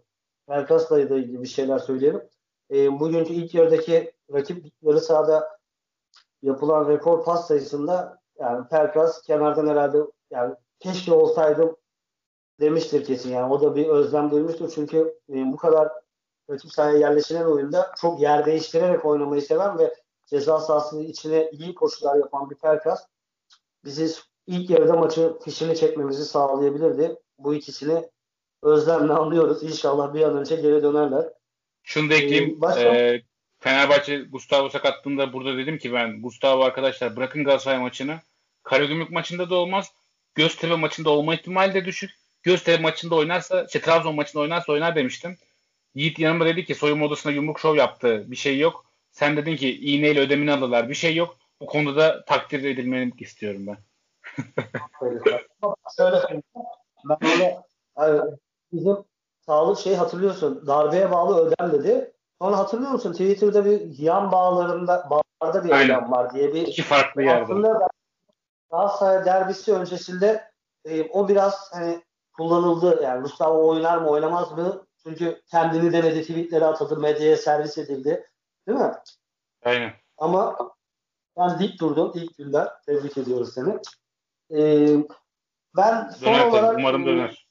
Perkas'la 0.46 1.00
ilgili 1.00 1.42
bir 1.42 1.48
şeyler 1.48 1.78
söyleyelim. 1.78 2.22
E, 2.70 3.00
bugünkü 3.00 3.32
ilk 3.32 3.54
yarıdaki 3.54 4.12
rakip 4.32 4.66
yarı 4.82 5.00
sahada 5.00 5.58
yapılan 6.42 6.88
rekor 6.88 7.24
pas 7.24 7.46
sayısında 7.46 8.18
yani 8.38 8.68
Perkas 8.68 9.22
kenardan 9.22 9.66
herhalde 9.66 9.98
yani 10.30 10.54
keşke 10.80 11.12
olsaydım 11.12 11.76
demiştir 12.60 13.04
kesin 13.04 13.32
yani 13.32 13.52
o 13.52 13.60
da 13.60 13.76
bir 13.76 13.88
özlem 13.88 14.30
duymuştur 14.30 14.70
çünkü 14.74 15.18
e, 15.28 15.52
bu 15.52 15.56
kadar 15.56 15.88
rakip 16.50 16.72
sahaya 16.72 16.98
yerleşilen 16.98 17.44
oyunda 17.44 17.92
çok 18.00 18.20
yer 18.20 18.46
değiştirerek 18.46 19.04
oynamayı 19.04 19.42
seven 19.42 19.78
ve 19.78 19.94
ceza 20.26 20.60
sahasının 20.60 21.04
içine 21.04 21.50
iyi 21.52 21.74
koşular 21.74 22.16
yapan 22.16 22.50
bir 22.50 22.56
Perkas 22.56 23.06
bizi 23.84 24.14
ilk 24.46 24.70
yarıda 24.70 24.92
maçı 24.92 25.32
fişini 25.44 25.76
çekmemizi 25.76 26.24
sağlayabilirdi. 26.24 27.16
Bu 27.38 27.54
ikisini 27.54 28.10
özlemle 28.62 29.12
anlıyoruz. 29.12 29.62
İnşallah 29.62 30.14
bir 30.14 30.22
an 30.22 30.36
önce 30.36 30.56
geri 30.56 30.82
dönerler. 30.82 31.24
Şunu 31.82 32.10
da 32.10 32.14
ekleyeyim. 32.14 32.60
Ee, 32.76 32.80
e, 32.80 33.22
Fenerbahçe 33.58 34.18
Gustavo 34.18 34.68
sakatlığında 34.68 35.32
burada 35.32 35.56
dedim 35.56 35.78
ki 35.78 35.92
ben 35.92 36.22
Gustavo 36.22 36.62
arkadaşlar 36.62 37.16
bırakın 37.16 37.44
Galatasaray 37.44 37.78
maçını. 37.78 38.20
Karagümrük 38.62 39.10
maçında 39.10 39.50
da 39.50 39.54
olmaz. 39.54 39.92
Göztepe 40.34 40.74
maçında 40.74 41.10
olma 41.10 41.34
ihtimali 41.34 41.74
de 41.74 41.84
düşük. 41.84 42.10
Göztepe 42.42 42.82
maçında 42.82 43.14
oynarsa, 43.14 43.64
işte 43.64 43.80
Trabzon 43.80 44.14
maçında 44.14 44.42
oynarsa 44.42 44.72
oynar 44.72 44.96
demiştim. 44.96 45.38
Yiğit 45.94 46.18
yanıma 46.18 46.46
dedi 46.46 46.64
ki 46.64 46.74
soyunma 46.74 47.06
odasında 47.06 47.32
yumruk 47.32 47.60
şov 47.60 47.76
yaptı. 47.76 48.24
Bir 48.26 48.36
şey 48.36 48.58
yok. 48.58 48.85
Sen 49.16 49.36
dedin 49.36 49.56
ki 49.56 49.80
iğneyle 49.80 50.20
ödemini 50.20 50.52
alırlar. 50.52 50.88
Bir 50.88 50.94
şey 50.94 51.16
yok. 51.16 51.36
Bu 51.60 51.66
konuda 51.66 52.00
da 52.00 52.24
takdir 52.24 52.64
edilmeni 52.64 53.12
istiyorum 53.18 53.66
ben. 53.66 53.76
Şöyle 55.96 56.22
ben 57.04 57.18
öyle 57.96 58.22
bizim 58.72 58.96
sağlık 59.46 59.78
şeyi 59.78 59.96
hatırlıyorsun. 59.96 60.66
Darbeye 60.66 61.10
bağlı 61.10 61.46
ödem 61.46 61.72
dedi. 61.72 62.12
Sonra 62.40 62.58
hatırlıyor 62.58 62.90
musun? 62.90 63.12
Twitter'da 63.12 63.64
bir 63.64 63.98
yan 63.98 64.32
bağlarında 64.32 65.10
bağlarda 65.10 65.64
bir 65.64 65.70
Aynen. 65.70 65.98
ödem 65.98 66.10
var 66.10 66.34
diye 66.34 66.54
bir 66.54 66.66
iki 66.66 66.82
farklı 66.82 67.22
yerde. 67.22 67.42
Aslında 67.42 67.88
Galatasaray 68.70 69.24
derbisi 69.24 69.72
öncesinde 69.72 70.50
e, 70.84 71.02
o 71.02 71.28
biraz 71.28 71.72
hani 71.72 72.02
kullanıldı. 72.32 73.00
Yani 73.02 73.20
Mustafa 73.20 73.58
oynar 73.58 73.98
mı 73.98 74.08
oynamaz 74.08 74.52
mı? 74.52 74.86
Çünkü 75.02 75.42
kendini 75.50 75.92
denedi 75.92 76.22
tweetleri 76.22 76.64
atadı, 76.64 76.96
medyaya 76.96 77.36
servis 77.36 77.78
edildi. 77.78 78.26
Değil 78.66 78.78
mi? 78.78 78.92
Aynen. 79.64 79.92
Ama 80.18 80.56
ben 81.36 81.58
dik 81.58 81.80
durdum 81.80 82.12
ilk 82.14 82.36
günden. 82.36 82.68
Tebrik 82.86 83.18
ediyoruz 83.18 83.54
seni. 83.54 83.78
Ee, 84.50 84.96
ben 85.76 86.08
son 86.08 86.34
döner, 86.34 86.46
olarak 86.46 86.78
umarım 86.78 87.02
e, 87.02 87.06
döner. 87.06 87.48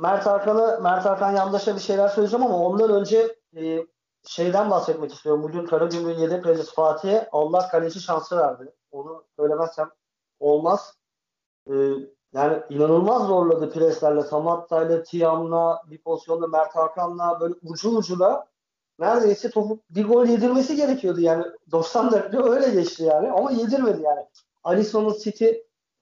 Mert 0.00 0.26
Hakan'ı 0.26 0.80
Mert 0.82 1.04
Hakan 1.04 1.36
yandaşa 1.36 1.74
bir 1.74 1.80
şeyler 1.80 2.08
söyleyeceğim 2.08 2.46
ama 2.46 2.58
ondan 2.58 2.90
önce 2.90 3.36
e, 3.56 3.86
şeyden 4.26 4.70
bahsetmek 4.70 5.12
istiyorum. 5.12 5.42
Bugün 5.42 5.66
Karagümrük'ün 5.66 6.20
yedek 6.20 6.44
kalecisi 6.44 6.74
Fatih'e 6.74 7.28
Allah 7.32 7.68
kaleci 7.68 8.00
şansı 8.00 8.36
verdi. 8.36 8.74
Onu 8.90 9.24
söylemezsem 9.36 9.90
olmaz. 10.40 10.98
E, 11.66 11.72
yani 12.32 12.62
inanılmaz 12.70 13.26
zorladı 13.26 13.72
preslerle, 13.72 14.22
Samatta'yla, 14.22 15.02
Tiam'la, 15.02 15.82
bir 15.86 16.02
pozisyonda 16.02 16.46
Mert 16.46 16.76
Hakan'la 16.76 17.40
böyle 17.40 17.54
ucu 17.62 17.96
ucuna 17.96 18.51
neredeyse 19.02 19.50
topu 19.50 19.80
bir 19.90 20.04
gol 20.04 20.26
yedirmesi 20.26 20.76
gerekiyordu 20.76 21.20
yani 21.20 21.44
90 21.70 22.12
dakika 22.12 22.50
öyle 22.50 22.70
geçti 22.70 23.02
yani 23.02 23.30
ama 23.30 23.50
yedirmedi 23.50 24.02
yani. 24.02 24.26
Alisson'un 24.64 25.18
City 25.22 25.46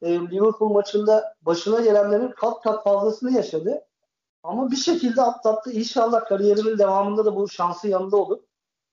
e, 0.03 0.21
Liverpool 0.21 0.69
maçında 0.69 1.35
başına 1.43 1.81
gelenlerin 1.81 2.31
kat 2.31 2.63
kat 2.63 2.85
fazlasını 2.85 3.33
yaşadı. 3.33 3.85
Ama 4.43 4.71
bir 4.71 4.77
şekilde 4.77 5.23
atlattı. 5.23 5.73
İnşallah 5.73 6.25
kariyerinin 6.25 6.79
devamında 6.79 7.25
da 7.25 7.37
bu 7.37 7.49
şansı 7.49 7.89
yanında 7.89 8.17
olur. 8.17 8.39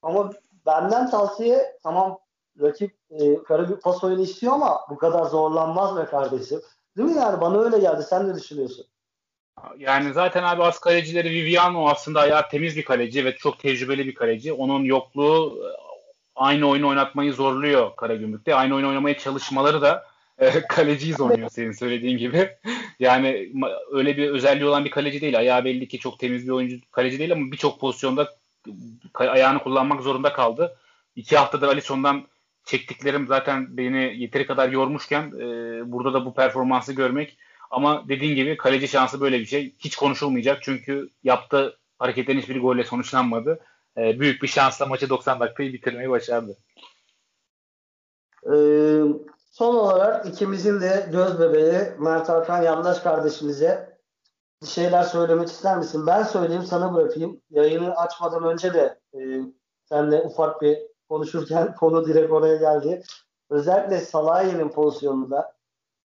Ama 0.01 0.31
benden 0.65 1.09
tavsiye 1.09 1.77
tamam 1.83 2.19
rakip 2.61 2.97
e, 3.09 3.43
kara 3.43 3.69
bir 3.69 3.75
pas 3.75 4.03
oyunu 4.03 4.21
istiyor 4.21 4.53
ama 4.53 4.79
bu 4.89 4.97
kadar 4.97 5.25
zorlanmaz 5.25 5.97
be 5.97 6.05
kardeşim. 6.05 6.61
Değil 6.97 7.09
mi 7.09 7.17
yani? 7.17 7.41
Bana 7.41 7.59
öyle 7.59 7.79
geldi. 7.79 8.03
Sen 8.03 8.29
ne 8.29 8.35
düşünüyorsun? 8.35 8.85
Yani 9.77 10.13
zaten 10.13 10.43
abi 10.43 10.63
az 10.63 10.79
kalecileri 10.79 11.29
Viviano 11.29 11.89
aslında 11.89 12.19
ayağı 12.19 12.49
temiz 12.49 12.77
bir 12.77 12.85
kaleci 12.85 13.25
ve 13.25 13.35
çok 13.35 13.59
tecrübeli 13.59 14.07
bir 14.07 14.15
kaleci. 14.15 14.53
Onun 14.53 14.83
yokluğu 14.83 15.59
e, 15.63 15.67
aynı 16.35 16.69
oyunu 16.69 16.87
oynatmayı 16.87 17.33
zorluyor 17.33 17.95
Karagümrük'te. 17.95 18.55
Aynı 18.55 18.75
oyunu 18.75 18.89
oynamaya 18.89 19.17
çalışmaları 19.17 19.81
da 19.81 20.05
e, 20.39 20.51
kaleciyi 20.69 21.13
zorluyor 21.13 21.49
senin 21.49 21.71
söylediğin 21.71 22.17
gibi. 22.17 22.49
yani 22.99 23.51
öyle 23.91 24.17
bir 24.17 24.29
özelliği 24.29 24.65
olan 24.65 24.85
bir 24.85 24.91
kaleci 24.91 25.21
değil. 25.21 25.37
Ayağı 25.37 25.65
belli 25.65 25.87
ki 25.87 25.99
çok 25.99 26.19
temiz 26.19 26.47
bir 26.47 26.51
oyuncu 26.51 26.77
kaleci 26.91 27.19
değil 27.19 27.31
ama 27.31 27.51
birçok 27.51 27.79
pozisyonda 27.79 28.35
ayağını 29.13 29.59
kullanmak 29.59 30.01
zorunda 30.01 30.33
kaldı. 30.33 30.77
İki 31.15 31.37
haftadır 31.37 31.67
Alisson'dan 31.67 32.27
çektiklerim 32.65 33.27
zaten 33.27 33.77
beni 33.77 34.21
yeteri 34.21 34.45
kadar 34.45 34.69
yormuşken 34.69 35.23
e, 35.39 35.41
burada 35.91 36.13
da 36.13 36.25
bu 36.25 36.33
performansı 36.33 36.93
görmek 36.93 37.37
ama 37.71 38.09
dediğin 38.09 38.35
gibi 38.35 38.57
kaleci 38.57 38.87
şansı 38.87 39.21
böyle 39.21 39.39
bir 39.39 39.45
şey. 39.45 39.75
Hiç 39.79 39.95
konuşulmayacak 39.95 40.63
çünkü 40.63 41.09
yaptığı 41.23 41.77
hareketlerin 41.99 42.39
hiçbir 42.39 42.61
golle 42.61 42.83
sonuçlanmadı. 42.83 43.59
E, 43.97 44.19
büyük 44.19 44.43
bir 44.43 44.47
şansla 44.47 44.85
maçı 44.85 45.09
90 45.09 45.39
dakikayı 45.39 45.73
bitirmeyi 45.73 46.09
başardı. 46.09 46.57
Ee, 48.45 49.01
son 49.51 49.75
olarak 49.75 50.25
ikimizin 50.25 50.81
de 50.81 51.09
göz 51.11 51.39
bebeği 51.39 51.81
Mert 51.99 52.29
Hakan 52.29 52.61
yandaş 52.61 52.99
kardeşimize 52.99 53.97
bir 54.61 54.67
şeyler 54.67 55.03
söylemek 55.03 55.47
ister 55.47 55.77
misin? 55.77 56.07
Ben 56.07 56.23
söyleyeyim 56.23 56.63
sana 56.63 56.93
bırakayım. 56.93 57.41
Yayını 57.49 57.95
açmadan 57.95 58.43
önce 58.43 58.73
de 58.73 58.99
e, 59.13 59.19
senle 59.85 60.21
ufak 60.21 60.61
bir 60.61 60.77
konuşurken 61.09 61.75
konu 61.79 62.07
direkt 62.07 62.31
oraya 62.31 62.55
geldi. 62.55 63.03
Özellikle 63.49 63.99
Salahi'nin 63.99 64.69
pozisyonunda 64.69 65.56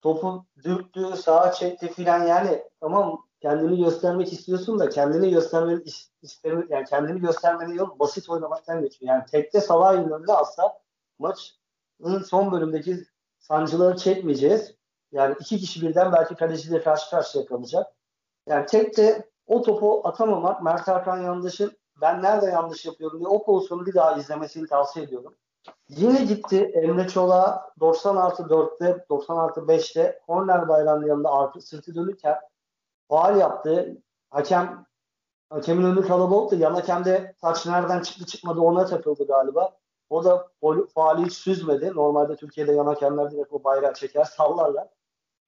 topu 0.03 0.45
dürttü, 0.63 1.17
sağa 1.17 1.51
çekti 1.51 1.93
filan 1.93 2.27
yani 2.27 2.63
tamam 2.79 3.25
kendini 3.41 3.83
göstermek 3.83 4.33
istiyorsun 4.33 4.79
da 4.79 4.89
kendini 4.89 5.29
göstermenin 5.31 5.85
istemi 6.21 6.65
yani 6.69 6.85
kendini 6.85 7.19
göstermenin 7.19 7.73
yolu 7.73 7.99
basit 7.99 8.29
oynamaktan 8.29 8.81
geçiyor. 8.81 9.13
Yani 9.13 9.25
tekte 9.25 9.61
Salah'ın 9.61 10.09
önünde 10.09 10.33
asla 10.33 10.79
maçın 11.19 11.55
son 12.25 12.51
bölümdeki 12.51 13.03
sancıları 13.39 13.97
çekmeyeceğiz. 13.97 14.75
Yani 15.11 15.35
iki 15.39 15.57
kişi 15.57 15.81
birden 15.81 16.11
belki 16.11 16.35
kaleciyle 16.35 16.83
karşı 16.83 17.09
karşıya 17.09 17.45
kalacak. 17.45 17.93
Yani 18.47 18.65
tekte 18.65 19.29
o 19.47 19.61
topu 19.61 20.01
atamamak 20.03 20.63
Mert 20.63 20.87
Hakan 20.87 21.21
yanlışın 21.21 21.77
ben 22.01 22.23
nerede 22.23 22.45
yanlış 22.45 22.85
yapıyorum 22.85 23.19
diye 23.19 23.27
o 23.27 23.43
pozisyonu 23.45 23.85
bir 23.85 23.93
daha 23.93 24.17
izlemesini 24.17 24.67
tavsiye 24.67 25.05
ediyorum. 25.05 25.35
Yine 25.89 26.23
gitti 26.23 26.71
Emre 26.73 27.07
Çolak'a 27.07 27.71
90 27.79 28.15
artı 28.15 28.43
4'te 28.43 29.05
90 29.09 29.37
artı 29.37 29.61
5'te 29.61 30.19
korner 30.27 30.67
bayrağının 30.67 31.07
yanında 31.07 31.31
arka 31.31 31.61
sırtı 31.61 31.95
dönürken 31.95 32.39
faal 33.09 33.39
yaptı. 33.39 33.97
Hakem 34.29 34.85
hakemin 35.49 35.83
önü 35.83 36.07
kalabalıktı. 36.07 36.55
Yan 36.55 36.73
hakem 36.73 37.05
de 37.05 37.35
taç 37.41 37.65
nereden 37.65 38.01
çıktı 38.01 38.25
çıkmadı 38.25 38.59
ona 38.59 38.85
takıldı 38.85 39.27
galiba. 39.27 39.77
O 40.09 40.23
da 40.23 40.47
faali 40.93 41.25
hiç 41.25 41.33
süzmedi. 41.33 41.91
Normalde 41.95 42.35
Türkiye'de 42.35 42.71
yan 42.73 42.85
hakemler 42.85 43.31
direkt 43.31 43.53
o 43.53 43.63
bayrağı 43.63 43.93
çeker 43.93 44.23
sallarlar. 44.37 44.87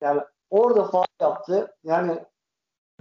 Yani 0.01 0.21
orada 0.49 0.83
faal 0.83 1.05
yaptı. 1.21 1.75
Yani 1.83 2.25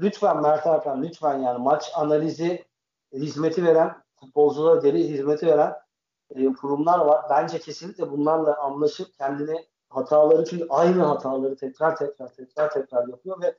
lütfen 0.00 0.42
Mert 0.42 0.66
Hakan 0.66 1.02
lütfen 1.02 1.38
yani 1.38 1.58
maç 1.58 1.92
analizi 1.94 2.64
hizmeti 3.12 3.64
veren 3.64 4.02
futbolculara 4.20 4.82
deri 4.82 5.08
hizmeti 5.08 5.46
veren 5.46 5.83
e, 6.30 6.52
kurumlar 6.52 6.98
var. 6.98 7.24
Bence 7.30 7.58
kesinlikle 7.58 8.10
bunlarla 8.10 8.56
anlaşıp 8.56 9.18
kendini 9.18 9.66
hataları 9.88 10.44
çünkü 10.44 10.66
aynı 10.70 11.02
hataları 11.02 11.56
tekrar 11.56 11.96
tekrar 11.96 12.28
tekrar 12.28 12.70
tekrar 12.70 13.08
yapıyor 13.08 13.42
ve 13.42 13.54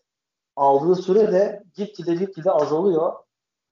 aldığı 0.55 0.95
süre 0.95 1.31
de 1.31 1.63
gitgide 1.75 2.15
gitgide 2.15 2.51
azalıyor. 2.51 3.13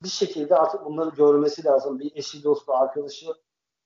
Bir 0.04 0.10
şekilde 0.10 0.56
artık 0.56 0.86
bunları 0.86 1.16
görmesi 1.16 1.66
lazım. 1.66 2.00
Bir 2.00 2.12
eşi, 2.16 2.44
dostu, 2.44 2.74
arkadaşı 2.74 3.28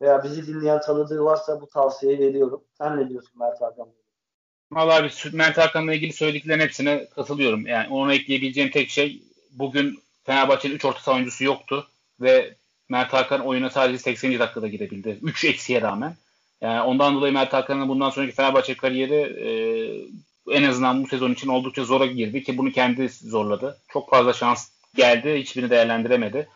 veya 0.01 0.24
bizi 0.24 0.47
dinleyen 0.47 0.82
tanıdığı 0.82 1.24
varsa 1.24 1.62
bu 1.62 1.68
tavsiyeyi 1.68 2.20
veriyorum. 2.20 2.64
Sen 2.78 2.97
ne 2.97 3.10
diyorsun 3.10 3.39
Mert 3.39 3.62
Hakan? 3.62 3.88
Valla 4.72 4.95
abi 4.95 5.10
Mert 5.34 5.58
Hakan'la 5.58 5.93
ilgili 5.93 6.14
söylediklerin 6.14 6.60
hepsine 6.60 7.10
katılıyorum. 7.10 7.68
Yani 7.68 7.93
onu 7.93 8.14
ekleyebileceğim 8.14 8.72
tek 8.72 8.89
şey 8.89 9.24
bugün 9.51 9.99
Fenerbahçe'nin 10.24 10.76
3 10.76 10.86
orta 10.86 10.99
saha 10.99 11.16
oyuncusu 11.16 11.43
yoktu 11.43 11.88
ve 12.22 12.55
Mert 12.90 13.14
Hakan 13.14 13.42
oyuna 13.42 13.70
sadece 13.70 13.98
80. 13.98 14.40
dakikada 14.40 14.68
girebildi. 14.68 15.20
3 15.22 15.46
eksiye 15.46 15.82
rağmen. 15.82 16.16
Yani 16.62 16.82
ondan 16.82 17.16
dolayı 17.16 17.34
Mert 17.34 17.54
Hakan'ın 17.54 17.90
bundan 17.90 18.10
sonraki 18.10 18.36
Fenerbahçe 18.36 18.78
kariyeri 18.78 19.14
e, 19.16 19.50
en 20.58 20.64
azından 20.64 21.04
bu 21.04 21.08
sezon 21.08 21.32
için 21.34 21.48
oldukça 21.48 21.84
zora 21.84 22.06
girdi 22.06 22.44
ki 22.44 22.58
bunu 22.58 22.72
kendi 22.72 23.10
zorladı. 23.10 23.78
Çok 23.88 24.10
fazla 24.10 24.34
şans 24.34 24.70
geldi. 24.96 25.40
Hiçbirini 25.40 25.70
değerlendiremedi. 25.70 26.48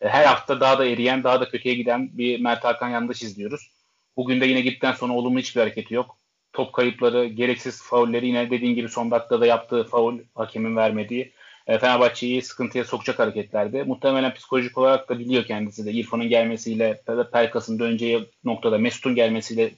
E, 0.00 0.08
her 0.08 0.24
hafta 0.24 0.60
daha 0.60 0.78
da 0.78 0.84
eriyen, 0.84 1.24
daha 1.24 1.40
da 1.40 1.48
kötüye 1.48 1.74
giden 1.74 2.10
bir 2.12 2.40
Mert 2.40 2.64
Hakan 2.64 2.88
yanlış 2.88 3.22
izliyoruz. 3.22 3.70
Bugün 4.16 4.40
de 4.40 4.46
yine 4.46 4.60
gittikten 4.60 4.92
sonra 4.92 5.12
olumlu 5.12 5.38
hiçbir 5.38 5.60
hareketi 5.60 5.94
yok. 5.94 6.16
Top 6.52 6.72
kayıpları, 6.72 7.26
gereksiz 7.26 7.82
faulleri 7.82 8.26
yine 8.26 8.50
dediğin 8.50 8.74
gibi 8.74 8.88
son 8.88 9.10
dakikada 9.10 9.46
yaptığı 9.46 9.84
faul 9.84 10.18
hakemin 10.34 10.76
vermediği 10.76 11.32
e, 11.68 11.78
Fenerbahçe'yi 11.78 12.42
sıkıntıya 12.42 12.84
sokacak 12.84 13.18
hareketlerdi. 13.18 13.84
Muhtemelen 13.84 14.34
psikolojik 14.34 14.78
olarak 14.78 15.08
da 15.08 15.18
biliyor 15.18 15.44
kendisi 15.44 15.86
de 15.86 15.92
İrfan'ın 15.92 16.28
gelmesiyle 16.28 17.02
Pelkas'ın 17.32 17.78
döneceği 17.78 18.28
noktada 18.44 18.78
Mesut'un 18.78 19.14
gelmesiyle 19.14 19.70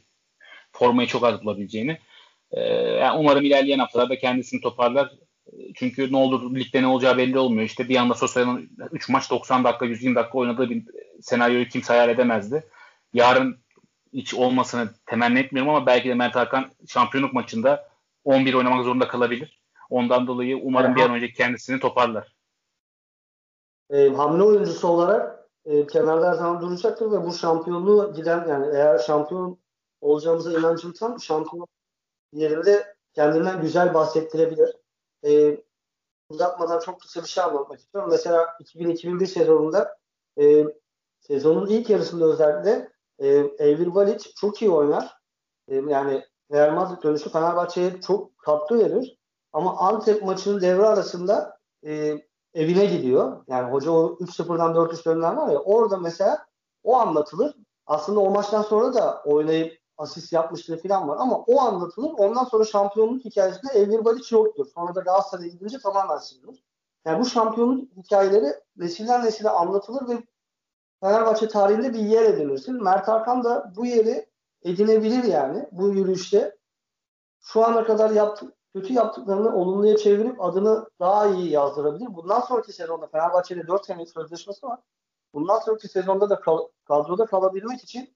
formayı 0.73 1.09
çok 1.09 1.25
az 1.25 1.45
bulabileceğini. 1.45 1.99
E, 2.53 2.61
yani 2.75 3.19
umarım 3.19 3.45
ilerleyen 3.45 3.79
haftalarda 3.79 4.19
kendisini 4.19 4.61
toparlar. 4.61 5.11
Çünkü 5.75 6.13
ne 6.13 6.17
olur 6.17 6.55
ligde 6.57 6.83
ne 6.83 6.87
olacağı 6.87 7.19
belli 7.19 7.39
olmuyor. 7.39 7.63
İşte 7.67 7.89
bir 7.89 7.97
anda 7.97 8.15
Sosa'nın 8.15 8.71
3 8.93 9.09
maç 9.09 9.31
90 9.31 9.65
dakika 9.65 9.87
120 9.87 10.15
dakika 10.15 10.39
oynadığı 10.39 10.71
bir 10.71 10.83
senaryoyu 11.21 11.69
kimse 11.69 11.93
hayal 11.93 12.09
edemezdi. 12.09 12.65
Yarın 13.15 13.59
hiç 14.13 14.35
olmasını 14.35 14.91
temenni 15.07 15.39
etmiyorum 15.39 15.75
ama 15.75 15.87
belki 15.87 16.09
de 16.09 16.15
Mert 16.15 16.37
Hakan 16.37 16.71
şampiyonluk 16.89 17.33
maçında 17.33 17.89
11 18.25 18.55
oynamak 18.55 18.85
zorunda 18.85 19.09
kalabilir. 19.09 19.60
Ondan 19.91 20.27
dolayı 20.27 20.61
umarım 20.63 20.97
bir 20.97 21.01
an 21.01 21.15
önce 21.15 21.33
kendisini 21.33 21.81
toparlar. 21.81 22.37
E, 23.91 24.09
hamle 24.09 24.43
oyuncusu 24.43 24.89
olarak 24.89 25.49
e, 25.65 25.87
kenarda 25.87 26.29
her 26.29 26.35
zaman 26.35 26.61
duracaktır 26.61 27.13
ve 27.13 27.27
bu 27.27 27.33
şampiyonluğu 27.33 28.15
giden 28.15 28.49
yani 28.49 28.67
eğer 28.77 28.99
şampiyon 28.99 29.59
olacağımıza 30.01 30.59
inancım 30.59 30.93
tam 30.93 31.21
şampiyon 31.21 31.67
yerinde 32.33 32.95
kendinden 33.15 33.61
güzel 33.61 33.95
bahsettirebilir. 33.95 34.77
E, 35.27 35.61
uzatmadan 36.29 36.81
çok 36.81 37.01
kısa 37.01 37.23
bir 37.23 37.29
şey 37.29 37.45
anlatmak 37.45 37.81
istiyorum. 37.81 38.11
Mesela 38.13 38.47
2000-2001 38.61 39.27
sezonunda 39.27 39.97
e, 40.41 40.65
sezonun 41.21 41.67
ilk 41.67 41.91
yarısında 41.91 42.25
özellikle 42.25 42.93
e, 43.19 43.29
Evir 43.59 43.95
Balic 43.95 44.31
çok 44.37 44.63
iyi 44.63 44.71
oynar. 44.71 45.17
E, 45.69 45.77
yani 45.77 46.25
Real 46.53 46.75
Madrid 46.75 47.03
dönüşü 47.03 47.31
Fenerbahçe'ye 47.31 48.01
çok 48.01 48.39
katkı 48.39 48.79
verir. 48.79 49.20
Ama 49.53 49.79
Antep 49.79 50.23
maçının 50.23 50.61
devre 50.61 50.87
arasında 50.87 51.59
e, 51.87 52.19
evine 52.55 52.87
gidiyor. 52.87 53.45
Yani 53.49 53.73
hoca 53.73 53.91
o 53.91 54.19
3-0'dan 54.21 54.75
4-3 54.75 55.05
dönülen 55.05 55.37
var 55.37 55.53
ya 55.53 55.59
orada 55.59 55.97
mesela 55.97 56.47
o 56.83 56.97
anlatılır. 56.97 57.57
Aslında 57.87 58.21
o 58.21 58.31
maçtan 58.31 58.63
sonra 58.63 58.95
da 58.95 59.23
oynayıp 59.25 59.81
asist 59.99 60.33
yapmışlığı 60.33 60.83
falan 60.83 61.09
var 61.09 61.17
ama 61.21 61.39
o 61.39 61.61
anlatılır. 61.61 62.11
Ondan 62.19 62.45
sonra 62.45 62.65
şampiyonluk 62.65 63.25
hikayesinde 63.25 63.73
Evir 63.73 64.05
Baliç 64.05 64.33
yoktur. 64.33 64.67
Sonra 64.75 64.95
da 64.95 65.01
Galatasaray'a 65.01 65.49
gidince 65.49 65.79
tamamen 65.79 66.17
silinir. 66.17 66.65
Yani 67.05 67.21
bu 67.21 67.25
şampiyonluk 67.25 67.93
hikayeleri 67.97 68.55
nesilden 68.77 69.25
nesile 69.25 69.51
anlatılır 69.51 70.09
ve 70.09 70.23
Fenerbahçe 71.01 71.49
tarihinde 71.49 71.93
bir 71.93 71.99
yer 71.99 72.25
edinirsin. 72.25 72.83
Mert 72.83 73.09
Hakan 73.09 73.45
da 73.45 73.73
bu 73.77 73.87
yeri 73.87 74.27
edinebilir 74.63 75.25
yani 75.25 75.69
bu 75.73 75.89
yürüyüşte. 75.89 76.57
Şu 77.41 77.65
ana 77.65 77.85
kadar 77.85 78.11
yaptı, 78.11 78.55
kötü 78.75 78.93
yaptıklarını 78.93 79.57
olumluya 79.57 79.97
çevirip 79.97 80.45
adını 80.45 80.91
daha 81.01 81.27
iyi 81.27 81.51
yazdırabilir. 81.51 82.15
Bundan 82.15 82.41
sonraki 82.41 82.73
sezonda 82.73 83.07
Fenerbahçe'de 83.07 83.67
4 83.67 83.87
senelik 83.87 84.11
sözleşmesi 84.11 84.67
var. 84.67 84.79
Bundan 85.35 85.59
sonraki 85.59 85.89
sezonda 85.89 86.31
da 86.31 86.41
kal- 86.41 86.69
kadroda 86.85 87.27
kalabilmek 87.27 87.85
için 87.85 88.15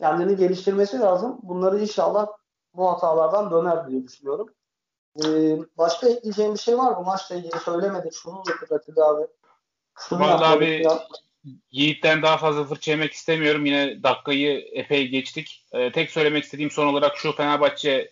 kendini 0.00 0.36
geliştirmesi 0.36 0.98
lazım. 0.98 1.38
Bunları 1.42 1.78
inşallah 1.78 2.26
bu 2.74 2.90
hatalardan 2.90 3.50
döner 3.50 3.88
diye 3.88 4.04
düşünüyorum. 4.04 4.48
Ee, 5.24 5.58
başka 5.78 6.08
ekleyeceğim 6.08 6.54
bir 6.54 6.58
şey 6.58 6.78
var 6.78 6.96
mı? 6.96 7.02
Maçla 7.02 7.34
ilgili 7.36 7.58
söylemedik. 7.64 8.12
Şunu 8.12 8.42
yapıp 8.48 8.72
Atilla 8.72 9.08
abi. 9.08 9.26
Şunu 9.98 10.20
Vallahi 10.20 10.56
abi 10.56 10.86
Yiğit'ten 11.70 12.22
daha 12.22 12.36
fazla 12.36 12.64
fırça 12.64 12.90
yemek 12.90 13.12
istemiyorum. 13.12 13.66
Yine 13.66 14.02
dakikayı 14.02 14.58
epey 14.72 15.08
geçtik. 15.08 15.66
Ee, 15.72 15.92
tek 15.92 16.10
söylemek 16.10 16.44
istediğim 16.44 16.70
son 16.70 16.86
olarak 16.86 17.16
şu 17.16 17.32
Fenerbahçe 17.32 18.10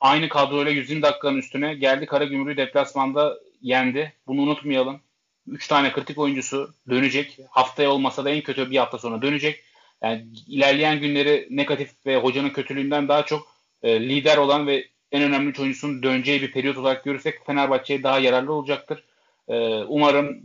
aynı 0.00 0.28
kadroyla 0.28 0.72
120 0.72 1.02
dakikanın 1.02 1.38
üstüne 1.38 1.74
geldi. 1.74 2.06
Karagümrük'ü 2.06 2.56
deplasmanda 2.56 3.38
yendi. 3.62 4.12
Bunu 4.26 4.40
unutmayalım. 4.40 5.00
3 5.46 5.68
tane 5.68 5.92
kritik 5.92 6.18
oyuncusu 6.18 6.74
dönecek. 6.90 7.38
Haftaya 7.50 7.90
olmasa 7.90 8.24
da 8.24 8.30
en 8.30 8.42
kötü 8.42 8.70
bir 8.70 8.76
hafta 8.76 8.98
sonra 8.98 9.22
dönecek. 9.22 9.64
Yani 10.02 10.26
ilerleyen 10.46 11.00
günleri 11.00 11.48
negatif 11.50 12.06
ve 12.06 12.16
hocanın 12.16 12.50
kötülüğünden 12.50 13.08
daha 13.08 13.26
çok 13.26 13.48
e, 13.82 14.00
lider 14.00 14.36
olan 14.36 14.66
ve 14.66 14.88
en 15.12 15.22
önemli 15.22 15.60
oyuncusunun 15.60 16.02
döneceği 16.02 16.42
bir 16.42 16.52
periyot 16.52 16.76
olarak 16.76 17.04
görürsek 17.04 17.46
Fenerbahçe'ye 17.46 18.02
daha 18.02 18.18
yararlı 18.18 18.52
olacaktır. 18.52 19.04
E, 19.48 19.54
umarım 19.68 20.42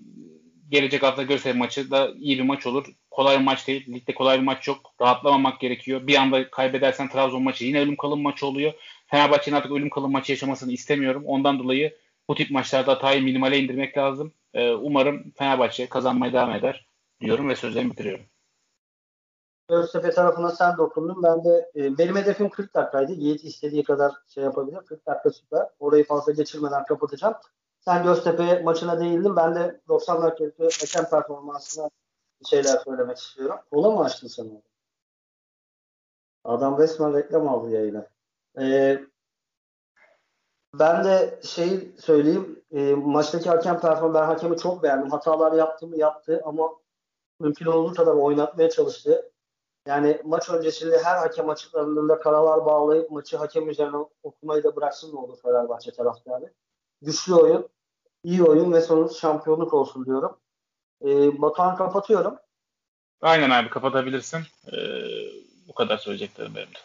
gelecek 0.70 1.04
hafta 1.04 1.24
Göztepe 1.24 1.58
maçı 1.58 1.92
da 1.92 2.12
iyi 2.20 2.38
bir 2.38 2.44
maç 2.44 2.66
olur. 2.66 2.86
Kolay 3.16 3.40
bir 3.40 3.44
maç 3.44 3.68
değil. 3.68 3.94
Ligde 3.94 4.14
kolay 4.14 4.40
bir 4.40 4.44
maç 4.44 4.68
yok. 4.68 4.78
Rahatlamamak 5.02 5.60
gerekiyor. 5.60 6.08
Bir 6.08 6.16
anda 6.16 6.50
kaybedersen 6.50 7.10
Trabzon 7.10 7.44
maçı 7.44 7.66
yine 7.66 7.82
ölüm 7.82 7.96
kalım 7.96 8.22
maçı 8.22 8.48
oluyor. 8.48 8.74
Fenerbahçe'nin 9.08 9.56
artık 9.56 9.72
ölüm 9.72 9.90
kalım 9.90 10.12
maçı 10.12 10.32
yaşamasını 10.32 10.72
istemiyorum. 10.72 11.24
Ondan 11.26 11.60
dolayı 11.60 11.98
bu 12.28 12.36
tip 12.36 12.52
maçlarda 12.52 12.92
hatayı 12.92 13.24
minimale 13.24 13.60
indirmek 13.60 13.98
lazım. 13.98 14.34
Ee, 14.54 14.72
umarım 14.72 15.32
Fenerbahçe 15.32 15.90
kazanmaya 15.90 16.34
devam 16.34 16.52
eder 16.52 16.88
diyorum 17.22 17.50
ve 17.50 17.56
sözlerimi 17.56 17.92
bitiriyorum. 17.92 18.26
Göztepe 19.70 20.12
tarafına 20.12 20.52
sen 20.52 20.78
dokundun. 20.78 21.24
Ben 21.24 21.44
de 21.44 21.72
e, 21.76 21.98
benim 21.98 22.16
hedefim 22.16 22.50
40 22.50 22.74
dakikaydı. 22.74 23.12
Yiğit 23.12 23.44
istediği 23.44 23.84
kadar 23.84 24.12
şey 24.34 24.44
yapabilir. 24.44 24.78
40 24.78 25.08
dakika 25.08 25.30
süper. 25.30 25.68
Orayı 25.80 26.06
fazla 26.06 26.32
geçirmeden 26.32 26.86
kapatacağım. 26.86 27.36
Sen 27.80 28.04
Göztepe 28.04 28.62
maçına 28.62 29.00
değildin. 29.00 29.36
Ben 29.36 29.56
de 29.56 29.82
90 29.88 30.22
dakikalık 30.22 30.82
hakem 30.82 31.10
performansına 31.10 31.90
şeyler 32.46 32.78
söylemek 32.78 33.18
istiyorum. 33.18 33.60
Ola 33.72 33.92
mı 33.92 34.04
açtın 34.04 34.28
sen 34.28 34.44
orada? 34.44 34.62
Adam 36.44 36.78
resmen 36.78 37.14
reklam 37.14 37.48
aldı 37.48 37.72
yayına. 37.72 38.08
Ee, 38.60 39.02
ben 40.74 41.04
de 41.04 41.40
şey 41.44 41.96
söyleyeyim. 42.00 42.64
E, 42.72 42.96
maçtaki 42.96 43.50
hakem 43.50 43.80
performansı 43.80 44.14
ben 44.14 44.26
hakemi 44.26 44.58
çok 44.58 44.84
beğendim. 44.84 45.12
Hatalar 45.12 45.52
yaptı 45.52 45.88
mı 45.88 45.98
yaptı 45.98 46.42
ama 46.46 46.76
mümkün 47.40 47.66
olduğu 47.66 47.94
kadar 47.94 48.14
oynatmaya 48.14 48.70
çalıştı. 48.70 49.32
Yani 49.88 50.22
maç 50.24 50.50
öncesinde 50.50 50.98
her 51.04 51.18
hakem 51.18 51.50
açıklarında 51.50 52.20
karalar 52.20 52.66
bağlayıp 52.66 53.12
maçı 53.12 53.38
hakem 53.38 53.70
üzerine 53.70 53.98
okumayı 54.24 54.64
da 54.64 54.76
bıraksın 54.76 55.16
ne 55.16 55.20
olur 55.20 55.38
Fenerbahçe 55.42 55.92
taraftarı. 55.92 56.54
Güçlü 57.02 57.36
oyun, 57.36 57.70
iyi 58.24 58.44
oyun 58.44 58.74
ve 58.74 58.82
sonuç 58.82 59.12
şampiyonluk 59.12 59.74
olsun 59.74 60.06
diyorum. 60.06 60.38
Ee, 61.02 61.12
e, 61.12 61.42
Batuhan 61.42 61.76
kapatıyorum. 61.76 62.36
Aynen 63.22 63.50
abi 63.50 63.70
kapatabilirsin. 63.70 64.40
E, 64.72 64.78
bu 65.68 65.74
kadar 65.74 65.98
söyleyeceklerim 65.98 66.56
benim 66.56 66.68
de. 66.68 66.80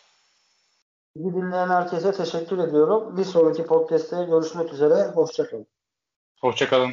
Bizi 1.16 1.34
dinleyen 1.34 1.68
herkese 1.68 2.12
teşekkür 2.12 2.58
ediyorum. 2.58 3.16
Bir 3.16 3.24
sonraki 3.24 3.66
podcast'te 3.66 4.24
görüşmek 4.24 4.72
üzere. 4.72 5.10
Hoşçakalın. 5.14 5.66
Hoşçakalın. 6.40 6.92